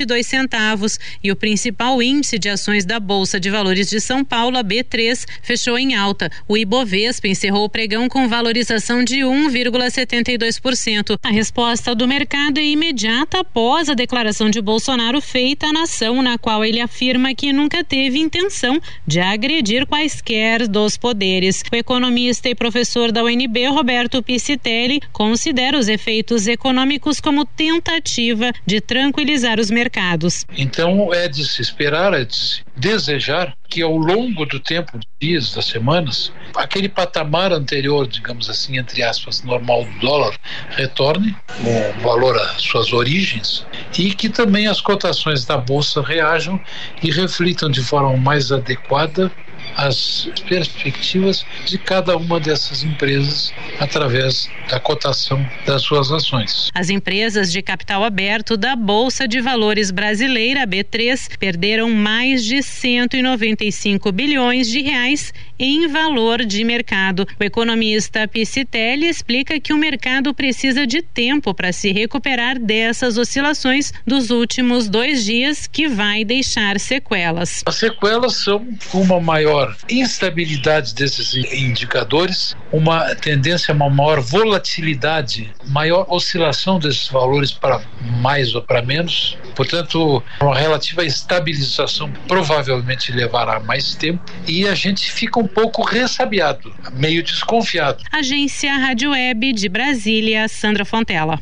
dois 0.05 0.27
centavos 0.27 0.99
e 1.23 1.31
o 1.31 1.35
principal 1.35 2.01
índice 2.01 2.37
de 2.37 2.49
ações 2.49 2.83
da 2.83 2.99
Bolsa 2.99 3.39
de 3.39 3.49
Valores 3.49 3.89
de 3.89 4.01
São 4.01 4.25
Paulo, 4.25 4.57
a 4.57 4.63
B3, 4.63 5.25
fechou 5.41 5.77
em 5.77 5.95
alta. 5.95 6.29
O 6.47 6.57
Ibovespa 6.57 7.27
encerrou 7.27 7.63
o 7.63 7.69
pregão 7.69 8.09
com 8.09 8.27
valorização 8.27 9.03
de 9.03 9.19
1,72%. 9.19 11.17
A 11.23 11.29
resposta 11.29 11.95
do 11.95 12.07
mercado 12.07 12.59
é 12.59 12.65
imediata 12.65 13.39
após 13.39 13.89
a 13.89 13.93
declaração 13.93 14.49
de 14.49 14.61
Bolsonaro 14.61 15.21
feita 15.21 15.67
à 15.67 15.73
nação, 15.73 16.21
na 16.21 16.37
qual 16.37 16.65
ele 16.65 16.81
afirma 16.81 17.33
que 17.33 17.53
nunca 17.53 17.83
teve 17.83 18.19
intenção 18.19 18.81
de 19.07 19.19
agredir 19.19 19.85
quaisquer 19.85 20.67
dos 20.67 20.97
poderes. 20.97 21.63
O 21.71 21.75
economista 21.75 22.49
e 22.49 22.55
professor 22.55 23.11
da 23.11 23.23
UNB, 23.23 23.67
Roberto 23.67 24.21
Piscitelli, 24.21 24.99
considera 25.13 25.77
os 25.77 25.87
efeitos 25.87 26.47
econômicos 26.47 27.21
como 27.21 27.45
tentativa 27.45 28.08
tentativa 28.09 28.51
de 28.65 28.81
tranquilizar 28.81 29.59
os 29.59 29.69
mercados. 29.69 30.45
Então 30.57 31.13
é 31.13 31.27
de 31.27 31.45
se 31.45 31.61
esperar, 31.61 32.13
é 32.13 32.25
de 32.25 32.35
se 32.35 32.61
desejar 32.75 33.53
que 33.69 33.81
ao 33.81 33.95
longo 33.95 34.45
do 34.45 34.59
tempo, 34.59 34.99
dias, 35.21 35.53
das 35.53 35.65
semanas, 35.65 36.31
aquele 36.55 36.89
patamar 36.89 37.51
anterior, 37.51 38.07
digamos 38.07 38.49
assim, 38.49 38.77
entre 38.77 39.03
aspas, 39.03 39.43
normal 39.43 39.85
do 39.85 39.99
dólar, 39.99 40.35
retorne 40.71 41.35
o 41.59 42.01
valor 42.01 42.35
às 42.37 42.61
suas 42.61 42.91
origens 42.91 43.65
e 43.97 44.13
que 44.13 44.29
também 44.29 44.67
as 44.67 44.81
cotações 44.81 45.45
da 45.45 45.57
bolsa 45.57 46.01
reajam 46.01 46.59
e 47.03 47.11
reflitam 47.11 47.69
de 47.69 47.81
forma 47.81 48.17
mais 48.17 48.51
adequada 48.51 49.31
as 49.79 50.29
perspectivas 50.47 51.45
de 51.65 51.77
cada 51.77 52.17
uma 52.17 52.39
dessas 52.39 52.83
empresas 52.83 53.53
através 53.79 54.49
da 54.69 54.79
cotação 54.79 55.45
das 55.65 55.81
suas 55.83 56.11
ações. 56.11 56.69
As 56.73 56.89
empresas 56.89 57.51
de 57.51 57.61
capital 57.61 58.03
aberto 58.03 58.57
da 58.57 58.75
Bolsa 58.75 59.27
de 59.27 59.39
Valores 59.39 59.89
Brasileira, 59.89 60.67
B3, 60.67 61.37
perderam 61.37 61.89
mais 61.89 62.43
de 62.43 62.61
195 62.61 64.11
bilhões 64.11 64.67
de 64.67 64.81
reais 64.81 65.33
em 65.57 65.87
valor 65.87 66.45
de 66.45 66.63
mercado. 66.63 67.25
O 67.39 67.43
economista 67.43 68.27
Piscitelli 68.27 69.07
explica 69.07 69.59
que 69.59 69.73
o 69.73 69.77
mercado 69.77 70.33
precisa 70.33 70.85
de 70.85 71.01
tempo 71.01 71.53
para 71.53 71.71
se 71.71 71.91
recuperar 71.91 72.59
dessas 72.59 73.17
oscilações 73.17 73.93
dos 74.05 74.29
últimos 74.29 74.89
dois 74.89 75.23
dias, 75.23 75.67
que 75.67 75.87
vai 75.87 76.23
deixar 76.23 76.79
sequelas. 76.79 77.63
As 77.65 77.75
sequelas 77.75 78.35
são 78.35 78.65
uma 78.93 79.19
maior 79.19 79.68
instabilidade 79.89 80.93
desses 80.93 81.35
indicadores, 81.53 82.55
uma 82.71 83.15
tendência 83.15 83.71
a 83.71 83.75
uma 83.75 83.89
maior 83.89 84.21
volatilidade, 84.21 85.51
maior 85.67 86.05
oscilação 86.09 86.79
desses 86.79 87.07
valores 87.07 87.51
para 87.51 87.81
mais 88.21 88.55
ou 88.55 88.61
para 88.61 88.81
menos. 88.81 89.37
Portanto, 89.55 90.23
uma 90.41 90.55
relativa 90.55 91.03
estabilização 91.03 92.11
provavelmente 92.27 93.11
levará 93.11 93.59
mais 93.59 93.95
tempo 93.95 94.23
e 94.47 94.67
a 94.67 94.75
gente 94.75 95.11
fica 95.11 95.39
um 95.39 95.47
pouco 95.47 95.83
ressabiado, 95.83 96.73
meio 96.93 97.23
desconfiado. 97.23 98.03
Agência 98.11 98.73
Rádio 98.73 99.11
Web 99.11 99.53
de 99.53 99.69
Brasília, 99.69 100.47
Sandra 100.47 100.85
Fontela. 100.85 101.39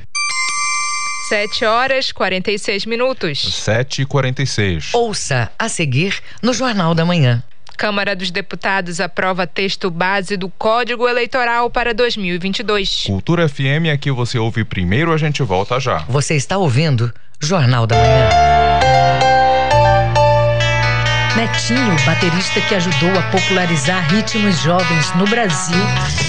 7 1.28 1.66
horas 1.66 2.12
46 2.14 2.86
minutos. 2.86 3.40
7 3.40 4.04
e 4.04 4.06
46. 4.06 4.94
Ouça 4.94 5.52
a 5.60 5.68
seguir 5.68 6.22
no 6.42 6.54
Jornal 6.54 6.96
da 6.96 7.04
Manhã. 7.04 7.44
Câmara 7.78 8.16
dos 8.16 8.32
Deputados 8.32 9.00
aprova 9.00 9.46
texto 9.46 9.92
base 9.92 10.36
do 10.36 10.50
Código 10.50 11.08
Eleitoral 11.08 11.70
para 11.70 11.94
2022. 11.94 13.04
Cultura 13.06 13.48
FM 13.48 13.94
aqui 13.94 14.10
você 14.10 14.40
ouve 14.40 14.64
primeiro, 14.64 15.14
a 15.14 15.18
gente 15.18 15.44
volta 15.44 15.80
já. 15.80 16.00
Você 16.10 16.36
está 16.36 16.58
ouvindo 16.58 17.14
Jornal 17.40 17.86
da 17.86 17.96
Manhã. 17.96 19.27
Netinho, 21.38 21.96
baterista 22.04 22.60
que 22.62 22.74
ajudou 22.74 23.12
a 23.12 23.22
popularizar 23.30 24.12
ritmos 24.12 24.60
jovens 24.60 25.14
no 25.18 25.26
Brasil, 25.28 25.78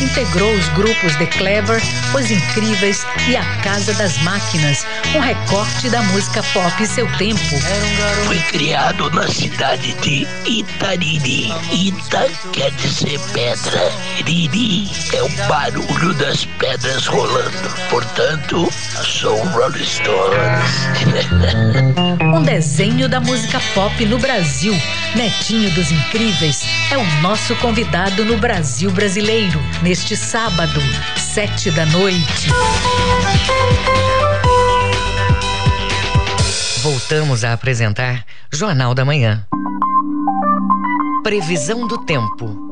integrou 0.03 0.53
os 0.53 0.69
grupos 0.69 1.17
The 1.17 1.25
Clever, 1.25 1.81
Os 2.15 2.31
Incríveis 2.31 3.07
e 3.27 3.35
A 3.35 3.45
Casa 3.63 3.95
das 3.95 4.19
Máquinas, 4.19 4.87
um 5.15 5.21
recorte 5.21 5.89
da 5.89 6.03
música 6.03 6.43
pop 6.53 6.87
seu 6.87 7.11
tempo. 7.17 7.41
Foi 8.27 8.39
criado 8.51 9.09
na 9.13 9.27
cidade 9.29 9.95
de 10.03 10.27
Itariri. 10.47 11.55
Ita 11.73 12.29
quer 12.53 12.71
dizer 12.73 13.19
pedra. 13.33 13.91
Riri 14.27 14.91
é 15.15 15.23
o 15.23 15.29
barulho 15.49 16.13
das 16.19 16.45
pedras 16.45 17.07
rolando. 17.07 17.71
Portanto, 17.89 18.71
sou 19.03 19.43
Rolling 19.49 19.87
Stones. 19.87 20.69
um 22.21 22.43
desenho 22.43 23.09
da 23.09 23.21
música 23.21 23.59
pop 23.75 24.05
no 24.05 24.19
Brasil 24.19 24.79
Netinho 25.15 25.71
dos 25.71 25.91
Incríveis 25.91 26.63
é 26.91 26.99
o 26.99 27.05
nosso 27.23 27.57
convidado 27.57 28.25
no 28.25 28.37
Brasil 28.37 28.91
Brasileiro, 28.91 29.61
neste 29.83 30.17
sábado, 30.17 30.81
sete 31.17 31.71
da 31.71 31.87
noite. 31.87 32.49
Voltamos 36.83 37.45
a 37.45 37.53
apresentar 37.53 38.25
Jornal 38.53 38.95
da 38.95 39.05
Manhã. 39.05 39.47
Previsão 41.23 41.87
do 41.87 41.99
tempo. 41.99 42.68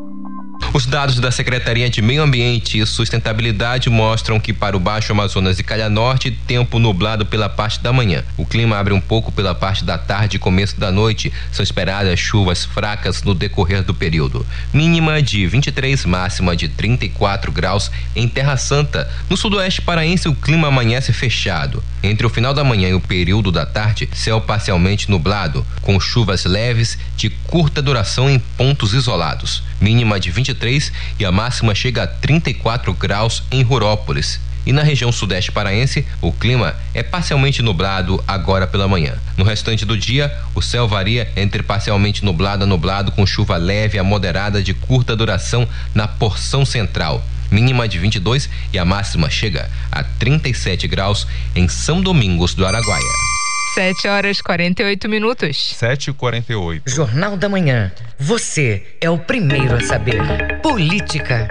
Os 0.73 0.85
dados 0.85 1.19
da 1.21 1.31
Secretaria 1.31 1.89
de 1.89 2.03
Meio 2.03 2.23
Ambiente 2.23 2.79
e 2.79 2.87
Sustentabilidade 2.87 3.89
mostram 3.89 4.39
que 4.39 4.53
para 4.53 4.77
o 4.77 4.81
Baixo 4.81 5.12
Amazonas 5.12 5.59
e 5.59 5.62
Calha 5.62 5.89
Norte, 5.89 6.31
tempo 6.31 6.79
nublado 6.79 7.25
pela 7.25 7.49
parte 7.49 7.81
da 7.81 7.93
manhã. 7.93 8.23
O 8.37 8.45
clima 8.45 8.77
abre 8.77 8.93
um 8.93 9.01
pouco 9.01 9.33
pela 9.33 9.55
parte 9.55 9.85
da 9.85 9.97
tarde 9.97 10.37
e 10.37 10.41
começo 10.41 10.79
da 10.79 10.93
noite. 10.93 11.33
São 11.51 11.62
esperadas 11.62 12.19
chuvas 12.19 12.64
fracas 12.64 13.23
no 13.23 13.35
decorrer 13.35 13.83
do 13.83 13.95
período. 13.95 14.47
Mínima 14.73 15.23
de 15.23 15.47
23, 15.47 16.05
máxima 16.05 16.55
de 16.55 16.69
34 16.69 17.51
graus 17.51 17.91
em 18.14 18.29
Terra 18.29 18.57
Santa. 18.57 19.09
No 19.31 19.37
sudoeste 19.37 19.81
paraense, 19.81 20.29
o 20.29 20.35
clima 20.35 20.69
amanhece 20.69 21.12
fechado. 21.12 21.83
Entre 22.03 22.27
o 22.27 22.31
final 22.31 22.53
da 22.53 22.62
manhã 22.62 22.89
e 22.89 22.95
o 22.95 23.01
período 23.01 23.51
da 23.51 23.64
tarde, 23.64 24.09
céu 24.12 24.41
parcialmente 24.41 25.11
nublado, 25.11 25.67
com 25.81 25.99
chuvas 25.99 26.45
leves 26.45 26.99
de 27.17 27.31
curta 27.31 27.81
duração 27.81 28.29
em 28.29 28.39
pontos 28.39 28.93
isolados. 28.93 29.62
Mínima 29.81 30.18
de 30.18 30.31
23 30.31 30.47
23 30.47 30.93
e 31.18 31.24
a 31.24 31.33
máxima 31.33 31.74
chega 31.74 32.05
a 32.05 32.07
34 32.07 32.93
graus 32.95 33.43
em 33.51 33.62
Rurópolis. 33.62 34.41
E 34.64 34.72
na 34.72 34.83
região 34.83 35.12
sudeste 35.12 35.53
paraense, 35.53 36.05
o 36.20 36.33
clima 36.33 36.74
é 36.93 37.01
parcialmente 37.01 37.62
nublado 37.62 38.22
agora 38.27 38.66
pela 38.66 38.89
manhã. 38.89 39.14
No 39.37 39.45
restante 39.45 39.85
do 39.85 39.97
dia, 39.97 40.37
o 40.57 40.62
céu 40.62 40.89
varia 40.89 41.31
entre 41.37 41.62
parcialmente 41.62 42.24
nublado 42.24 42.64
a 42.64 42.66
nublado 42.66 43.12
com 43.12 43.24
chuva 43.24 43.57
leve 43.57 43.97
a 43.97 44.03
moderada 44.03 44.61
de 44.61 44.74
curta 44.74 45.14
duração 45.14 45.68
na 45.95 46.09
porção 46.09 46.64
central. 46.64 47.24
Mínima 47.49 47.87
de 47.87 47.97
22 48.01 48.51
e 48.72 48.79
a 48.79 48.85
máxima 48.85 49.31
chega 49.31 49.70
a 49.93 50.03
37 50.03 50.89
graus 50.89 51.29
em 51.55 51.68
São 51.68 52.03
Domingos 52.03 52.53
do 52.55 52.66
Araguaia. 52.66 53.36
7 53.77 54.09
horas 54.09 54.41
48 54.41 55.07
minutos. 55.07 55.74
7 55.77 56.09
e 56.09 56.12
48. 56.14 56.91
Jornal 56.91 57.37
da 57.37 57.47
Manhã. 57.47 57.93
Você 58.18 58.83
é 59.03 59.11
o 59.11 59.18
primeiro 59.18 59.77
a 59.77 59.81
saber. 59.83 60.22
Política. 60.62 61.47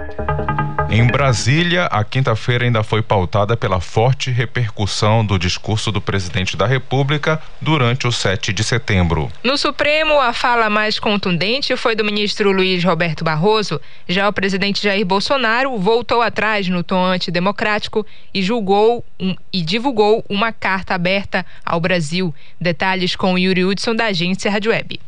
Em 0.95 1.05
Brasília, 1.07 1.87
a 1.87 2.05
quinta-feira 2.05 2.63
ainda 2.63 2.81
foi 2.81 3.01
pautada 3.01 3.57
pela 3.57 3.81
forte 3.81 4.31
repercussão 4.31 5.25
do 5.25 5.37
discurso 5.37 5.91
do 5.91 5.99
presidente 5.99 6.55
da 6.55 6.65
República 6.65 7.41
durante 7.59 8.07
o 8.07 8.13
7 8.13 8.53
de 8.53 8.63
setembro. 8.63 9.29
No 9.43 9.57
Supremo, 9.57 10.21
a 10.21 10.31
fala 10.31 10.69
mais 10.69 10.97
contundente 10.97 11.75
foi 11.75 11.97
do 11.97 12.05
ministro 12.05 12.49
Luiz 12.49 12.81
Roberto 12.81 13.25
Barroso. 13.25 13.81
Já 14.07 14.29
o 14.29 14.31
presidente 14.31 14.81
Jair 14.81 15.05
Bolsonaro 15.05 15.77
voltou 15.77 16.21
atrás 16.21 16.69
no 16.69 16.81
tom 16.81 17.03
antidemocrático 17.03 18.07
e 18.33 18.41
julgou 18.41 19.03
um, 19.19 19.35
e 19.51 19.61
divulgou 19.61 20.23
uma 20.29 20.53
carta 20.53 20.95
aberta 20.95 21.45
ao 21.65 21.81
Brasil. 21.81 22.33
Detalhes 22.59 23.17
com 23.17 23.37
Yuri 23.37 23.65
Hudson 23.65 23.93
da 23.93 24.05
agência 24.05 24.49
Rádio 24.49 24.71
Web. 24.71 25.01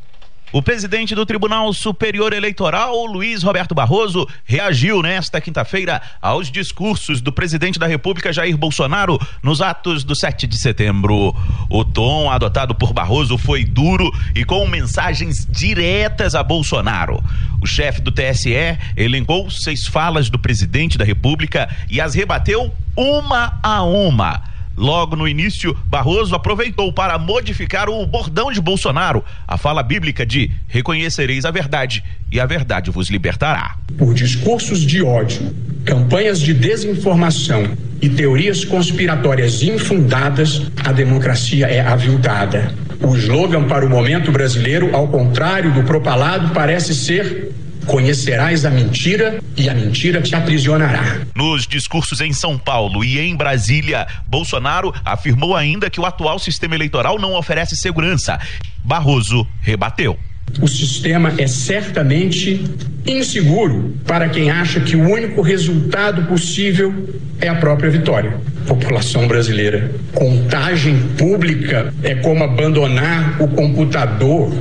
O 0.53 0.61
presidente 0.61 1.13
do 1.13 1.25
Tribunal 1.25 1.73
Superior 1.73 2.31
Eleitoral, 2.31 3.05
Luiz 3.05 3.43
Roberto 3.43 3.75
Barroso, 3.75 4.25
reagiu 4.45 5.01
nesta 5.01 5.41
quinta-feira 5.41 6.01
aos 6.21 6.49
discursos 6.49 7.19
do 7.19 7.33
presidente 7.33 7.77
da 7.77 7.85
República, 7.85 8.31
Jair 8.31 8.55
Bolsonaro, 8.55 9.19
nos 9.43 9.61
atos 9.61 10.05
do 10.05 10.15
7 10.15 10.47
de 10.47 10.57
setembro. 10.57 11.35
O 11.69 11.83
tom 11.83 12.31
adotado 12.31 12.73
por 12.73 12.93
Barroso 12.93 13.37
foi 13.37 13.65
duro 13.65 14.09
e 14.33 14.45
com 14.45 14.65
mensagens 14.65 15.45
diretas 15.45 16.33
a 16.33 16.41
Bolsonaro. 16.41 17.21
O 17.61 17.67
chefe 17.67 17.99
do 17.99 18.11
TSE 18.11 18.77
elencou 18.95 19.51
seis 19.51 19.85
falas 19.85 20.29
do 20.29 20.39
presidente 20.39 20.97
da 20.97 21.03
República 21.03 21.67
e 21.89 21.99
as 21.99 22.15
rebateu 22.15 22.73
uma 22.95 23.59
a 23.61 23.83
uma. 23.83 24.46
Logo 24.77 25.15
no 25.15 25.27
início, 25.27 25.75
Barroso 25.87 26.35
aproveitou 26.35 26.93
para 26.93 27.17
modificar 27.17 27.89
o 27.89 28.05
bordão 28.05 28.51
de 28.51 28.61
Bolsonaro, 28.61 29.25
a 29.47 29.57
fala 29.57 29.81
bíblica 29.81 30.23
de 30.23 30.51
reconhecereis 30.67 31.45
a 31.45 31.51
verdade 31.51 32.03
e 32.31 32.39
a 32.39 32.45
verdade 32.45 32.91
vos 32.91 33.09
libertará. 33.09 33.75
Por 33.97 34.13
discursos 34.13 34.81
de 34.81 35.01
ódio, 35.01 35.51
campanhas 35.83 36.39
de 36.39 36.53
desinformação 36.53 37.75
e 37.99 38.07
teorias 38.07 38.63
conspiratórias 38.63 39.63
infundadas, 39.63 40.61
a 40.85 40.91
democracia 40.91 41.65
é 41.65 41.79
aviltada. 41.79 42.71
O 43.01 43.15
slogan 43.15 43.63
para 43.63 43.83
o 43.83 43.89
momento 43.89 44.31
brasileiro, 44.31 44.95
ao 44.95 45.07
contrário 45.07 45.73
do 45.73 45.81
propalado, 45.83 46.53
parece 46.53 46.93
ser 46.93 47.51
Conhecerás 47.87 48.65
a 48.65 48.69
mentira 48.69 49.41
e 49.55 49.69
a 49.69 49.73
mentira 49.73 50.21
te 50.21 50.35
aprisionará. 50.35 51.21
Nos 51.33 51.65
discursos 51.65 52.19
em 52.19 52.33
São 52.33 52.57
Paulo 52.57 53.01
e 53.03 53.17
em 53.17 53.33
Brasília, 53.33 54.05
Bolsonaro 54.27 54.93
afirmou 55.05 55.55
ainda 55.55 55.89
que 55.89 55.99
o 55.99 56.05
atual 56.05 56.37
sistema 56.37 56.75
eleitoral 56.75 57.17
não 57.17 57.33
oferece 57.33 57.77
segurança. 57.77 58.37
Barroso 58.83 59.47
rebateu. 59.61 60.19
O 60.61 60.67
sistema 60.67 61.33
é 61.37 61.47
certamente 61.47 62.63
inseguro 63.05 63.95
para 64.05 64.27
quem 64.27 64.49
acha 64.49 64.81
que 64.81 64.95
o 64.95 65.09
único 65.09 65.41
resultado 65.41 66.23
possível 66.23 66.93
é 67.39 67.47
a 67.47 67.55
própria 67.55 67.89
vitória. 67.89 68.37
População 68.65 69.27
brasileira, 69.27 69.91
contagem 70.13 70.99
pública 71.17 71.93
é 72.03 72.15
como 72.15 72.43
abandonar 72.43 73.41
o 73.41 73.47
computador 73.47 74.51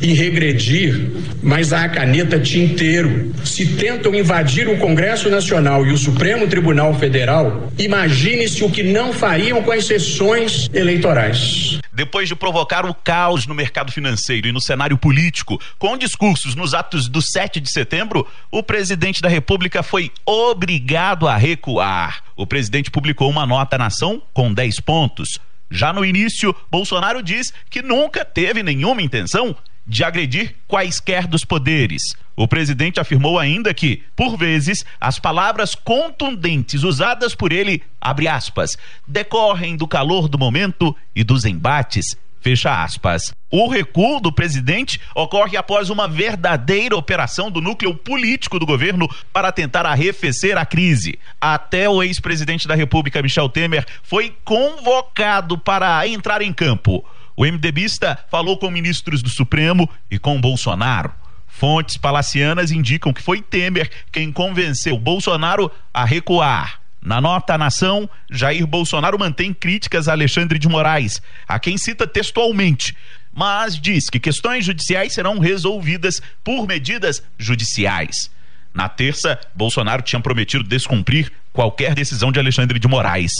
e 0.00 0.12
regredir, 0.12 1.10
mas 1.42 1.72
a 1.72 1.88
caneta 1.88 2.38
tinteiro. 2.38 3.32
Se 3.44 3.76
tentam 3.76 4.14
invadir 4.14 4.68
o 4.68 4.78
Congresso 4.78 5.30
Nacional 5.30 5.86
e 5.86 5.92
o 5.92 5.98
Supremo 5.98 6.46
Tribunal 6.46 6.94
Federal, 6.94 7.72
imagine-se 7.78 8.64
o 8.64 8.70
que 8.70 8.82
não 8.82 9.12
fariam 9.12 9.62
com 9.62 9.72
as 9.72 9.86
sessões 9.86 10.68
eleitorais. 10.72 11.78
Depois 11.92 12.28
de 12.28 12.34
provocar 12.34 12.84
o 12.84 12.92
caos 12.92 13.46
no 13.46 13.54
mercado 13.54 13.92
financeiro 13.92 14.48
e 14.48 14.52
no 14.52 14.60
cenário 14.60 14.98
político, 14.98 15.60
com 15.78 15.96
discursos 15.96 16.54
nos 16.56 16.74
atos 16.74 17.08
do 17.08 17.22
7 17.22 17.60
de 17.60 17.70
setembro, 17.70 18.26
o 18.50 18.62
presidente 18.62 19.22
da 19.22 19.28
República 19.28 19.82
foi 19.82 20.10
obrigado 20.26 21.28
a 21.28 21.36
recuar. 21.36 22.24
O 22.36 22.46
presidente 22.46 22.90
publicou 22.90 23.30
uma 23.30 23.46
nota 23.46 23.78
na 23.78 23.86
ação 23.86 24.20
com 24.32 24.52
10 24.52 24.80
pontos. 24.80 25.38
Já 25.70 25.92
no 25.92 26.04
início, 26.04 26.54
Bolsonaro 26.70 27.22
diz 27.22 27.52
que 27.70 27.80
nunca 27.80 28.24
teve 28.24 28.62
nenhuma 28.62 29.00
intenção 29.00 29.56
de 29.86 30.04
agredir 30.04 30.54
quaisquer 30.66 31.26
dos 31.26 31.44
poderes. 31.44 32.14
O 32.36 32.48
presidente 32.48 32.98
afirmou 32.98 33.38
ainda 33.38 33.72
que, 33.72 34.02
por 34.16 34.36
vezes, 34.36 34.84
as 35.00 35.18
palavras 35.18 35.74
contundentes 35.74 36.82
usadas 36.82 37.34
por 37.34 37.52
ele, 37.52 37.82
abre 38.00 38.26
aspas, 38.26 38.76
decorrem 39.06 39.76
do 39.76 39.86
calor 39.86 40.28
do 40.28 40.38
momento 40.38 40.96
e 41.14 41.22
dos 41.22 41.44
embates, 41.44 42.16
fecha 42.44 42.82
aspas. 42.82 43.32
O 43.50 43.68
recuo 43.68 44.20
do 44.20 44.30
presidente 44.30 45.00
ocorre 45.14 45.56
após 45.56 45.88
uma 45.88 46.06
verdadeira 46.06 46.94
operação 46.96 47.50
do 47.50 47.60
núcleo 47.60 47.94
político 47.94 48.58
do 48.58 48.66
governo 48.66 49.08
para 49.32 49.50
tentar 49.50 49.86
arrefecer 49.86 50.58
a 50.58 50.66
crise. 50.66 51.18
Até 51.40 51.88
o 51.88 52.02
ex-presidente 52.02 52.68
da 52.68 52.74
República, 52.74 53.22
Michel 53.22 53.48
Temer, 53.48 53.86
foi 54.02 54.36
convocado 54.44 55.56
para 55.56 56.06
entrar 56.06 56.42
em 56.42 56.52
campo. 56.52 57.02
O 57.36 57.44
MDBista 57.44 58.18
falou 58.30 58.56
com 58.56 58.70
ministros 58.70 59.22
do 59.22 59.28
Supremo 59.28 59.88
e 60.10 60.18
com 60.18 60.40
Bolsonaro. 60.40 61.12
Fontes 61.48 61.96
palacianas 61.96 62.70
indicam 62.70 63.12
que 63.12 63.22
foi 63.22 63.40
Temer 63.42 63.90
quem 64.12 64.32
convenceu 64.32 64.98
Bolsonaro 64.98 65.70
a 65.92 66.04
recuar. 66.04 66.80
Na 67.02 67.20
nota 67.20 67.54
à 67.54 67.58
nação, 67.58 68.08
Jair 68.30 68.66
Bolsonaro 68.66 69.18
mantém 69.18 69.52
críticas 69.52 70.08
a 70.08 70.12
Alexandre 70.12 70.58
de 70.58 70.68
Moraes, 70.68 71.20
a 71.46 71.58
quem 71.58 71.76
cita 71.76 72.06
textualmente, 72.06 72.96
mas 73.32 73.78
diz 73.78 74.08
que 74.08 74.18
questões 74.18 74.64
judiciais 74.64 75.12
serão 75.12 75.38
resolvidas 75.38 76.22
por 76.42 76.66
medidas 76.66 77.22
judiciais. 77.36 78.30
Na 78.72 78.88
terça, 78.88 79.38
Bolsonaro 79.54 80.02
tinha 80.02 80.20
prometido 80.20 80.64
descumprir 80.64 81.30
qualquer 81.52 81.94
decisão 81.94 82.32
de 82.32 82.38
Alexandre 82.40 82.78
de 82.78 82.88
Moraes. 82.88 83.32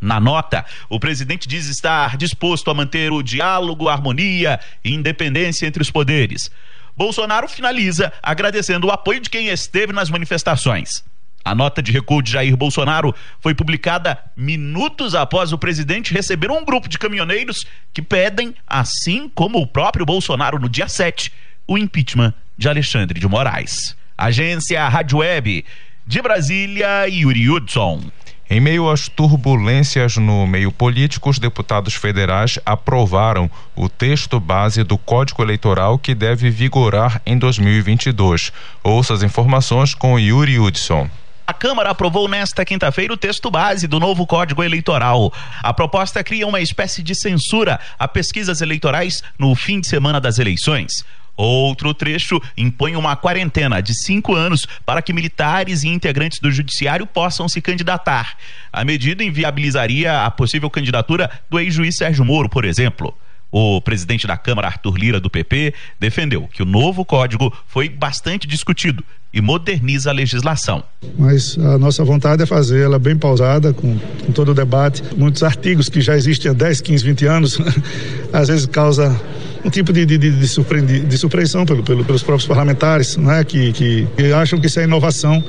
Na 0.00 0.18
nota, 0.18 0.64
o 0.88 0.98
presidente 0.98 1.46
diz 1.46 1.66
estar 1.66 2.16
disposto 2.16 2.70
a 2.70 2.74
manter 2.74 3.12
o 3.12 3.22
diálogo, 3.22 3.88
a 3.88 3.92
harmonia 3.92 4.58
e 4.82 4.94
independência 4.94 5.66
entre 5.66 5.82
os 5.82 5.90
poderes. 5.90 6.50
Bolsonaro 6.96 7.48
finaliza 7.48 8.12
agradecendo 8.22 8.86
o 8.86 8.90
apoio 8.90 9.20
de 9.20 9.30
quem 9.30 9.48
esteve 9.48 9.92
nas 9.92 10.08
manifestações. 10.08 11.04
A 11.44 11.54
nota 11.54 11.82
de 11.82 11.90
recuo 11.90 12.22
de 12.22 12.32
Jair 12.32 12.56
Bolsonaro 12.56 13.14
foi 13.40 13.54
publicada 13.54 14.18
minutos 14.36 15.14
após 15.14 15.52
o 15.52 15.58
presidente 15.58 16.12
receber 16.12 16.50
um 16.50 16.64
grupo 16.64 16.88
de 16.88 16.98
caminhoneiros 16.98 17.66
que 17.92 18.02
pedem, 18.02 18.54
assim 18.66 19.28
como 19.34 19.58
o 19.58 19.66
próprio 19.66 20.04
Bolsonaro 20.04 20.58
no 20.58 20.68
dia 20.68 20.88
7, 20.88 21.32
o 21.66 21.78
impeachment 21.78 22.34
de 22.58 22.68
Alexandre 22.68 23.18
de 23.18 23.26
Moraes. 23.26 23.96
Agência 24.16 24.86
Rádio 24.86 25.18
Web 25.18 25.64
de 26.06 26.20
Brasília, 26.20 27.06
Yuri 27.08 27.48
Hudson. 27.48 28.10
Em 28.52 28.58
meio 28.58 28.90
às 28.90 29.08
turbulências 29.08 30.16
no 30.16 30.44
meio 30.44 30.72
político, 30.72 31.30
os 31.30 31.38
deputados 31.38 31.94
federais 31.94 32.58
aprovaram 32.66 33.48
o 33.76 33.88
texto 33.88 34.40
base 34.40 34.82
do 34.82 34.98
Código 34.98 35.40
Eleitoral 35.40 35.96
que 35.96 36.16
deve 36.16 36.50
vigorar 36.50 37.22
em 37.24 37.38
2022. 37.38 38.52
Ouça 38.82 39.14
as 39.14 39.22
informações 39.22 39.94
com 39.94 40.18
Yuri 40.18 40.58
Hudson. 40.58 41.08
A 41.46 41.52
Câmara 41.52 41.90
aprovou 41.90 42.26
nesta 42.28 42.64
quinta-feira 42.64 43.14
o 43.14 43.16
texto 43.16 43.52
base 43.52 43.86
do 43.86 44.00
novo 44.00 44.26
Código 44.26 44.64
Eleitoral. 44.64 45.32
A 45.62 45.72
proposta 45.72 46.24
cria 46.24 46.44
uma 46.44 46.60
espécie 46.60 47.04
de 47.04 47.14
censura 47.14 47.78
a 47.96 48.08
pesquisas 48.08 48.60
eleitorais 48.60 49.22
no 49.38 49.54
fim 49.54 49.80
de 49.80 49.86
semana 49.86 50.20
das 50.20 50.40
eleições. 50.40 51.04
Outro 51.42 51.94
trecho 51.94 52.38
impõe 52.54 52.96
uma 52.96 53.16
quarentena 53.16 53.80
de 53.80 53.94
cinco 53.94 54.34
anos 54.34 54.66
para 54.84 55.00
que 55.00 55.10
militares 55.10 55.82
e 55.84 55.88
integrantes 55.88 56.38
do 56.38 56.50
judiciário 56.50 57.06
possam 57.06 57.48
se 57.48 57.62
candidatar. 57.62 58.36
A 58.70 58.84
medida 58.84 59.24
inviabilizaria 59.24 60.26
a 60.26 60.30
possível 60.30 60.68
candidatura 60.68 61.30
do 61.48 61.58
ex-juiz 61.58 61.96
Sérgio 61.96 62.26
Moro, 62.26 62.50
por 62.50 62.66
exemplo. 62.66 63.16
O 63.50 63.80
presidente 63.80 64.26
da 64.26 64.36
Câmara, 64.36 64.68
Arthur 64.68 64.98
Lira, 64.98 65.18
do 65.18 65.30
PP, 65.30 65.72
defendeu 65.98 66.46
que 66.46 66.62
o 66.62 66.66
novo 66.66 67.06
código 67.06 67.50
foi 67.66 67.88
bastante 67.88 68.46
discutido 68.46 69.02
e 69.32 69.40
moderniza 69.40 70.10
a 70.10 70.12
legislação. 70.12 70.84
Mas 71.18 71.56
a 71.56 71.78
nossa 71.78 72.04
vontade 72.04 72.42
é 72.42 72.46
fazer 72.46 72.84
ela 72.84 72.98
bem 72.98 73.16
pausada, 73.16 73.72
com, 73.72 73.98
com 73.98 74.32
todo 74.32 74.50
o 74.50 74.54
debate. 74.54 75.02
Muitos 75.16 75.42
artigos 75.42 75.88
que 75.88 76.02
já 76.02 76.14
existem 76.14 76.50
há 76.50 76.54
10, 76.54 76.82
15, 76.82 77.04
20 77.04 77.26
anos, 77.26 77.58
às 78.30 78.48
vezes 78.48 78.66
causa 78.66 79.18
um 79.64 79.70
tipo 79.70 79.92
de, 79.92 80.06
de, 80.06 80.18
de, 80.18 80.30
de, 80.30 81.00
de 81.00 81.18
surpreensão 81.18 81.66
pelo, 81.66 81.82
pelo, 81.82 82.04
pelos 82.04 82.22
próprios 82.22 82.46
parlamentares, 82.46 83.16
né, 83.16 83.44
que, 83.44 83.72
que, 83.72 84.08
que 84.16 84.32
acham 84.32 84.60
que 84.60 84.66
isso 84.66 84.80
é 84.80 84.84
inovação 84.84 85.42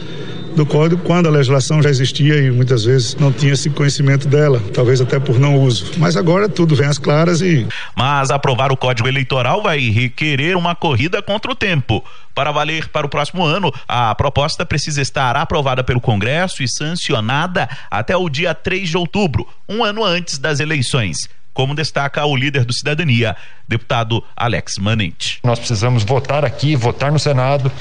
do 0.55 0.65
código 0.65 1.01
quando 1.03 1.27
a 1.27 1.31
legislação 1.31 1.81
já 1.81 1.89
existia 1.89 2.37
e 2.37 2.51
muitas 2.51 2.83
vezes 2.83 3.15
não 3.15 3.31
tinha 3.31 3.53
esse 3.53 3.69
conhecimento 3.69 4.27
dela, 4.27 4.61
talvez 4.73 5.01
até 5.01 5.19
por 5.19 5.39
não 5.39 5.57
uso. 5.57 5.91
Mas 5.97 6.17
agora 6.17 6.49
tudo 6.49 6.75
vem 6.75 6.87
às 6.87 6.97
claras 6.97 7.41
e. 7.41 7.65
Mas 7.95 8.31
aprovar 8.31 8.71
o 8.71 8.77
código 8.77 9.07
eleitoral 9.07 9.61
vai 9.61 9.79
requerer 9.79 10.57
uma 10.57 10.75
corrida 10.75 11.21
contra 11.21 11.51
o 11.51 11.55
tempo. 11.55 12.03
Para 12.33 12.51
valer 12.51 12.87
para 12.89 13.05
o 13.05 13.09
próximo 13.09 13.43
ano, 13.43 13.73
a 13.87 14.13
proposta 14.15 14.65
precisa 14.65 15.01
estar 15.01 15.35
aprovada 15.35 15.83
pelo 15.83 15.99
Congresso 15.99 16.63
e 16.63 16.67
sancionada 16.67 17.69
até 17.89 18.15
o 18.15 18.29
dia 18.29 18.53
3 18.53 18.89
de 18.89 18.97
outubro, 18.97 19.47
um 19.67 19.83
ano 19.83 20.03
antes 20.03 20.37
das 20.37 20.59
eleições 20.59 21.29
como 21.53 21.75
destaca 21.75 22.25
o 22.25 22.35
líder 22.35 22.65
do 22.65 22.73
Cidadania, 22.73 23.35
deputado 23.67 24.23
Alex 24.35 24.77
Manente. 24.77 25.39
Nós 25.43 25.57
precisamos 25.57 26.03
votar 26.03 26.43
aqui, 26.43 26.75
votar 26.75 27.11
no 27.11 27.19
Senado, 27.19 27.71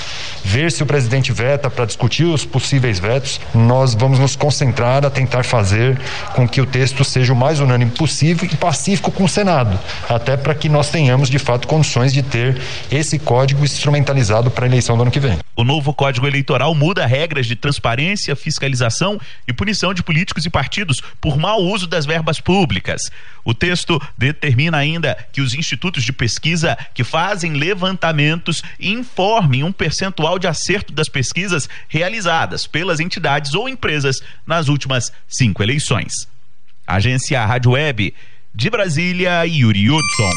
ver 0.45 0.71
se 0.71 0.83
o 0.83 0.87
presidente 0.87 1.33
veta 1.33 1.68
para 1.68 1.85
discutir 1.85 2.25
os 2.25 2.45
possíveis 2.45 2.99
vetos. 2.99 3.41
Nós 3.55 3.95
vamos 3.95 4.18
nos 4.18 4.37
concentrar 4.37 5.05
a 5.05 5.11
tentar 5.11 5.45
fazer 5.45 6.01
com 6.35 6.49
que 6.49 6.61
o 6.61 6.66
texto 6.66 7.05
seja 7.05 7.33
o 7.33 7.37
mais 7.37 7.61
unânime 7.61 7.91
possível 7.91 8.49
e 8.51 8.57
pacífico 8.57 9.11
com 9.11 9.25
o 9.25 9.29
Senado, 9.29 9.79
até 10.09 10.37
para 10.37 10.55
que 10.55 10.68
nós 10.68 10.91
tenhamos 10.91 11.29
de 11.29 11.39
fato 11.39 11.66
condições 11.66 12.12
de 12.12 12.23
ter 12.23 12.61
esse 12.91 13.18
código 13.18 13.64
instrumentalizado 13.64 14.51
para 14.51 14.66
a 14.66 14.68
eleição 14.68 14.97
do 14.97 15.03
ano 15.03 15.11
que 15.11 15.21
vem. 15.21 15.39
O 15.57 15.64
novo 15.64 15.93
Código 15.93 16.27
Eleitoral 16.27 16.75
muda 16.75 17.05
regras 17.05 17.47
de 17.47 17.57
transparência, 17.57 18.37
fiscalização 18.37 19.21
e 19.47 19.53
punição 19.53 19.93
de 19.93 20.03
políticos 20.03 20.47
e 20.47 20.51
partidos 20.51 21.03
por 21.21 21.37
mau 21.37 21.61
uso 21.61 21.87
das 21.87 22.07
verbas 22.07 22.41
públicas. 22.41 23.11
O 23.45 23.55
texto 23.61 23.81
texto 23.81 24.01
determina 24.17 24.77
ainda 24.77 25.17
que 25.33 25.41
os 25.41 25.55
institutos 25.55 26.05
de 26.05 26.13
pesquisa 26.13 26.77
que 26.95 27.03
fazem 27.03 27.55
levantamentos 27.55 28.63
informem 28.79 29.65
um 29.65 29.73
percentual 29.73 30.39
de 30.39 30.47
acerto 30.47 30.93
das 30.93 31.09
pesquisas 31.09 31.69
realizadas 31.89 32.67
pelas 32.67 33.01
entidades 33.01 33.55
ou 33.55 33.69
empresas 33.69 34.21
nas 34.47 34.69
últimas 34.69 35.13
cinco 35.29 35.63
eleições. 35.63 36.13
Agência 36.87 37.45
Rádio 37.45 37.73
Web 37.73 38.15
de 38.55 38.71
Brasília, 38.71 39.45
Yuri 39.47 39.91
Hudson. 39.91 40.31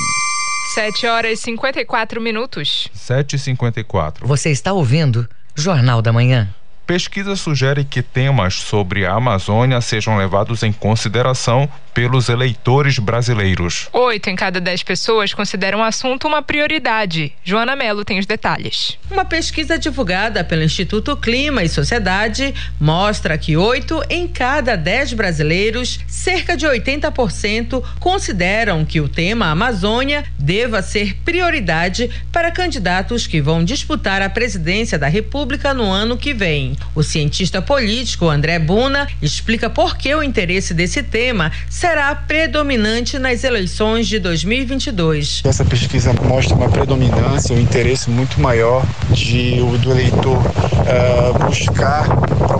7 0.75 1.07
horas 1.07 1.39
e 1.39 1.41
54 1.43 2.21
minutos. 2.21 2.87
7 2.93 3.35
e 3.35 3.39
54 3.39 4.25
Você 4.25 4.49
está 4.49 4.71
ouvindo 4.71 5.27
Jornal 5.55 6.01
da 6.01 6.13
Manhã. 6.13 6.53
Pesquisa 6.85 7.37
sugere 7.37 7.85
que 7.85 8.01
temas 8.01 8.55
sobre 8.55 9.05
a 9.05 9.13
Amazônia 9.13 9.79
sejam 9.79 10.17
levados 10.17 10.63
em 10.63 10.73
consideração 10.73 11.69
pelos 11.93 12.27
eleitores 12.27 12.99
brasileiros. 12.99 13.87
Oito 13.93 14.29
em 14.29 14.35
cada 14.35 14.59
dez 14.59 14.83
pessoas 14.83 15.33
consideram 15.33 15.79
o 15.79 15.83
assunto 15.83 16.27
uma 16.27 16.41
prioridade. 16.41 17.31
Joana 17.43 17.75
Mello 17.75 18.03
tem 18.03 18.19
os 18.19 18.25
detalhes. 18.25 18.97
Uma 19.09 19.23
pesquisa 19.23 19.77
divulgada 19.77 20.43
pelo 20.43 20.63
Instituto 20.63 21.15
Clima 21.15 21.63
e 21.63 21.69
Sociedade 21.69 22.53
mostra 22.79 23.37
que 23.37 23.55
oito 23.55 24.03
em 24.09 24.27
cada 24.27 24.75
dez 24.75 25.13
brasileiros, 25.13 25.99
cerca 26.07 26.57
de 26.57 26.65
80%, 26.65 27.81
consideram 27.99 28.83
que 28.83 28.99
o 28.99 29.07
tema 29.07 29.47
Amazônia 29.47 30.25
deva 30.37 30.81
ser 30.81 31.15
prioridade 31.23 32.09
para 32.31 32.51
candidatos 32.51 33.27
que 33.27 33.41
vão 33.41 33.63
disputar 33.63 34.21
a 34.21 34.29
presidência 34.29 34.97
da 34.97 35.07
República 35.07 35.73
no 35.73 35.89
ano 35.89 36.17
que 36.17 36.33
vem. 36.33 36.72
O 36.95 37.03
cientista 37.03 37.61
político 37.61 38.29
André 38.29 38.59
Buna 38.59 39.07
explica 39.21 39.69
por 39.69 39.97
que 39.97 40.13
o 40.13 40.23
interesse 40.23 40.73
desse 40.73 41.03
tema 41.03 41.51
será 41.69 42.13
predominante 42.15 43.17
nas 43.19 43.43
eleições 43.43 44.07
de 44.07 44.19
2022. 44.19 45.41
Essa 45.45 45.65
pesquisa 45.65 46.13
mostra 46.13 46.55
uma 46.55 46.69
predominância, 46.69 47.55
um 47.55 47.59
interesse 47.59 48.09
muito 48.09 48.39
maior 48.39 48.85
de, 49.11 49.55
do 49.81 49.91
eleitor 49.91 50.37
uh, 50.37 51.45
buscar 51.45 52.07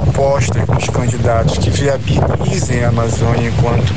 propostas 0.03 0.65
dos 0.67 0.89
candidatos 0.89 1.57
que 1.57 1.69
viabilizem 1.69 2.83
a 2.83 2.89
Amazônia 2.89 3.49
enquanto 3.49 3.93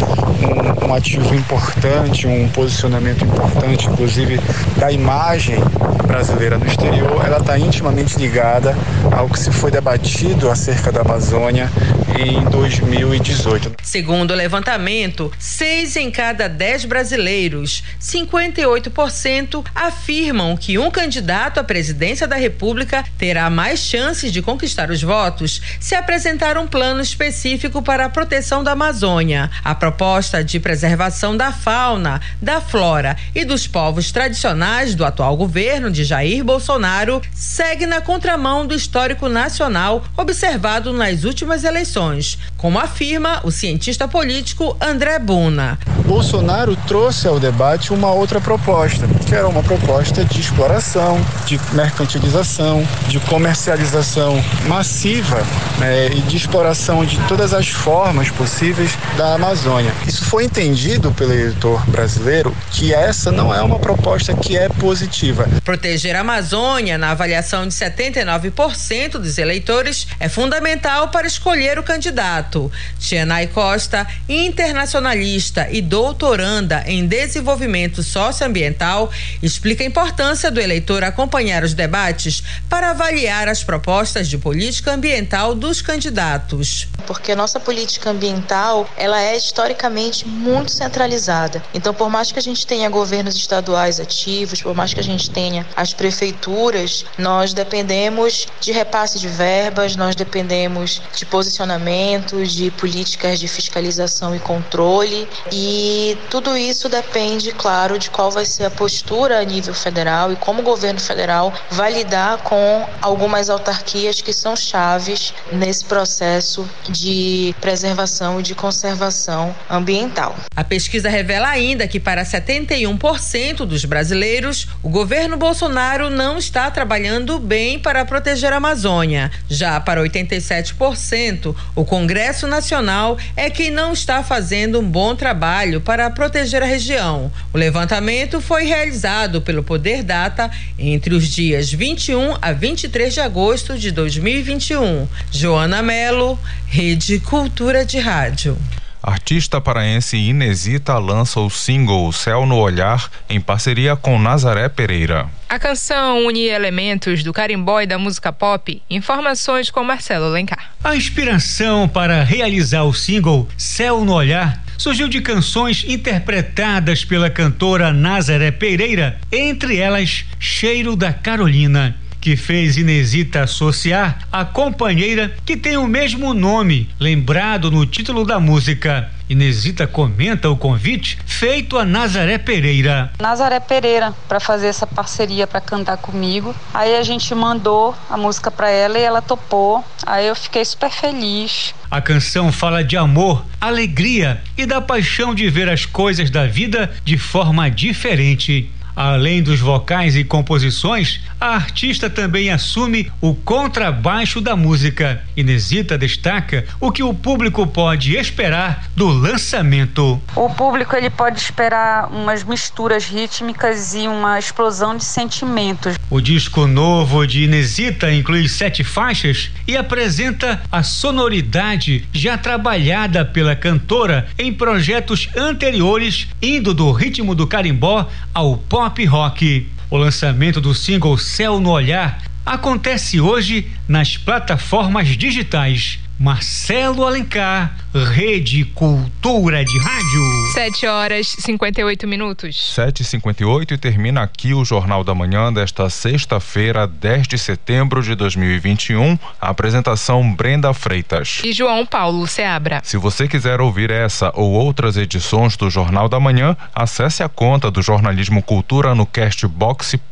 um, 0.84 0.86
um 0.86 0.94
ativo 0.94 1.34
importante, 1.34 2.26
um 2.26 2.48
posicionamento 2.50 3.24
importante, 3.24 3.86
inclusive 3.86 4.40
da 4.76 4.92
imagem 4.92 5.58
brasileira 6.06 6.56
no 6.56 6.66
exterior, 6.66 7.24
ela 7.24 7.38
está 7.38 7.58
intimamente 7.58 8.16
ligada 8.18 8.76
ao 9.12 9.28
que 9.28 9.38
se 9.38 9.50
foi 9.50 9.70
debatido 9.70 10.48
acerca 10.48 10.92
da 10.92 11.00
Amazônia 11.00 11.70
em 12.18 12.42
2018. 12.44 13.72
Segundo 13.82 14.30
o 14.30 14.34
levantamento, 14.34 15.30
seis 15.38 15.96
em 15.96 16.10
cada 16.10 16.48
dez 16.48 16.84
brasileiros, 16.84 17.82
58%, 18.00 19.64
afirmam 19.74 20.56
que 20.56 20.78
um 20.78 20.90
candidato 20.90 21.58
à 21.58 21.64
presidência 21.64 22.26
da 22.26 22.36
República 22.36 23.04
terá 23.18 23.50
mais 23.50 23.80
chances 23.80 24.32
de 24.32 24.40
conquistar 24.40 24.90
os 24.90 25.02
votos 25.02 25.60
se 25.80 25.94
apresentar 25.96 26.58
um 26.58 26.66
plano 26.66 27.00
específico 27.00 27.82
para 27.82 28.04
a 28.04 28.08
proteção 28.08 28.62
da 28.62 28.72
Amazônia. 28.72 29.50
A 29.64 29.74
proposta 29.74 30.44
de 30.44 30.60
preservação 30.60 31.36
da 31.36 31.52
fauna, 31.52 32.20
da 32.40 32.60
flora 32.60 33.16
e 33.34 33.44
dos 33.44 33.66
povos 33.66 34.12
tradicionais 34.12 34.94
do 34.94 35.04
atual 35.04 35.36
governo 35.36 35.90
de 35.90 36.04
Jair 36.04 36.44
Bolsonaro 36.44 37.22
segue 37.34 37.86
na 37.86 38.00
contramão 38.00 38.66
do 38.66 38.74
histórico 38.74 39.28
nacional 39.28 40.04
observado 40.16 40.92
nas 40.92 41.24
últimas 41.24 41.64
eleições, 41.64 42.38
como 42.56 42.78
afirma 42.78 43.40
o 43.44 43.50
cientista 43.50 44.06
político 44.06 44.76
André 44.80 45.18
Buna. 45.18 45.78
Bolsonaro 46.04 46.76
trouxe 46.86 47.26
ao 47.26 47.40
debate 47.40 47.92
uma 47.92 48.12
outra 48.12 48.40
proposta, 48.40 49.06
que 49.26 49.34
era 49.34 49.48
uma 49.48 49.62
proposta 49.62 50.24
de 50.24 50.40
exploração, 50.40 51.18
de 51.46 51.58
mercantilização, 51.72 52.86
de 53.08 53.18
comercialização 53.20 54.42
massiva 54.66 55.44
né, 55.78 55.85
e 56.12 56.20
de 56.22 56.36
exploração 56.36 57.04
de 57.04 57.18
todas 57.26 57.52
as 57.52 57.68
formas 57.68 58.30
possíveis 58.30 58.90
da 59.16 59.34
Amazônia. 59.34 59.92
Isso 60.06 60.24
foi 60.24 60.44
entendido 60.44 61.12
pelo 61.12 61.32
eleitor 61.32 61.84
brasileiro 61.88 62.54
que 62.72 62.92
essa 62.92 63.30
não 63.30 63.54
é 63.54 63.62
uma 63.62 63.78
proposta 63.78 64.34
que 64.34 64.56
é 64.56 64.68
positiva. 64.68 65.48
Proteger 65.64 66.16
a 66.16 66.20
Amazônia, 66.20 66.98
na 66.98 67.10
avaliação 67.10 67.66
de 67.66 67.74
79% 67.74 69.12
dos 69.12 69.38
eleitores, 69.38 70.06
é 70.18 70.28
fundamental 70.28 71.08
para 71.08 71.26
escolher 71.26 71.78
o 71.78 71.82
candidato. 71.82 72.70
Tianai 72.98 73.46
Costa, 73.46 74.06
internacionalista 74.28 75.68
e 75.70 75.80
doutoranda 75.80 76.82
em 76.86 77.06
desenvolvimento 77.06 78.02
socioambiental, 78.02 79.10
explica 79.42 79.82
a 79.82 79.86
importância 79.86 80.50
do 80.50 80.60
eleitor 80.60 81.04
acompanhar 81.04 81.64
os 81.64 81.74
debates 81.74 82.42
para 82.68 82.90
avaliar 82.90 83.48
as 83.48 83.62
propostas 83.62 84.28
de 84.28 84.38
política 84.38 84.92
ambiental 84.92 85.54
dos 85.76 85.82
candidatos. 85.82 86.88
Porque 87.06 87.32
a 87.32 87.36
nossa 87.36 87.60
política 87.60 88.10
ambiental, 88.10 88.88
ela 88.96 89.20
é 89.20 89.36
historicamente 89.36 90.26
muito 90.26 90.72
centralizada. 90.72 91.62
Então, 91.74 91.92
por 91.92 92.08
mais 92.08 92.32
que 92.32 92.38
a 92.38 92.42
gente 92.42 92.66
tenha 92.66 92.88
governos 92.88 93.36
estaduais 93.36 94.00
ativos, 94.00 94.62
por 94.62 94.74
mais 94.74 94.94
que 94.94 95.00
a 95.00 95.04
gente 95.04 95.30
tenha 95.30 95.66
as 95.76 95.92
prefeituras, 95.92 97.04
nós 97.18 97.52
dependemos 97.52 98.48
de 98.60 98.72
repasse 98.72 99.18
de 99.18 99.28
verbas, 99.28 99.94
nós 99.96 100.16
dependemos 100.16 101.00
de 101.14 101.26
posicionamentos, 101.26 102.52
de 102.52 102.70
políticas 102.72 103.38
de 103.38 103.46
fiscalização 103.46 104.34
e 104.34 104.40
controle, 104.40 105.28
e 105.52 106.18
tudo 106.30 106.56
isso 106.56 106.88
depende, 106.88 107.52
claro, 107.52 107.98
de 107.98 108.10
qual 108.10 108.30
vai 108.30 108.44
ser 108.44 108.64
a 108.64 108.70
postura 108.70 109.40
a 109.40 109.44
nível 109.44 109.74
federal 109.74 110.32
e 110.32 110.36
como 110.36 110.60
o 110.60 110.64
governo 110.64 111.00
federal 111.00 111.52
vai 111.70 111.92
lidar 111.92 112.38
com 112.38 112.86
algumas 113.00 113.50
autarquias 113.50 114.20
que 114.20 114.32
são 114.32 114.56
chaves 114.56 115.32
nesse 115.56 115.84
processo 115.84 116.68
de 116.88 117.54
preservação 117.60 118.40
e 118.40 118.42
de 118.42 118.54
conservação 118.54 119.54
ambiental. 119.68 120.36
A 120.54 120.62
pesquisa 120.62 121.08
revela 121.08 121.48
ainda 121.48 121.88
que 121.88 121.98
para 121.98 122.24
71% 122.24 123.64
dos 123.64 123.84
brasileiros, 123.84 124.68
o 124.82 124.88
governo 124.88 125.36
Bolsonaro 125.36 126.10
não 126.10 126.38
está 126.38 126.70
trabalhando 126.70 127.38
bem 127.38 127.78
para 127.78 128.04
proteger 128.04 128.52
a 128.52 128.56
Amazônia. 128.56 129.30
Já 129.48 129.80
para 129.80 130.02
87%, 130.02 131.54
o 131.74 131.84
Congresso 131.84 132.46
Nacional 132.46 133.18
é 133.36 133.50
quem 133.50 133.70
não 133.70 133.92
está 133.92 134.22
fazendo 134.22 134.80
um 134.80 134.88
bom 134.88 135.14
trabalho 135.14 135.80
para 135.80 136.10
proteger 136.10 136.62
a 136.62 136.66
região. 136.66 137.30
O 137.52 137.58
levantamento 137.58 138.40
foi 138.40 138.64
realizado 138.64 139.40
pelo 139.40 139.62
Poder 139.62 140.02
Data 140.02 140.50
entre 140.78 141.14
os 141.14 141.28
dias 141.28 141.72
21 141.72 142.36
a 142.40 142.52
23 142.52 143.14
de 143.14 143.20
agosto 143.20 143.78
de 143.78 143.90
2021. 143.90 145.08
Joana 145.46 145.80
Melo, 145.80 146.36
Rede 146.66 147.20
Cultura 147.20 147.86
de 147.86 148.00
Rádio. 148.00 148.58
Artista 149.00 149.60
paraense 149.60 150.16
Inesita 150.16 150.98
lança 150.98 151.38
o 151.38 151.48
single 151.48 152.10
Céu 152.10 152.44
no 152.44 152.56
Olhar 152.56 153.08
em 153.30 153.40
parceria 153.40 153.94
com 153.94 154.18
Nazaré 154.18 154.68
Pereira. 154.68 155.30
A 155.48 155.56
canção 155.56 156.26
une 156.26 156.46
elementos 156.46 157.22
do 157.22 157.32
carimbó 157.32 157.80
e 157.80 157.86
da 157.86 157.96
música 157.96 158.32
pop. 158.32 158.82
Informações 158.90 159.70
com 159.70 159.84
Marcelo 159.84 160.30
Lencar. 160.30 160.72
A 160.82 160.96
inspiração 160.96 161.88
para 161.88 162.24
realizar 162.24 162.82
o 162.82 162.92
single 162.92 163.46
Céu 163.56 164.04
no 164.04 164.14
Olhar 164.14 164.60
surgiu 164.76 165.06
de 165.06 165.20
canções 165.20 165.84
interpretadas 165.86 167.04
pela 167.04 167.30
cantora 167.30 167.92
Nazaré 167.92 168.50
Pereira, 168.50 169.16
entre 169.30 169.76
elas 169.76 170.24
Cheiro 170.40 170.96
da 170.96 171.12
Carolina 171.12 171.96
que 172.26 172.36
fez 172.36 172.76
Inesita 172.76 173.44
associar 173.44 174.18
a 174.32 174.44
companheira 174.44 175.32
que 175.46 175.56
tem 175.56 175.76
o 175.76 175.86
mesmo 175.86 176.34
nome, 176.34 176.90
lembrado 176.98 177.70
no 177.70 177.86
título 177.86 178.24
da 178.24 178.40
música. 178.40 179.12
Inesita 179.28 179.86
comenta 179.86 180.50
o 180.50 180.56
convite 180.56 181.18
feito 181.24 181.78
a 181.78 181.84
Nazaré 181.84 182.38
Pereira. 182.38 183.12
Nazaré 183.20 183.60
Pereira 183.60 184.12
para 184.28 184.40
fazer 184.40 184.68
essa 184.68 184.86
parceria 184.86 185.46
para 185.46 185.60
cantar 185.60 185.96
comigo. 185.98 186.54
Aí 186.74 186.96
a 186.96 187.02
gente 187.02 187.32
mandou 187.34 187.94
a 188.10 188.16
música 188.16 188.50
para 188.50 188.70
ela 188.70 188.98
e 188.98 189.02
ela 189.02 189.22
topou. 189.22 189.84
Aí 190.04 190.26
eu 190.26 190.34
fiquei 190.34 190.64
super 190.64 190.90
feliz. 190.90 191.74
A 191.90 192.00
canção 192.00 192.52
fala 192.52 192.82
de 192.82 192.96
amor, 192.96 193.44
alegria 193.60 194.42
e 194.56 194.66
da 194.66 194.80
paixão 194.80 195.34
de 195.34 195.48
ver 195.48 195.68
as 195.68 195.86
coisas 195.86 196.30
da 196.30 196.46
vida 196.46 196.92
de 197.04 197.18
forma 197.18 197.68
diferente. 197.68 198.70
Além 198.96 199.42
dos 199.42 199.60
vocais 199.60 200.16
e 200.16 200.24
composições, 200.24 201.20
a 201.38 201.48
artista 201.48 202.08
também 202.08 202.48
assume 202.48 203.12
o 203.20 203.34
contrabaixo 203.34 204.40
da 204.40 204.56
música. 204.56 205.22
Inesita 205.36 205.98
destaca 205.98 206.64
o 206.80 206.90
que 206.90 207.02
o 207.02 207.12
público 207.12 207.66
pode 207.66 208.16
esperar 208.16 208.86
do 208.96 209.06
lançamento. 209.06 210.18
O 210.34 210.48
público 210.48 210.96
ele 210.96 211.10
pode 211.10 211.38
esperar 211.38 212.08
umas 212.10 212.42
misturas 212.42 213.04
rítmicas 213.04 213.94
e 213.94 214.08
uma 214.08 214.38
explosão 214.38 214.96
de 214.96 215.04
sentimentos. 215.04 215.98
O 216.08 216.18
disco 216.18 216.66
novo 216.66 217.26
de 217.26 217.44
Inesita 217.44 218.10
inclui 218.10 218.48
sete 218.48 218.82
faixas 218.82 219.50
e 219.68 219.76
apresenta 219.76 220.62
a 220.72 220.82
sonoridade 220.82 222.08
já 222.14 222.38
trabalhada 222.38 223.26
pela 223.26 223.54
cantora 223.54 224.26
em 224.38 224.54
projetos 224.54 225.28
anteriores, 225.36 226.28
indo 226.40 226.72
do 226.72 226.90
ritmo 226.92 227.34
do 227.34 227.46
carimbó 227.46 228.08
ao 228.32 228.56
pop 228.56 228.85
rock. 229.06 229.68
O 229.90 229.96
lançamento 229.96 230.60
do 230.60 230.74
single 230.74 231.16
Céu 231.16 231.60
no 231.60 231.70
Olhar 231.70 232.22
acontece 232.44 233.20
hoje 233.20 233.70
nas 233.88 234.16
plataformas 234.16 235.08
digitais. 235.08 235.98
Marcelo 236.18 237.04
Alencar, 237.04 237.76
Rede 238.04 238.64
Cultura 238.64 239.64
de 239.64 239.78
Rádio. 239.78 240.20
7 240.52 240.86
horas 240.86 241.34
e 241.38 241.42
58 241.42 242.06
minutos. 242.06 242.74
7 242.74 243.00
e 243.00 243.04
58 243.04 243.74
e 243.74 243.78
termina 243.78 244.22
aqui 244.22 244.52
o 244.52 244.64
Jornal 244.64 245.02
da 245.02 245.14
Manhã 245.14 245.52
desta 245.52 245.88
sexta-feira, 245.88 246.86
10 246.86 247.26
de 247.26 247.38
setembro 247.38 248.02
de 248.02 248.14
2021. 248.14 249.18
A 249.40 249.48
apresentação 249.48 250.34
Brenda 250.34 250.74
Freitas. 250.74 251.40
E 251.44 251.52
João 251.52 251.86
Paulo 251.86 252.26
Seabra. 252.26 252.80
Se 252.84 252.98
você 252.98 253.26
quiser 253.26 253.60
ouvir 253.60 253.90
essa 253.90 254.30
ou 254.34 254.52
outras 254.52 254.96
edições 254.96 255.56
do 255.56 255.70
Jornal 255.70 256.08
da 256.08 256.20
Manhã, 256.20 256.56
acesse 256.74 257.22
a 257.22 257.28
conta 257.28 257.70
do 257.70 257.80
Jornalismo 257.80 258.42
Cultura 258.42 258.94
no 258.94 259.06
castbox.fm. 259.06 260.06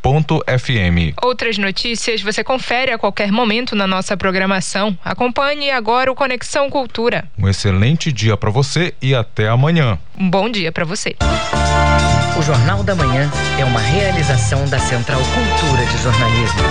Outras 1.22 1.58
notícias 1.58 2.22
você 2.22 2.42
confere 2.42 2.92
a 2.92 2.98
qualquer 2.98 3.30
momento 3.30 3.76
na 3.76 3.86
nossa 3.86 4.16
programação. 4.16 4.96
Acompanhe 5.04 5.70
agora 5.70 6.10
o 6.10 6.14
Conexão 6.14 6.70
Cultura. 6.70 7.28
Um 7.38 7.48
excelente 7.74 8.12
dia 8.12 8.36
para 8.36 8.50
você 8.50 8.94
e 9.02 9.14
até 9.14 9.48
amanhã. 9.48 9.98
Um 10.16 10.30
bom 10.30 10.48
dia 10.48 10.70
para 10.70 10.84
você. 10.84 11.16
O 12.38 12.42
Jornal 12.42 12.84
da 12.84 12.94
Manhã 12.94 13.30
é 13.58 13.64
uma 13.64 13.80
realização 13.80 14.64
da 14.68 14.78
Central 14.78 15.20
Cultura 15.20 15.84
de 15.84 16.02
Jornalismo. 16.02 16.62